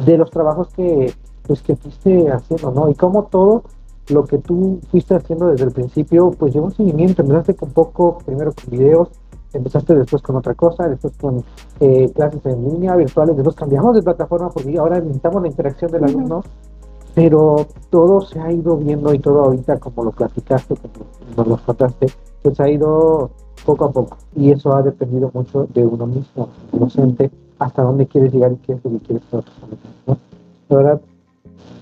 [0.05, 1.13] de los trabajos que,
[1.47, 2.89] pues, que fuiste haciendo, ¿no?
[2.89, 3.63] Y cómo todo
[4.09, 8.17] lo que tú fuiste haciendo desde el principio, pues llevó un seguimiento, empezaste con poco,
[8.25, 9.09] primero con videos,
[9.53, 11.41] empezaste después con otra cosa, después con
[11.79, 16.03] eh, clases en línea, virtuales, después cambiamos de plataforma porque ahora necesitamos la interacción del
[16.03, 16.43] alumno,
[17.17, 20.93] pero todo se ha ido viendo y todo ahorita como lo platicaste, como
[21.35, 22.05] nos lo contaste,
[22.43, 23.31] pues ha ido
[23.65, 28.31] poco a poco y eso ha dependido mucho de uno mismo, docente, hasta dónde quieres
[28.31, 29.43] llegar y qué es lo que quieres para
[30.05, 30.17] ¿no?
[30.69, 31.01] La verdad,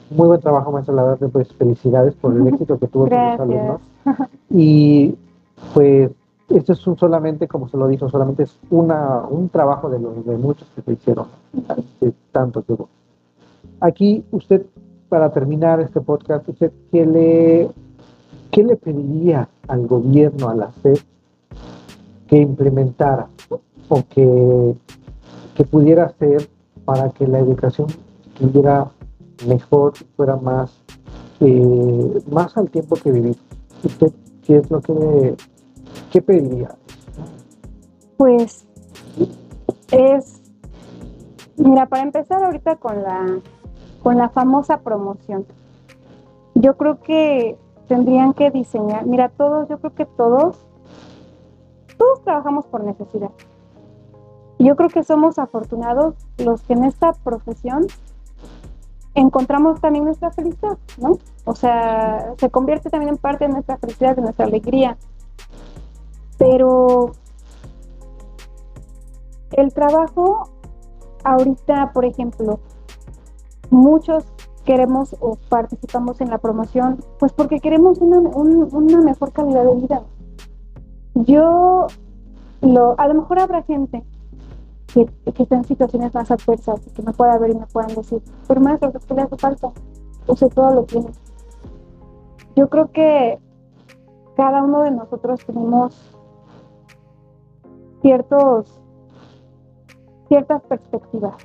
[0.10, 3.40] muy buen trabajo, maestro, la verdad, pues felicidades por el éxito que tuvo con los
[3.42, 3.82] alumnos.
[4.50, 5.18] Y
[5.74, 6.12] pues
[6.48, 10.38] esto es solamente, como se lo dijo, solamente es una, un trabajo de los de
[10.38, 11.28] muchos que se hicieron,
[12.00, 12.88] de tanto que hubo.
[13.82, 14.66] Aquí usted,
[15.10, 17.70] para terminar este podcast, usted qué le,
[18.52, 20.98] qué le pediría al gobierno, a la SED,
[22.28, 23.28] que implementara
[23.88, 24.76] o que,
[25.56, 26.50] que pudiera hacer
[26.86, 27.88] para que la educación
[28.28, 28.90] estuviera
[29.48, 30.72] mejor, fuera más,
[31.40, 33.38] eh, más al tiempo que vivimos.
[33.84, 34.12] ¿Usted
[34.44, 35.36] qué es lo que
[36.12, 36.76] ¿qué pediría?
[38.18, 38.66] Pues
[39.92, 40.42] es,
[41.58, 43.42] mira, para empezar ahorita con la,
[44.06, 45.48] con la famosa promoción.
[46.54, 47.58] Yo creo que
[47.88, 50.64] tendrían que diseñar, mira, todos, yo creo que todos,
[51.98, 53.32] todos trabajamos por necesidad.
[54.60, 57.88] Yo creo que somos afortunados los que en esta profesión
[59.16, 61.18] encontramos también nuestra felicidad, ¿no?
[61.46, 64.98] O sea, se convierte también en parte de nuestra felicidad, de nuestra alegría.
[66.38, 67.14] Pero
[69.54, 70.52] el trabajo,
[71.24, 72.60] ahorita, por ejemplo,
[73.70, 74.26] muchos
[74.66, 80.04] queremos o participamos en la promoción, pues porque queremos una, una mejor calidad de vida.
[81.14, 81.88] Yo,
[82.62, 84.04] lo, a lo mejor habrá gente
[84.94, 87.94] que, que está en situaciones más adversas y que me pueda ver y me puedan
[87.96, 89.72] decir, pero maestro, ¿qué le hace falta?
[90.28, 91.12] Usted todo lo tiene.
[92.56, 93.40] Yo creo que
[94.36, 96.18] cada uno de nosotros tenemos
[98.02, 98.82] ciertos,
[100.28, 101.36] ciertas perspectivas,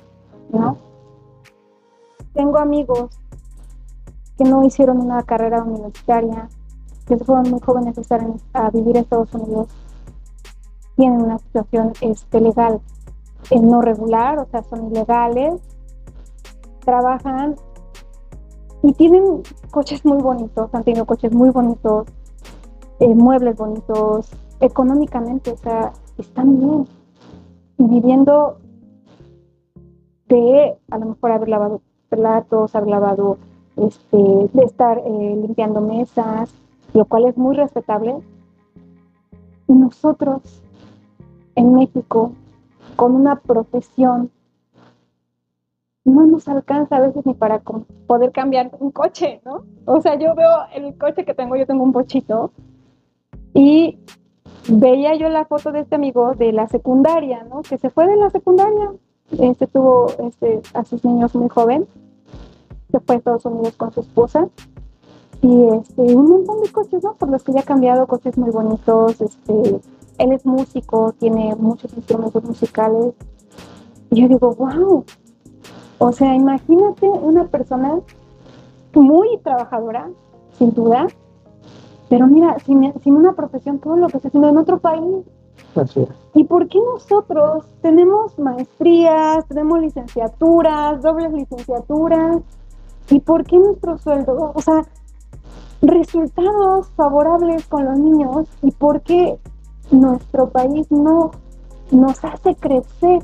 [0.51, 0.90] ¿no?
[2.33, 3.09] Tengo amigos
[4.37, 6.49] que no hicieron una carrera universitaria,
[7.05, 9.67] que fueron muy jóvenes a, estar a vivir en Estados Unidos,
[10.95, 12.81] tienen una situación este, legal
[13.59, 15.61] no regular, o sea, son ilegales,
[16.79, 17.55] trabajan
[18.83, 19.41] y tienen
[19.71, 22.07] coches muy bonitos, han tenido coches muy bonitos,
[22.99, 26.87] eh, muebles bonitos, económicamente, o sea, están bien.
[27.77, 28.59] Y viviendo
[30.27, 33.37] de a lo mejor haber lavado platos, haber lavado,
[33.77, 36.53] este, de estar eh, limpiando mesas,
[36.93, 38.17] lo cual es muy respetable.
[39.67, 40.61] Y nosotros
[41.55, 42.33] en México
[42.95, 44.29] con una profesión,
[46.03, 47.61] no nos alcanza a veces ni para
[48.07, 49.63] poder cambiar un coche, ¿no?
[49.85, 52.51] O sea, yo veo el coche que tengo, yo tengo un bochito,
[53.53, 53.99] y
[54.67, 57.61] veía yo la foto de este amigo de la secundaria, ¿no?
[57.61, 58.91] Que se fue de la secundaria,
[59.39, 61.87] este tuvo este, a sus niños muy joven,
[62.91, 64.47] se fue a Estados Unidos con su esposa,
[65.41, 67.15] y este, un montón de coches, ¿no?
[67.15, 69.81] Por los que ya ha cambiado, coches muy bonitos, este,
[70.19, 73.15] él es músico, tiene muchos instrumentos musicales.
[74.11, 75.03] Y yo digo, wow.
[75.97, 77.99] O sea, imagínate una persona
[78.93, 80.09] muy trabajadora,
[80.57, 81.07] sin duda,
[82.09, 85.25] pero mira, sin, una profesión, todo lo que está haciendo en otro país.
[86.33, 92.41] ¿Y por qué nosotros tenemos maestrías, tenemos licenciaturas, dobles licenciaturas?
[93.11, 94.53] ¿Y por qué nuestro sueldo?
[94.55, 94.83] O sea,
[95.81, 99.37] resultados favorables con los niños y por qué
[99.91, 101.31] nuestro país no
[101.91, 103.23] nos hace crecer,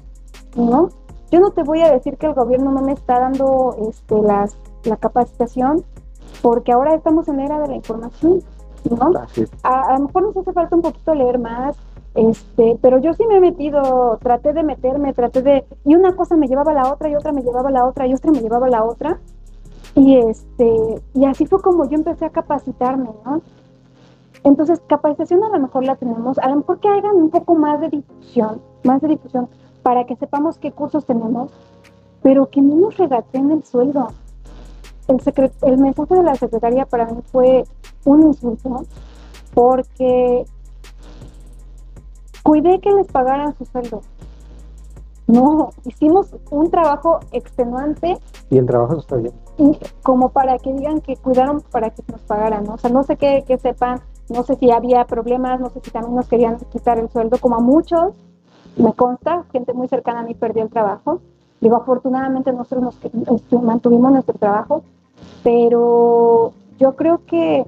[0.55, 0.89] ¿no?
[1.31, 4.57] Yo no te voy a decir que el gobierno no me está dando este, las,
[4.83, 5.85] la capacitación,
[6.41, 8.43] porque ahora estamos en la era de la información,
[8.89, 9.11] ¿no?
[9.63, 11.77] A, lo mejor nos hace falta un poquito leer más,
[12.13, 16.35] este, pero yo sí me he metido, traté de meterme, traté de, y una cosa
[16.35, 18.41] me llevaba a la otra, y otra me llevaba a la otra, y otra me
[18.41, 19.19] llevaba a la otra,
[19.97, 23.41] y este, y así fue como yo empecé a capacitarme, ¿no?
[24.43, 27.81] Entonces, capacitación a lo mejor la tenemos, a lo mejor que hagan un poco más
[27.81, 29.49] de difusión, más de difusión,
[29.81, 31.51] para que sepamos qué cursos tenemos,
[32.21, 34.09] pero que no nos regaten el sueldo.
[35.07, 35.19] El,
[35.63, 37.63] el mensaje de la secretaria para mí fue
[38.05, 38.83] un insulto,
[39.55, 40.45] porque
[42.43, 44.01] cuidé que les pagaran su sueldo.
[45.25, 48.19] No, hicimos un trabajo extenuante.
[48.51, 49.33] Y el trabajo está bien.
[50.03, 52.75] Como para que digan que cuidaron para que nos pagaran, ¿no?
[52.75, 55.91] O sea, no sé qué, que sepan no sé si había problemas, no sé si
[55.91, 58.13] también nos querían quitar el sueldo, como a muchos,
[58.75, 61.21] me consta, gente muy cercana a mí perdió el trabajo.
[61.61, 64.83] Digo, afortunadamente nosotros nos, este, mantuvimos nuestro trabajo,
[65.43, 67.65] pero yo creo que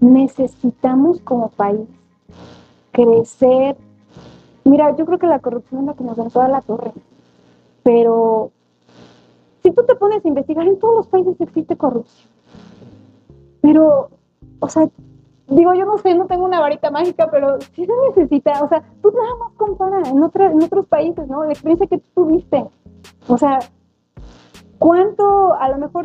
[0.00, 1.88] necesitamos como país
[2.92, 3.76] crecer.
[4.64, 6.92] Mira, yo creo que la corrupción es la que nos da toda la torre,
[7.82, 8.52] pero
[9.64, 12.30] si tú te pones a investigar, en todos los países existe corrupción.
[13.62, 14.10] Pero,
[14.60, 14.86] o sea,
[15.48, 18.82] digo, yo no sé, no tengo una varita mágica, pero sí se necesita, o sea,
[19.02, 21.44] tú nada más compara en, en otros países, ¿no?
[21.44, 22.66] La experiencia que tú tuviste.
[23.26, 23.58] O sea,
[24.78, 26.04] ¿cuánto, a lo mejor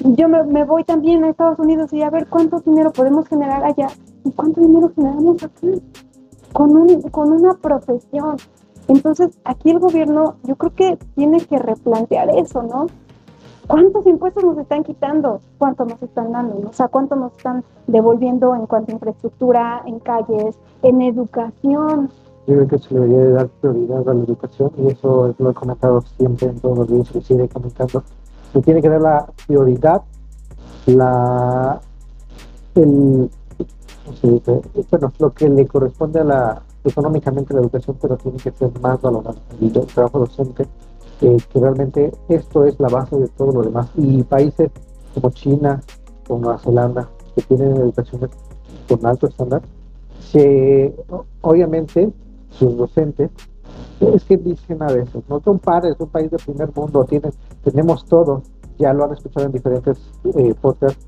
[0.00, 3.88] yo me, voy también a Estados Unidos y a ver cuánto dinero podemos generar allá
[4.24, 5.82] y cuánto dinero generamos aquí
[6.52, 8.36] con, un, con una profesión?
[8.88, 12.86] Entonces, aquí el gobierno, yo creo que tiene que replantear eso, ¿no?
[13.68, 15.40] ¿cuántos impuestos nos están quitando?
[15.58, 16.68] ¿Cuánto nos están dando?
[16.68, 22.10] O sea, ¿cuánto nos están devolviendo en cuanto a infraestructura, en calles, en educación?
[22.46, 25.54] Yo creo que se le debería dar prioridad a la educación y eso lo he
[25.54, 28.02] comentado siempre en todos los videos que sigue comentando.
[28.52, 30.02] Se tiene que dar la prioridad,
[30.86, 31.80] la
[32.74, 33.30] el,
[34.90, 39.00] bueno, lo que le corresponde a la económicamente la educación, pero tiene que ser más
[39.00, 39.38] valorado.
[39.60, 40.66] El trabajo docente
[41.20, 43.88] que realmente esto es la base de todo lo demás.
[43.96, 44.70] Y países
[45.14, 45.80] como China
[46.28, 48.28] o Nueva Zelanda, que tienen educación
[48.88, 49.62] con alto estándar,
[50.20, 50.94] se,
[51.40, 52.12] obviamente
[52.50, 53.30] sus docentes,
[54.00, 57.32] es que dicen a veces, no son pares, un país de primer mundo, tienen,
[57.64, 58.42] tenemos todo,
[58.78, 59.98] ya lo han escuchado en diferentes
[60.36, 61.04] eh, podcasts,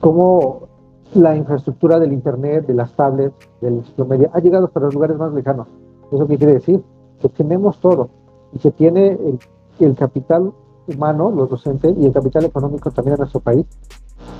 [0.00, 0.68] cómo
[1.14, 5.32] la infraestructura del Internet, de las tablets, del media, ha llegado hasta los lugares más
[5.32, 5.66] lejanos.
[6.12, 6.82] ¿Eso qué quiere decir?
[7.20, 8.10] Que tenemos todo
[8.52, 9.38] y se tiene el,
[9.78, 10.52] el capital
[10.86, 13.66] humano, los docentes, y el capital económico también en nuestro país,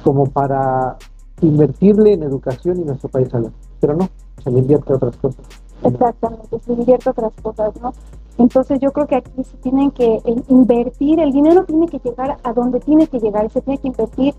[0.03, 0.97] como para
[1.41, 3.51] invertirle en educación y nuestro país sale.
[3.81, 4.09] Pero no,
[4.43, 5.45] se le invierte a otras cosas.
[5.83, 7.93] Exactamente, se invierte a otras cosas, ¿no?
[8.39, 10.19] Entonces yo creo que aquí se tienen que
[10.49, 14.35] invertir, el dinero tiene que llegar a donde tiene que llegar se tiene que invertir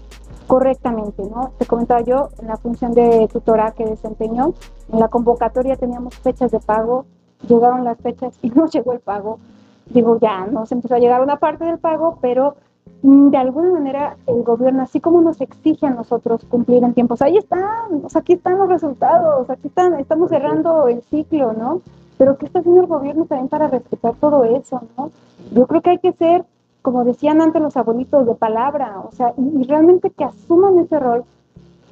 [0.52, 1.54] correctamente, ¿no?
[1.58, 4.54] Te comentaba yo, en la función de tutora que desempeñó,
[4.92, 7.06] en la convocatoria teníamos fechas de pago,
[7.48, 9.40] llegaron las fechas y no llegó el pago.
[9.86, 12.58] Digo, ya nos empezó a llegar una parte del pago, pero
[13.02, 17.22] mm, de alguna manera el gobierno, así como nos exige a nosotros cumplir en tiempos,
[17.22, 21.80] ahí están, o sea, aquí están los resultados, aquí están, estamos cerrando el ciclo, ¿no?
[22.18, 25.12] Pero ¿qué está haciendo el gobierno también para respetar todo eso, ¿no?
[25.54, 26.44] Yo creo que hay que ser,
[26.82, 31.24] como decían antes los abuelitos, de palabra, o sea, y, realmente que asuman ese rol.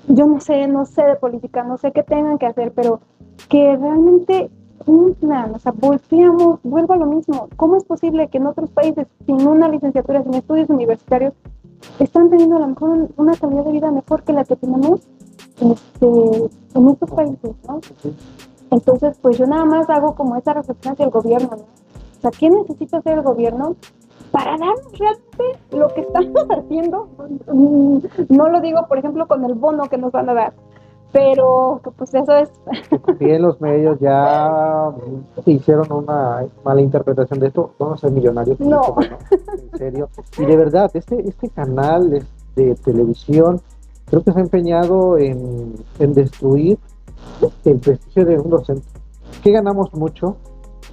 [0.08, 3.00] Yo no sé, no sé de política, no sé qué tengan que hacer, pero
[3.48, 4.50] que realmente
[4.80, 7.50] cumplan, o sea, volteamos, vuelvo a lo mismo.
[7.58, 11.34] ¿Cómo es posible que en otros países, sin una licenciatura, sin estudios universitarios,
[12.00, 15.02] están teniendo a lo mejor una calidad de vida mejor que la que tenemos
[15.62, 17.80] este, en estos países, ¿no?
[18.72, 21.64] Entonces, pues yo nada más hago como esa reflexión hacia el gobierno, ¿no?
[21.64, 23.76] O sea, ¿qué necesita hacer el gobierno
[24.32, 27.08] para darnos realmente lo que estamos haciendo?
[27.52, 28.00] Mm,
[28.30, 30.54] no lo digo, por ejemplo, con el bono que nos van a dar,
[31.12, 32.52] pero pues eso es.
[33.20, 34.92] Bien, los medios ya
[35.46, 37.72] hicieron una mala interpretación de esto.
[37.80, 38.60] Vamos a ser millonarios.
[38.60, 38.96] No.
[39.02, 40.10] En serio.
[40.38, 42.24] Y de verdad, este, este canal
[42.56, 43.62] de televisión
[44.10, 46.78] creo que se ha empeñado en, en destruir
[47.66, 48.88] el prestigio de un docente.
[49.44, 50.36] ¿Qué ganamos mucho?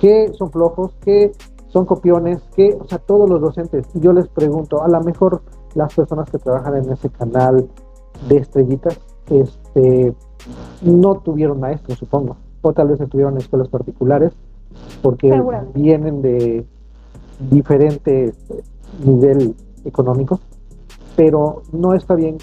[0.01, 0.93] ¿Qué son flojos?
[1.03, 1.33] ¿Qué
[1.68, 2.43] son copiones?
[2.55, 3.86] ¿Qué, o sea, todos los docentes?
[3.94, 5.43] Y yo les pregunto, a lo mejor
[5.74, 7.68] las personas que trabajan en ese canal
[8.28, 8.98] de estrellitas,
[9.28, 10.14] este,
[10.82, 14.32] no tuvieron maestros, supongo, o tal vez estuvieron en escuelas particulares,
[15.02, 15.43] porque
[15.74, 16.66] vienen de
[17.51, 18.32] diferente
[19.05, 20.40] nivel económico,
[21.16, 22.38] pero no está bien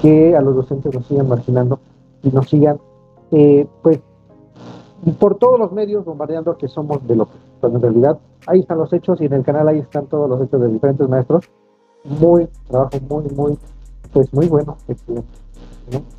[0.00, 1.80] que a los docentes nos sigan marginando
[2.22, 2.78] y nos sigan,
[3.32, 4.00] eh, pues,
[5.18, 7.28] por todos los medios bombardeando que somos de lo
[7.60, 10.40] cuando en realidad ahí están los hechos y en el canal ahí están todos los
[10.42, 11.48] hechos de diferentes maestros.
[12.04, 13.58] Muy, trabajo muy, muy,
[14.12, 15.28] pues muy bueno, excelente.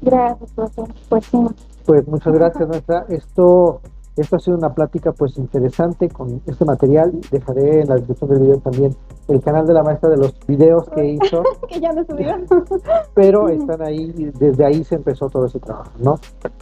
[0.01, 0.87] Gracias, profesor.
[1.09, 1.45] Pues sí.
[1.85, 3.05] Pues muchas gracias, nuestra.
[3.09, 3.81] Esto,
[4.15, 7.19] esto ha sido una plática pues interesante con este material.
[7.31, 8.95] Dejaré en la descripción del video también
[9.27, 11.43] el canal de la maestra de los videos que hizo.
[11.67, 12.45] que ya no subieron.
[13.13, 16.19] pero están ahí, desde ahí se empezó todo ese trabajo, ¿no?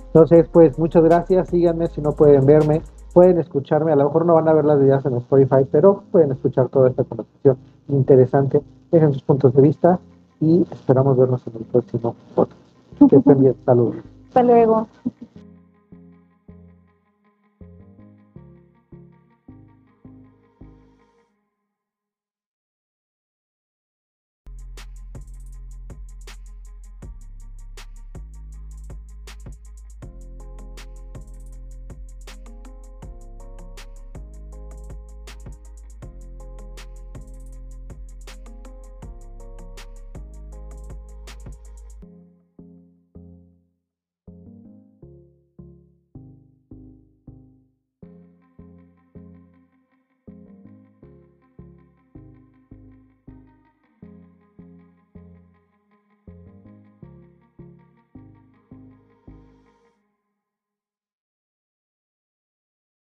[0.08, 1.50] Entonces, pues muchas gracias.
[1.50, 2.82] Síganme si no pueden verme.
[3.18, 6.34] Pueden escucharme, a lo mejor no van a ver las videos en Spotify, pero pueden
[6.34, 7.58] escuchar toda esta conversación
[7.88, 8.62] interesante.
[8.92, 10.00] Dejen sus puntos de vista
[10.40, 12.62] y esperamos vernos en el próximo podcast.
[13.10, 13.56] Que estén bien.
[13.66, 13.96] Saludos.
[14.28, 14.88] Hasta luego.